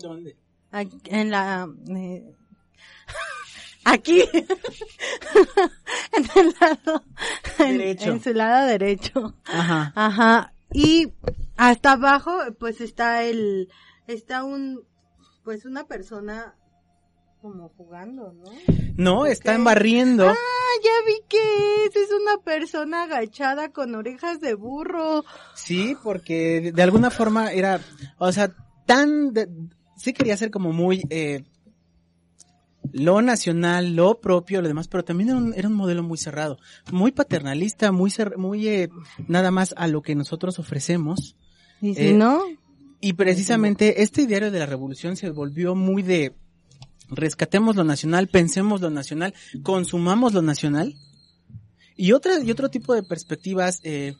¿Dónde? 0.00 0.36
Aquí, 0.70 1.00
en 1.06 1.30
la, 1.32 1.68
eh, 1.88 2.32
aquí, 3.84 4.22
en 6.12 6.24
el 6.36 6.54
lado, 6.60 7.04
en- 7.58 7.78
Derecho. 7.78 8.12
en 8.12 8.22
su 8.22 8.32
lado 8.34 8.66
derecho. 8.68 9.34
Ajá. 9.46 9.92
Ajá. 9.96 10.54
Y 10.72 11.12
hasta 11.56 11.92
abajo, 11.92 12.38
pues 12.60 12.80
está 12.80 13.24
el, 13.24 13.68
está 14.06 14.44
un, 14.44 14.84
pues 15.44 15.64
una 15.64 15.84
persona 15.86 16.54
como 17.40 17.70
jugando, 17.70 18.32
¿no? 18.32 18.50
No, 18.96 19.26
están 19.26 19.64
barriendo. 19.64 20.28
Ah, 20.28 20.34
ya 20.84 20.90
vi 21.06 21.14
que 21.28 21.84
es, 21.86 21.96
es 21.96 22.10
una 22.12 22.38
persona 22.44 23.04
agachada 23.04 23.70
con 23.72 23.94
orejas 23.96 24.40
de 24.40 24.54
burro. 24.54 25.24
Sí, 25.54 25.96
porque 26.04 26.60
de, 26.60 26.72
de 26.72 26.82
alguna 26.82 27.10
forma 27.10 27.50
era, 27.52 27.80
o 28.18 28.30
sea, 28.30 28.54
tan, 28.86 29.32
de- 29.32 29.48
sí 29.96 30.12
quería 30.12 30.36
ser 30.36 30.50
como 30.52 30.72
muy, 30.72 31.02
eh, 31.10 31.42
lo 32.92 33.22
nacional, 33.22 33.96
lo 33.96 34.20
propio, 34.20 34.60
lo 34.60 34.68
demás, 34.68 34.86
pero 34.88 35.04
también 35.04 35.30
era 35.30 35.38
un, 35.38 35.54
era 35.54 35.68
un 35.68 35.74
modelo 35.74 36.02
muy 36.02 36.18
cerrado, 36.18 36.58
muy 36.92 37.10
paternalista, 37.12 37.90
muy, 37.92 38.10
cer- 38.10 38.36
muy, 38.36 38.68
eh, 38.68 38.88
nada 39.28 39.50
más 39.50 39.74
a 39.76 39.86
lo 39.88 40.02
que 40.02 40.14
nosotros 40.14 40.58
ofrecemos. 40.58 41.36
Y 41.80 41.94
si 41.94 42.08
Eh, 42.10 42.12
no, 42.14 42.40
Y 43.04 43.14
precisamente 43.14 44.02
este 44.02 44.26
diario 44.28 44.50
de 44.52 44.60
la 44.60 44.66
revolución 44.66 45.16
se 45.16 45.28
volvió 45.30 45.74
muy 45.74 46.02
de 46.02 46.34
rescatemos 47.10 47.74
lo 47.76 47.82
nacional, 47.84 48.28
pensemos 48.28 48.80
lo 48.80 48.90
nacional, 48.90 49.34
consumamos 49.64 50.32
lo 50.32 50.40
nacional. 50.40 50.94
Y 51.96 52.12
otra, 52.12 52.40
y 52.42 52.50
otro 52.50 52.70
tipo 52.70 52.94
de 52.94 53.02
perspectivas 53.02 53.80
eh, 53.82 54.14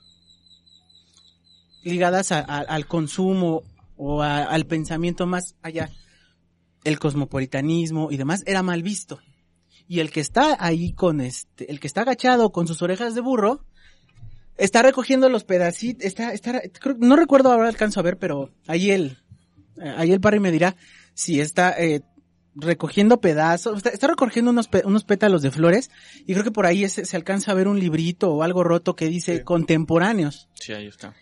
ligadas 1.85 2.33
a- 2.33 2.41
a- 2.41 2.59
al 2.61 2.87
consumo 2.87 3.63
o 3.97 4.21
a- 4.23 4.43
al 4.45 4.67
pensamiento 4.67 5.27
más 5.27 5.55
allá, 5.63 5.91
el 6.85 6.99
cosmopolitanismo 6.99 8.11
y 8.11 8.17
demás, 8.17 8.43
era 8.47 8.63
mal 8.65 8.83
visto. 8.83 9.21
Y 9.89 10.01
el 10.01 10.11
que 10.11 10.21
está 10.21 10.57
ahí 10.59 10.93
con 10.93 11.21
este, 11.21 11.71
el 11.71 11.79
que 11.81 11.87
está 11.87 12.03
agachado 12.03 12.51
con 12.51 12.67
sus 12.67 12.83
orejas 12.83 13.15
de 13.15 13.21
burro, 13.21 13.65
está 14.57 14.83
recogiendo 14.83 15.29
los 15.29 15.45
pedacitos, 15.45 16.05
está, 16.05 16.33
está, 16.33 16.61
creo- 16.81 16.97
no 16.99 17.17
recuerdo 17.17 17.51
ahora 17.53 17.69
alcanzo 17.69 18.01
a 18.01 18.03
ver, 18.03 18.19
pero 18.19 18.51
ahí 18.67 18.91
el, 18.91 19.19
Eh, 19.79 19.95
ahí 19.97 20.13
el 20.13 20.21
Parry 20.21 20.39
me 20.39 20.51
dirá 20.53 20.77
si 21.15 21.41
está 21.41 21.71
eh, 21.83 22.03
recogiendo 22.55 23.21
pedazos, 23.23 23.79
está, 23.79 23.89
está 23.89 24.07
recogiendo 24.09 24.51
unos, 24.51 24.69
pe- 24.69 24.83
unos 24.85 25.05
pétalos 25.05 25.41
de 25.41 25.51
flores 25.51 25.91
y 26.27 26.33
creo 26.35 26.45
que 26.45 26.51
por 26.51 26.67
ahí 26.67 26.87
se, 26.91 27.07
se 27.07 27.17
alcanza 27.17 27.53
a 27.53 27.55
ver 27.55 27.69
un 27.69 27.81
librito 27.81 28.31
o 28.35 28.43
algo 28.43 28.63
roto 28.65 28.95
que 28.95 29.07
dice 29.09 29.43
contemporáneos. 29.45 30.51
Sí, 30.61 30.73
ahí 30.75 30.87
está. 30.89 31.15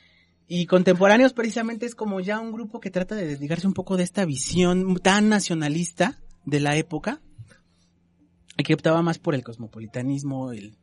Y 0.48 0.66
contemporáneos 0.66 1.32
precisamente 1.32 1.86
es 1.86 1.94
como 1.94 2.18
ya 2.18 2.40
un 2.40 2.50
grupo 2.50 2.80
que 2.80 2.90
trata 2.90 3.14
de 3.14 3.24
desligarse 3.28 3.68
un 3.68 3.72
poco 3.74 3.96
de 3.96 4.02
esta 4.02 4.24
visión 4.24 4.96
tan 4.96 5.28
nacionalista 5.28 6.18
de 6.44 6.58
la 6.58 6.74
época 6.76 7.20
y 8.58 8.64
que 8.64 8.74
optaba 8.74 9.00
más 9.02 9.18
por 9.20 9.36
el 9.36 9.44
cosmopolitanismo, 9.44 10.50
el 10.50 10.76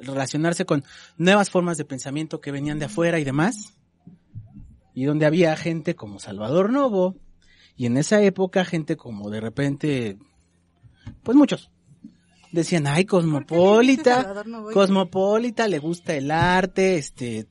relacionarse 0.00 0.64
con 0.64 0.84
nuevas 1.16 1.50
formas 1.50 1.76
de 1.76 1.84
pensamiento 1.84 2.40
que 2.40 2.52
venían 2.52 2.78
de 2.78 2.86
afuera 2.86 3.18
y 3.18 3.24
demás. 3.24 3.74
Y 4.94 5.04
donde 5.04 5.26
había 5.26 5.56
gente 5.56 5.94
como 5.94 6.18
Salvador 6.18 6.70
Novo 6.70 7.16
y 7.76 7.86
en 7.86 7.96
esa 7.96 8.20
época 8.22 8.64
gente 8.64 8.96
como 8.96 9.30
de 9.30 9.40
repente, 9.40 10.18
pues 11.22 11.36
muchos. 11.36 11.70
Decían, 12.52 12.86
ay, 12.88 13.04
cosmopolita, 13.04 14.42
cosmopolita, 14.74 15.68
le 15.68 15.78
gusta 15.78 16.14
el 16.14 16.30
arte, 16.32 16.96
este, 16.96 17.46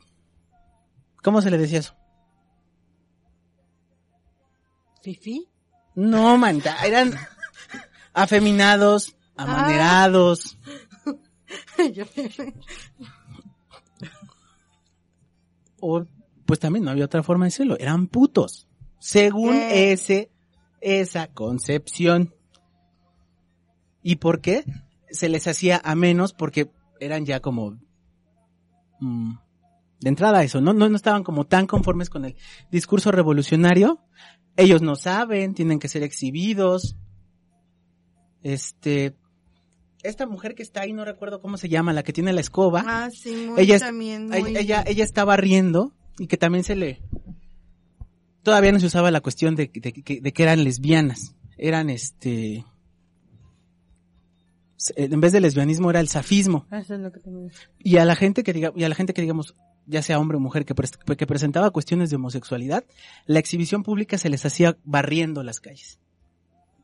¿cómo 1.23 1.41
se 1.41 1.49
le 1.49 1.57
decía 1.57 1.79
eso? 1.79 1.95
¿Fifi? 5.01 5.47
No, 5.95 6.37
manta, 6.37 6.75
eran 6.85 7.13
afeminados, 8.13 9.15
amanerados. 9.37 10.57
Yo- 10.65 10.88
O, 15.81 16.05
pues 16.45 16.59
también 16.59 16.83
no 16.83 16.91
había 16.91 17.05
otra 17.05 17.23
forma 17.23 17.45
de 17.45 17.51
decirlo, 17.51 17.77
eran 17.79 18.07
putos. 18.07 18.67
Según 18.99 19.53
¿Qué? 19.53 19.93
ese, 19.93 20.31
esa 20.81 21.27
concepción. 21.27 22.35
¿Y 24.03 24.17
por 24.17 24.41
qué? 24.41 24.65
Se 25.09 25.29
les 25.29 25.47
hacía 25.47 25.81
a 25.83 25.95
menos 25.95 26.33
porque 26.33 26.69
eran 26.99 27.25
ya 27.25 27.39
como, 27.39 27.79
mm, 28.99 29.33
de 30.01 30.09
entrada 30.09 30.43
eso, 30.43 30.61
¿no? 30.61 30.73
¿no? 30.73 30.89
No 30.89 30.95
estaban 30.95 31.23
como 31.23 31.45
tan 31.45 31.67
conformes 31.67 32.09
con 32.09 32.25
el 32.25 32.35
discurso 32.71 33.11
revolucionario. 33.11 34.01
Ellos 34.55 34.81
no 34.81 34.95
saben, 34.95 35.53
tienen 35.53 35.79
que 35.79 35.87
ser 35.87 36.03
exhibidos. 36.03 36.97
Este, 38.41 39.15
esta 40.03 40.25
mujer 40.25 40.55
que 40.55 40.63
está 40.63 40.81
ahí, 40.81 40.93
no 40.93 41.03
recuerdo 41.05 41.41
cómo 41.41 41.57
se 41.57 41.69
llama, 41.69 41.93
la 41.93 42.03
que 42.03 42.13
tiene 42.13 42.33
la 42.33 42.41
escoba. 42.41 42.83
Ah, 42.87 43.09
sí, 43.11 43.47
muy 43.49 43.59
ella, 43.61 43.79
también, 43.79 44.33
ella- 44.33 44.41
muy- 44.41 44.57
ella, 44.57 44.83
ella 44.87 45.03
estaba 45.03 45.35
riendo 45.37 45.93
y 46.17 46.27
que 46.27 46.37
también 46.37 46.63
se 46.63 46.75
le, 46.75 47.01
todavía 48.43 48.71
no 48.71 48.79
se 48.79 48.85
usaba 48.87 49.11
la 49.11 49.21
cuestión 49.21 49.55
de, 49.55 49.69
de, 49.73 49.79
de- 50.05 50.21
de 50.21 50.33
que 50.33 50.43
eran 50.43 50.63
lesbianas. 50.63 51.35
Eran 51.57 51.89
este, 51.89 52.63
en 54.95 55.19
vez 55.19 55.33
de 55.33 55.41
lesbianismo 55.41 55.89
era 55.89 55.99
el 55.99 56.07
safismo. 56.07 56.65
Eso 56.71 56.95
es 56.95 57.01
lo 57.01 57.11
que 57.11 57.19
tengo. 57.19 57.49
Y 57.79 57.97
a 57.97 58.05
la 58.05 58.15
gente 58.15 58.43
que 58.43 58.53
diga, 58.53 58.71
y 58.75 58.83
a 58.85 58.89
la 58.89 58.95
gente 58.95 59.13
que 59.13 59.21
digamos, 59.21 59.55
ya 59.85 60.01
sea 60.01 60.19
hombre 60.19 60.37
o 60.37 60.39
mujer, 60.39 60.63
que, 60.65 60.73
que 61.17 61.27
presentaba 61.27 61.69
cuestiones 61.71 62.09
de 62.09 62.15
homosexualidad, 62.15 62.85
la 63.25 63.39
exhibición 63.39 63.83
pública 63.83 64.17
se 64.17 64.29
les 64.29 64.45
hacía 64.45 64.77
barriendo 64.85 65.43
las 65.43 65.59
calles. 65.59 65.99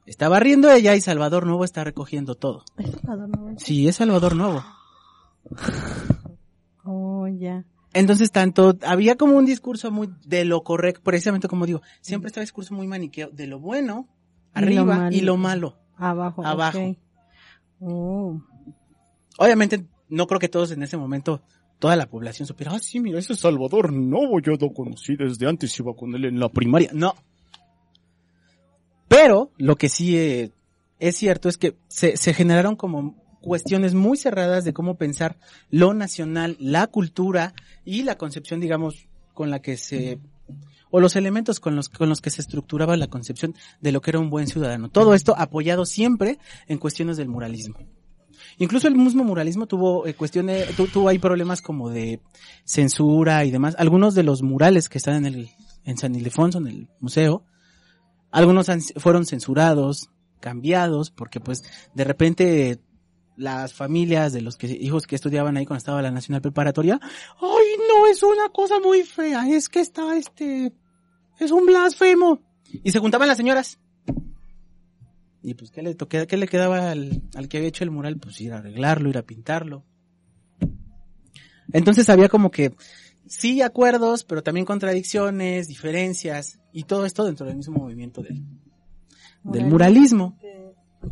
Está 0.05 0.29
barriendo 0.29 0.71
ella 0.71 0.95
y 0.95 1.01
Salvador 1.01 1.45
Nuevo 1.45 1.63
está 1.65 1.83
recogiendo 1.83 2.35
todo. 2.35 2.63
¿Es 2.77 2.91
Salvador 2.91 3.29
Novo? 3.29 3.53
Sí, 3.57 3.87
es 3.87 3.95
Salvador 3.95 4.35
Nuevo. 4.35 4.63
Oh, 6.87 7.27
ya. 7.27 7.65
Entonces 7.93 8.31
tanto, 8.31 8.77
había 8.85 9.15
como 9.15 9.37
un 9.37 9.45
discurso 9.45 9.89
muy 9.89 10.07
de 10.23 10.45
lo 10.45 10.61
correcto, 10.63 11.01
precisamente 11.03 11.47
como 11.47 11.65
digo, 11.65 11.81
siempre 12.01 12.27
estaba 12.27 12.43
discurso 12.43 12.75
muy 12.75 12.85
maniqueo, 12.85 13.29
de 13.31 13.47
lo 13.47 13.59
bueno, 13.59 14.07
Y 14.55 14.59
lo 14.59 14.65
arriba, 14.65 14.83
malo. 14.83 15.15
y 15.15 15.21
lo 15.21 15.37
malo. 15.37 15.77
Abajo. 15.97 16.45
Abajo. 16.45 16.95
Oh. 17.79 18.39
Obviamente, 19.39 19.87
no 20.09 20.27
creo 20.27 20.39
que 20.39 20.49
todos 20.49 20.71
en 20.71 20.83
ese 20.83 20.97
momento, 20.97 21.41
toda 21.79 21.95
la 21.95 22.07
población 22.07 22.45
supiera, 22.47 22.73
ah, 22.75 22.79
sí, 22.79 22.99
mira, 22.99 23.17
ese 23.17 23.33
es 23.33 23.39
Salvador 23.39 23.91
Novo, 23.91 24.39
yo 24.41 24.53
lo 24.59 24.71
conocí 24.73 25.15
desde 25.15 25.47
antes, 25.47 25.79
iba 25.79 25.95
con 25.95 26.13
él 26.13 26.25
en 26.25 26.39
la 26.39 26.49
primaria. 26.49 26.91
No. 26.93 27.15
Pero, 29.07 29.51
lo 29.57 29.75
que 29.75 29.89
sí 29.89 30.17
eh, 30.17 30.51
es 30.99 31.15
cierto 31.15 31.49
es 31.49 31.57
que 31.57 31.75
se, 31.87 32.17
se 32.17 32.33
generaron 32.33 32.75
como 32.75 33.15
cuestiones 33.41 33.93
muy 33.93 34.17
cerradas 34.17 34.63
de 34.65 34.73
cómo 34.73 34.95
pensar 34.95 35.37
lo 35.69 35.93
nacional, 35.93 36.57
la 36.59 36.87
cultura 36.87 37.53
y 37.85 38.03
la 38.03 38.17
concepción, 38.17 38.59
digamos, 38.59 39.07
con 39.33 39.51
la 39.51 39.61
que 39.61 39.77
se 39.77 40.19
o 40.91 40.99
los 40.99 41.15
elementos 41.17 41.59
con 41.59 41.75
los, 41.75 41.89
con 41.89 42.07
los 42.07 42.21
que 42.21 42.29
se 42.29 42.41
estructuraba 42.41 42.95
la 42.95 43.07
concepción 43.07 43.53
de 43.81 43.91
lo 43.91 43.99
que 44.01 44.11
era 44.11 44.19
un 44.19 44.29
buen 44.29 44.47
ciudadano. 44.47 44.89
Todo 44.89 45.13
esto 45.13 45.35
apoyado 45.37 45.85
siempre 45.85 46.39
en 46.67 46.77
cuestiones 46.77 47.17
del 47.17 47.27
muralismo. 47.27 47.75
Incluso 48.59 48.87
el 48.87 48.95
mismo 48.95 49.23
muralismo 49.25 49.67
tuvo 49.67 50.07
eh, 50.07 50.13
cuestiones, 50.13 50.73
tu- 50.77 50.87
tuvo 50.87 51.09
ahí 51.09 51.19
problemas 51.19 51.61
como 51.61 51.89
de 51.89 52.21
censura 52.63 53.43
y 53.43 53.51
demás. 53.51 53.75
Algunos 53.77 54.15
de 54.15 54.23
los 54.23 54.41
murales 54.41 54.87
que 54.87 54.97
están 54.97 55.15
en 55.17 55.25
el, 55.25 55.49
en 55.83 55.97
San 55.97 56.15
Ildefonso, 56.15 56.59
en 56.59 56.67
el 56.67 56.87
museo, 57.01 57.43
algunos 58.35 58.69
han- 58.69 58.81
fueron 58.81 59.25
censurados, 59.25 60.09
cambiados, 60.39 61.09
porque 61.11 61.39
pues 61.39 61.63
de 61.93 62.03
repente 62.03 62.79
las 63.37 63.73
familias 63.73 64.31
de 64.33 64.41
los 64.41 64.57
hijos 64.63 65.07
que 65.07 65.15
estudiaban 65.15 65.57
ahí 65.57 65.65
cuando 65.65 65.79
estaba 65.79 66.01
la 66.01 66.11
Nacional 66.11 66.41
Preparatoria, 66.41 66.99
ay 67.41 67.65
no, 67.89 68.07
es 68.07 68.21
una 68.23 68.49
cosa 68.49 68.79
muy 68.79 69.03
fea, 69.03 69.47
es 69.49 69.67
que 69.69 69.79
está 69.81 70.15
este, 70.17 70.71
es 71.39 71.51
un 71.51 71.65
blasfemo. 71.65 72.41
Y 72.83 72.91
se 72.91 72.99
juntaban 72.99 73.27
las 73.27 73.37
señoras. 73.37 73.79
Y 75.41 75.53
pues, 75.53 75.69
¿qué 75.71 75.81
le, 75.83 75.95
toque- 75.95 76.25
qué 76.27 76.37
le 76.37 76.47
quedaba 76.47 76.91
al 76.91 77.47
que 77.49 77.57
había 77.57 77.69
hecho 77.69 77.83
el 77.83 77.91
mural? 77.91 78.17
Pues 78.17 78.41
ir 78.41 78.51
a 78.53 78.57
arreglarlo, 78.57 79.09
ir 79.09 79.17
a 79.17 79.21
pintarlo. 79.23 79.83
Entonces 81.71 82.09
había 82.09 82.29
como 82.29 82.51
que, 82.51 82.73
sí 83.27 83.61
acuerdos, 83.61 84.23
pero 84.23 84.43
también 84.43 84.65
contradicciones, 84.65 85.67
diferencias, 85.67 86.59
y 86.71 86.83
todo 86.83 87.05
esto 87.05 87.23
dentro 87.25 87.45
del 87.45 87.55
mismo 87.57 87.77
movimiento 87.77 88.21
del, 88.21 88.43
del 89.43 89.65
muralismo. 89.65 90.37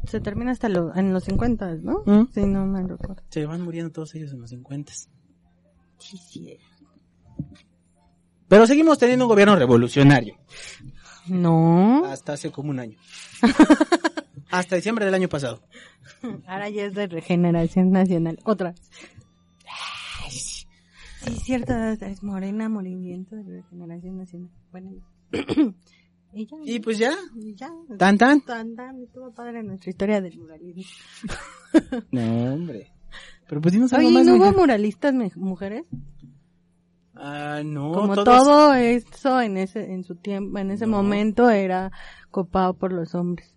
Se 0.07 0.19
termina 0.19 0.51
hasta 0.51 0.69
lo- 0.69 0.95
en 0.95 1.13
los 1.13 1.23
50, 1.25 1.75
¿no? 1.75 2.01
¿Mm? 2.05 2.27
Sí, 2.33 2.41
no 2.41 2.65
me 2.65 2.81
recuerdo. 2.81 3.21
Se 3.29 3.45
van 3.45 3.61
muriendo 3.61 3.91
todos 3.91 4.15
ellos 4.15 4.31
en 4.33 4.41
los 4.41 4.49
50. 4.49 4.91
Sí, 5.99 6.17
sí. 6.17 6.57
Pero 8.47 8.67
seguimos 8.67 8.97
teniendo 8.97 9.25
un 9.25 9.29
gobierno 9.29 9.55
revolucionario. 9.55 10.37
No. 11.27 12.05
Hasta 12.05 12.33
hace 12.33 12.51
como 12.51 12.69
un 12.71 12.79
año. 12.79 12.97
Hasta 14.51 14.75
diciembre 14.75 15.05
del 15.05 15.13
año 15.13 15.29
pasado. 15.29 15.61
Ahora 16.47 16.69
ya 16.69 16.85
es 16.85 16.93
de 16.93 17.07
regeneración 17.07 17.91
nacional. 17.91 18.39
Otra. 18.43 18.75
Sí, 21.25 21.31
cierto, 21.43 21.73
es 21.73 22.23
Morena 22.23 22.69
Movimiento 22.69 23.35
de 23.35 23.43
Regeneración 23.61 24.17
Nacional. 24.17 24.49
Bueno, 24.71 24.91
y 26.33 26.45
ya. 26.47 26.57
Y 26.65 26.79
pues 26.79 26.97
ya. 26.97 27.13
y 27.35 27.55
ya. 27.55 27.69
Tan, 27.97 28.17
tan. 28.17 28.41
Tan, 28.41 28.75
tan. 28.75 29.01
Estuvo 29.01 29.31
padre 29.33 29.63
nuestra 29.63 29.89
historia 29.89 30.21
del 30.21 30.37
muralismo. 30.37 30.83
No, 32.11 32.53
hombre. 32.53 32.91
Pero 33.49 33.59
pues 33.61 33.73
dinos 33.73 33.91
algo 33.93 34.07
Oye, 34.09 34.17
más. 34.17 34.25
¿no 34.27 34.35
hubo 34.35 34.51
muralistas 34.51 35.13
mujeres? 35.35 35.85
Ah, 37.15 37.61
no. 37.65 37.91
Como 37.93 38.13
todos- 38.15 38.25
todo 38.25 38.73
eso 38.75 39.41
en 39.41 39.57
ese, 39.57 39.91
en 39.91 40.03
su 40.03 40.15
tiempo, 40.15 40.57
en 40.59 40.71
ese 40.71 40.85
No. 40.85 40.91
momento 40.97 41.49
era 41.49 41.91
copado 42.31 42.75
por 42.75 42.91
los 42.93 43.15
hombres. 43.15 43.55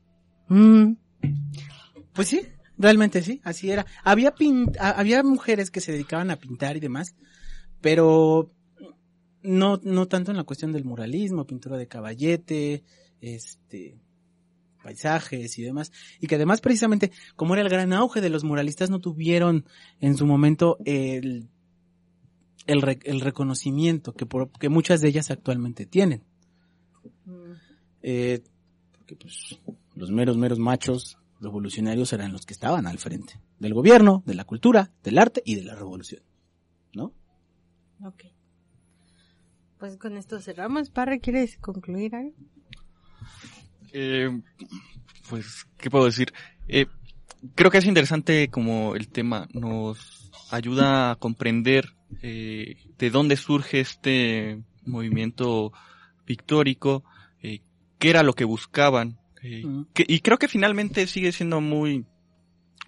Mm. 0.49 0.93
Pues 2.15 2.29
sí, 2.29 2.41
realmente 2.79 3.23
sí, 3.23 3.41
así 3.45 3.71
era. 3.71 3.85
Había 4.03 4.35
pin- 4.35 4.75
había 4.81 5.23
mujeres 5.23 5.71
que 5.71 5.81
se 5.81 5.93
dedicaban 5.93 6.31
a 6.31 6.37
pintar 6.37 6.77
y 6.77 6.81
demás, 6.81 7.17
pero 7.87 8.51
no, 9.45 9.81
no 9.85 10.09
tanto 10.09 10.33
en 10.33 10.37
la 10.37 10.43
cuestión 10.43 10.73
del 10.73 10.85
muralismo, 10.85 11.47
pintura 11.47 11.77
de 11.77 11.87
caballete, 11.87 12.83
este, 13.21 13.97
paisajes 14.83 15.57
y 15.57 15.63
demás. 15.63 15.93
Y 16.21 16.27
que 16.27 16.35
además 16.35 16.61
precisamente, 16.61 17.13
como 17.37 17.55
era 17.55 17.63
el 17.63 17.69
gran 17.69 17.93
auge 17.93 18.21
de 18.21 18.29
los 18.29 18.43
muralistas, 18.43 18.91
no 18.91 18.99
tuvieron 18.99 19.67
en 20.01 20.17
su 20.17 20.27
momento 20.27 20.79
el, 20.85 21.47
el, 22.67 22.99
el 23.05 23.21
reconocimiento 23.21 24.15
que, 24.15 24.27
por, 24.27 24.51
que 24.51 24.69
muchas 24.69 25.01
de 25.01 25.07
ellas 25.07 25.31
actualmente 25.31 25.87
tienen. 25.87 26.25
Eh, 28.03 28.43
porque 28.91 29.15
pues 29.15 29.61
los 29.95 30.11
meros, 30.11 30.37
meros 30.37 30.59
machos 30.59 31.19
revolucionarios 31.41 32.13
eran 32.13 32.33
los 32.33 32.47
que 32.47 32.53
estaban 32.53 32.89
al 32.89 32.99
frente 32.99 33.39
del 33.61 33.75
gobierno, 33.75 34.25
de 34.27 34.35
la 34.35 34.43
cultura, 34.43 34.91
del 35.05 35.19
arte 35.19 35.41
y 35.45 35.55
de 35.55 35.63
la 35.63 35.77
revolución. 35.77 36.21
Ok. 38.05 38.25
Pues 39.79 39.97
con 39.99 40.17
esto 40.17 40.41
cerramos. 40.41 40.91
Parra, 40.91 41.19
¿quieres 41.19 41.59
concluir 41.59 42.15
algo? 42.15 42.33
Eh, 43.93 44.41
pues, 45.29 45.67
¿qué 45.79 45.91
puedo 45.91 46.05
decir? 46.07 46.33
Eh, 46.69 46.87
creo 47.55 47.71
que 47.71 47.79
es 47.79 47.85
interesante 47.85 48.49
como 48.49 48.95
el 48.95 49.09
tema 49.09 49.49
nos 49.53 50.31
ayuda 50.51 51.11
a 51.11 51.17
comprender 51.17 51.95
eh, 52.23 52.77
de 52.99 53.11
dónde 53.11 53.37
surge 53.37 53.81
este 53.81 54.63
movimiento 54.85 55.73
pictórico, 56.25 57.05
eh, 57.43 57.61
qué 57.99 58.11
era 58.11 58.23
lo 58.23 58.33
que 58.35 58.45
buscaban. 58.45 59.19
eh, 59.43 59.65
que- 59.95 60.07
y 60.09 60.21
creo 60.21 60.39
que 60.39 60.49
finalmente 60.49 61.07
sigue 61.07 61.31
siendo 61.31 61.61
muy, 61.61 62.05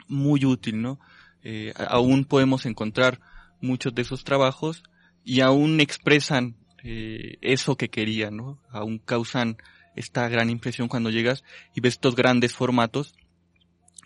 muy 0.08 0.44
útil, 0.44 0.80
¿no? 0.82 0.98
Eh, 1.44 1.72
aún 1.76 2.24
podemos 2.24 2.66
encontrar 2.66 3.20
muchos 3.60 3.94
de 3.94 4.02
esos 4.02 4.24
trabajos 4.24 4.82
y 5.24 5.40
aún 5.40 5.80
expresan 5.80 6.56
eh, 6.84 7.36
eso 7.40 7.76
que 7.76 7.88
querían, 7.88 8.36
¿no? 8.36 8.58
Aún 8.70 8.98
causan 8.98 9.56
esta 9.96 10.28
gran 10.28 10.48
impresión 10.50 10.88
cuando 10.88 11.10
llegas 11.10 11.42
y 11.74 11.80
ves 11.80 11.94
estos 11.94 12.14
grandes 12.14 12.54
formatos 12.54 13.14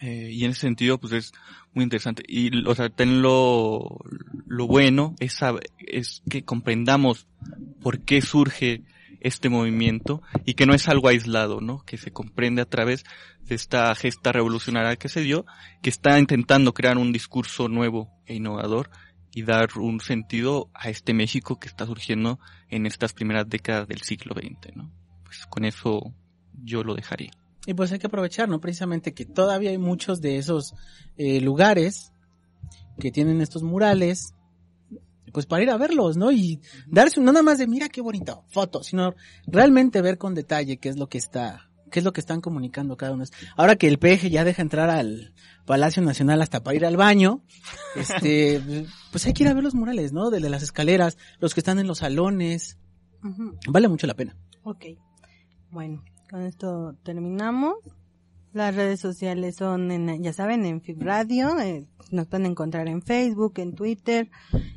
eh, 0.00 0.30
y 0.32 0.44
en 0.44 0.52
ese 0.52 0.62
sentido 0.62 0.98
pues 0.98 1.12
es 1.12 1.32
muy 1.74 1.84
interesante 1.84 2.22
y 2.26 2.66
o 2.66 2.74
sea 2.74 2.88
ten 2.88 3.22
lo, 3.22 3.98
lo 4.46 4.66
bueno 4.66 5.14
es, 5.20 5.40
sab- 5.40 5.60
es 5.78 6.22
que 6.28 6.44
comprendamos 6.44 7.26
por 7.82 8.00
qué 8.00 8.20
surge 8.22 8.82
este 9.20 9.48
movimiento 9.48 10.20
y 10.44 10.54
que 10.54 10.66
no 10.66 10.74
es 10.74 10.88
algo 10.88 11.08
aislado, 11.08 11.60
¿no? 11.60 11.84
Que 11.84 11.96
se 11.98 12.10
comprende 12.10 12.60
a 12.62 12.68
través 12.68 13.04
de 13.44 13.54
esta 13.54 13.94
gesta 13.94 14.32
revolucionaria 14.32 14.96
que 14.96 15.08
se 15.08 15.20
dio, 15.20 15.44
que 15.82 15.90
está 15.90 16.18
intentando 16.18 16.74
crear 16.74 16.98
un 16.98 17.12
discurso 17.12 17.68
nuevo 17.68 18.10
e 18.26 18.34
innovador 18.34 18.90
y 19.34 19.42
dar 19.42 19.70
un 19.78 20.00
sentido 20.00 20.70
a 20.74 20.88
este 20.90 21.14
México 21.14 21.58
que 21.58 21.68
está 21.68 21.86
surgiendo 21.86 22.38
en 22.68 22.86
estas 22.86 23.12
primeras 23.12 23.48
décadas 23.48 23.88
del 23.88 24.02
siglo 24.02 24.34
XX, 24.34 24.76
¿no? 24.76 24.92
Pues 25.24 25.46
con 25.46 25.64
eso 25.64 26.12
yo 26.62 26.84
lo 26.84 26.94
dejaría. 26.94 27.30
Y 27.66 27.74
pues 27.74 27.92
hay 27.92 27.98
que 27.98 28.08
aprovechar, 28.08 28.48
¿no? 28.48 28.60
Precisamente 28.60 29.14
que 29.14 29.24
todavía 29.24 29.70
hay 29.70 29.78
muchos 29.78 30.20
de 30.20 30.36
esos 30.36 30.74
eh, 31.16 31.40
lugares 31.40 32.12
que 32.98 33.10
tienen 33.10 33.40
estos 33.40 33.62
murales, 33.62 34.34
pues 35.32 35.46
para 35.46 35.62
ir 35.62 35.70
a 35.70 35.78
verlos, 35.78 36.16
¿no? 36.18 36.30
Y 36.30 36.60
darse 36.86 37.18
un- 37.20 37.26
no 37.26 37.32
nada 37.32 37.42
más 37.42 37.58
de 37.58 37.66
mira 37.66 37.88
qué 37.88 38.00
bonito, 38.02 38.44
foto, 38.50 38.82
sino 38.82 39.14
realmente 39.46 40.02
ver 40.02 40.18
con 40.18 40.34
detalle 40.34 40.76
qué 40.76 40.90
es 40.90 40.98
lo 40.98 41.08
que 41.08 41.16
está, 41.18 41.70
qué 41.92 42.00
es 42.00 42.04
lo 42.04 42.12
que 42.12 42.20
están 42.20 42.40
comunicando 42.40 42.96
cada 42.96 43.12
uno. 43.12 43.24
Ahora 43.56 43.76
que 43.76 43.86
el 43.86 44.00
peje 44.00 44.30
ya 44.30 44.42
deja 44.42 44.62
entrar 44.62 44.90
al 44.90 45.32
Palacio 45.64 46.02
Nacional 46.02 46.42
hasta 46.42 46.64
para 46.64 46.74
ir 46.76 46.84
al 46.84 46.96
baño, 46.96 47.44
este, 47.96 48.86
pues 49.12 49.24
hay 49.26 49.32
que 49.32 49.44
ir 49.44 49.48
a 49.48 49.54
ver 49.54 49.62
los 49.62 49.76
murales, 49.76 50.12
¿no? 50.12 50.30
De 50.30 50.40
de 50.40 50.50
las 50.50 50.64
escaleras, 50.64 51.18
los 51.38 51.54
que 51.54 51.60
están 51.60 51.78
en 51.78 51.86
los 51.86 51.98
salones. 51.98 52.78
Vale 53.68 53.86
mucho 53.86 54.08
la 54.08 54.14
pena. 54.14 54.36
Ok. 54.64 54.86
Bueno, 55.70 56.02
con 56.28 56.42
esto 56.42 56.96
terminamos. 57.04 57.76
Las 58.52 58.74
redes 58.74 59.00
sociales 59.00 59.56
son, 59.56 59.90
en, 59.92 60.22
ya 60.22 60.32
saben, 60.32 60.64
en 60.66 60.82
Fib 60.82 61.00
Radio. 61.00 61.58
eh, 61.60 61.86
nos 62.10 62.26
pueden 62.26 62.46
encontrar 62.46 62.88
en 62.88 63.00
Facebook, 63.00 63.54
en 63.56 63.74
Twitter 63.74 64.28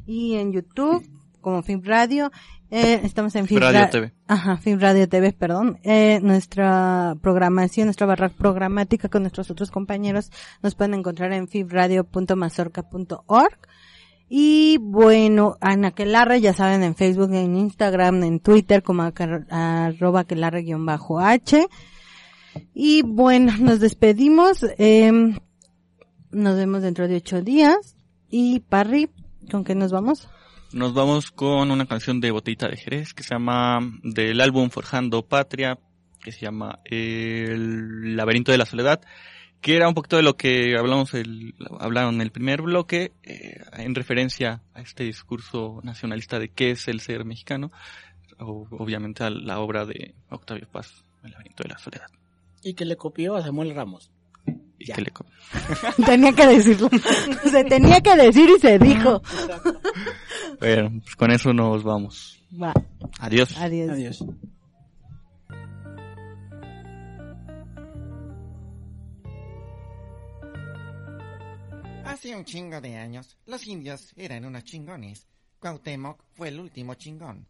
y 0.06 0.36
en 0.36 0.54
YouTube 0.54 1.04
como 1.46 1.62
Fib 1.62 1.86
Radio. 1.86 2.32
Eh, 2.72 3.02
estamos 3.04 3.36
en 3.36 3.46
Fib 3.46 3.60
Fib 3.60 3.66
Radio 3.66 3.82
Ra- 3.82 3.90
TV. 3.92 4.12
Ajá, 4.28 4.58
Fib 4.58 4.80
Radio 4.82 5.08
TV, 5.08 5.32
perdón. 5.32 5.78
Eh, 5.84 6.20
nuestra 6.24 7.16
programación, 7.22 7.86
nuestra 7.86 8.08
barra 8.08 8.30
programática 8.30 9.10
con 9.10 9.22
nuestros 9.22 9.52
otros 9.52 9.70
compañeros 9.70 10.32
nos 10.64 10.74
pueden 10.74 10.96
encontrar 10.96 11.34
en 11.34 11.48
fibradio.mazorca.org. 11.48 13.58
Y 14.28 14.80
bueno, 14.82 15.56
Ana 15.62 15.90
Aquelarre, 15.90 16.42
ya 16.42 16.54
saben, 16.54 16.82
en 16.82 16.96
Facebook, 16.96 17.32
en 17.32 17.56
Instagram, 17.56 18.24
en 18.24 18.40
Twitter, 18.40 18.82
como 18.82 19.04
arroba 19.04 20.22
aquelarre-h. 20.22 21.68
Y 22.74 23.04
bueno, 23.04 23.54
nos 23.60 23.80
despedimos. 23.80 24.66
em, 24.80 25.38
nos 26.32 26.58
vemos 26.58 26.82
dentro 26.82 27.08
de 27.08 27.18
ocho 27.18 27.44
días. 27.44 27.96
Y 28.32 28.62
Parry, 28.62 29.12
¿con 29.52 29.64
qué 29.64 29.76
nos 29.76 29.92
vamos? 29.92 30.28
Nos 30.76 30.94
vamos 30.94 31.32
con 31.32 31.72
una 31.72 31.86
canción 31.86 32.20
de 32.20 32.32
Botellita 32.32 32.68
de 32.68 32.76
Jerez 32.76 33.14
que 33.14 33.24
se 33.24 33.34
llama 33.34 33.80
del 34.04 34.42
álbum 34.42 34.70
Forjando 34.70 35.26
Patria, 35.26 35.80
que 36.22 36.34
se 36.34 36.42
llama 36.42 36.80
El 36.84 38.18
laberinto 38.18 38.52
de 38.52 38.58
la 38.58 38.66
soledad, 38.66 39.00
que 39.62 39.78
era 39.78 39.88
un 39.88 39.94
poquito 39.94 40.18
de 40.18 40.24
lo 40.24 40.36
que 40.36 40.76
hablamos 40.78 41.14
el, 41.14 41.56
hablaron 41.80 42.16
en 42.16 42.22
el 42.22 42.32
primer 42.32 42.62
bloque, 42.62 43.14
eh, 43.24 43.62
en 43.78 43.96
referencia 43.96 44.62
a 44.74 44.82
este 44.82 45.06
discurso 45.06 45.80
nacionalista 45.84 46.40
de 46.40 46.50
qué 46.50 46.72
es 46.72 46.90
el 46.90 47.00
ser 47.00 47.24
mexicano, 47.24 47.72
o- 48.38 48.68
obviamente 48.72 49.24
a 49.24 49.30
la 49.30 49.60
obra 49.60 49.86
de 49.86 50.14
Octavio 50.30 50.68
Paz, 50.70 51.06
El 51.24 51.32
laberinto 51.32 51.64
de 51.64 51.70
la 51.70 51.78
soledad. 51.78 52.08
Y 52.64 52.74
que 52.74 52.84
le 52.84 52.98
copió 52.98 53.36
a 53.38 53.42
Samuel 53.44 53.74
Ramos. 53.74 54.12
Y 54.78 54.92
que 54.92 55.02
le 55.02 55.12
tenía 56.06 56.34
que 56.34 56.46
decirlo. 56.48 56.90
se 57.50 57.64
tenía 57.64 58.02
que 58.02 58.14
decir 58.18 58.50
y 58.56 58.60
se 58.60 58.78
dijo. 58.78 59.22
Bueno, 60.60 61.02
pues 61.02 61.16
con 61.16 61.32
eso 61.32 61.54
nos 61.54 61.84
vamos. 61.84 62.42
Va. 62.62 62.74
Adiós. 63.20 63.58
Adiós. 63.58 63.90
Adiós. 63.92 64.26
Hace 72.06 72.36
un 72.36 72.46
chingo 72.46 72.80
de 72.80 72.96
años, 72.96 73.38
los 73.46 73.68
indios 73.68 74.14
eran 74.16 74.46
unos 74.46 74.64
chingones. 74.64 75.28
Cuauhtémoc 75.60 76.24
fue 76.34 76.48
el 76.50 76.60
último 76.60 76.94
chingón. 76.96 77.48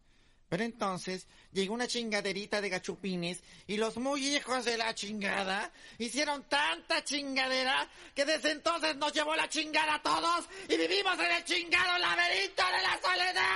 Pero 0.48 0.62
entonces 0.62 1.26
llegó 1.52 1.74
una 1.74 1.88
chingaderita 1.88 2.60
de 2.60 2.68
gachupines 2.68 3.42
y 3.66 3.78
los 3.78 3.96
muy 3.96 4.36
hijos 4.36 4.64
de 4.64 4.76
la 4.76 4.94
chingada 4.94 5.72
hicieron 5.98 6.44
tanta 6.44 7.02
chingadera 7.02 7.88
que 8.14 8.24
desde 8.24 8.52
entonces 8.52 8.94
nos 8.96 9.12
llevó 9.12 9.34
la 9.34 9.48
chingada 9.48 9.96
a 9.96 10.02
todos 10.02 10.44
y 10.68 10.76
vivimos 10.76 11.18
en 11.18 11.32
el 11.32 11.44
chingado 11.44 11.98
laberinto 11.98 12.62
de 12.64 12.82
la 12.82 13.00
soledad. 13.02 13.46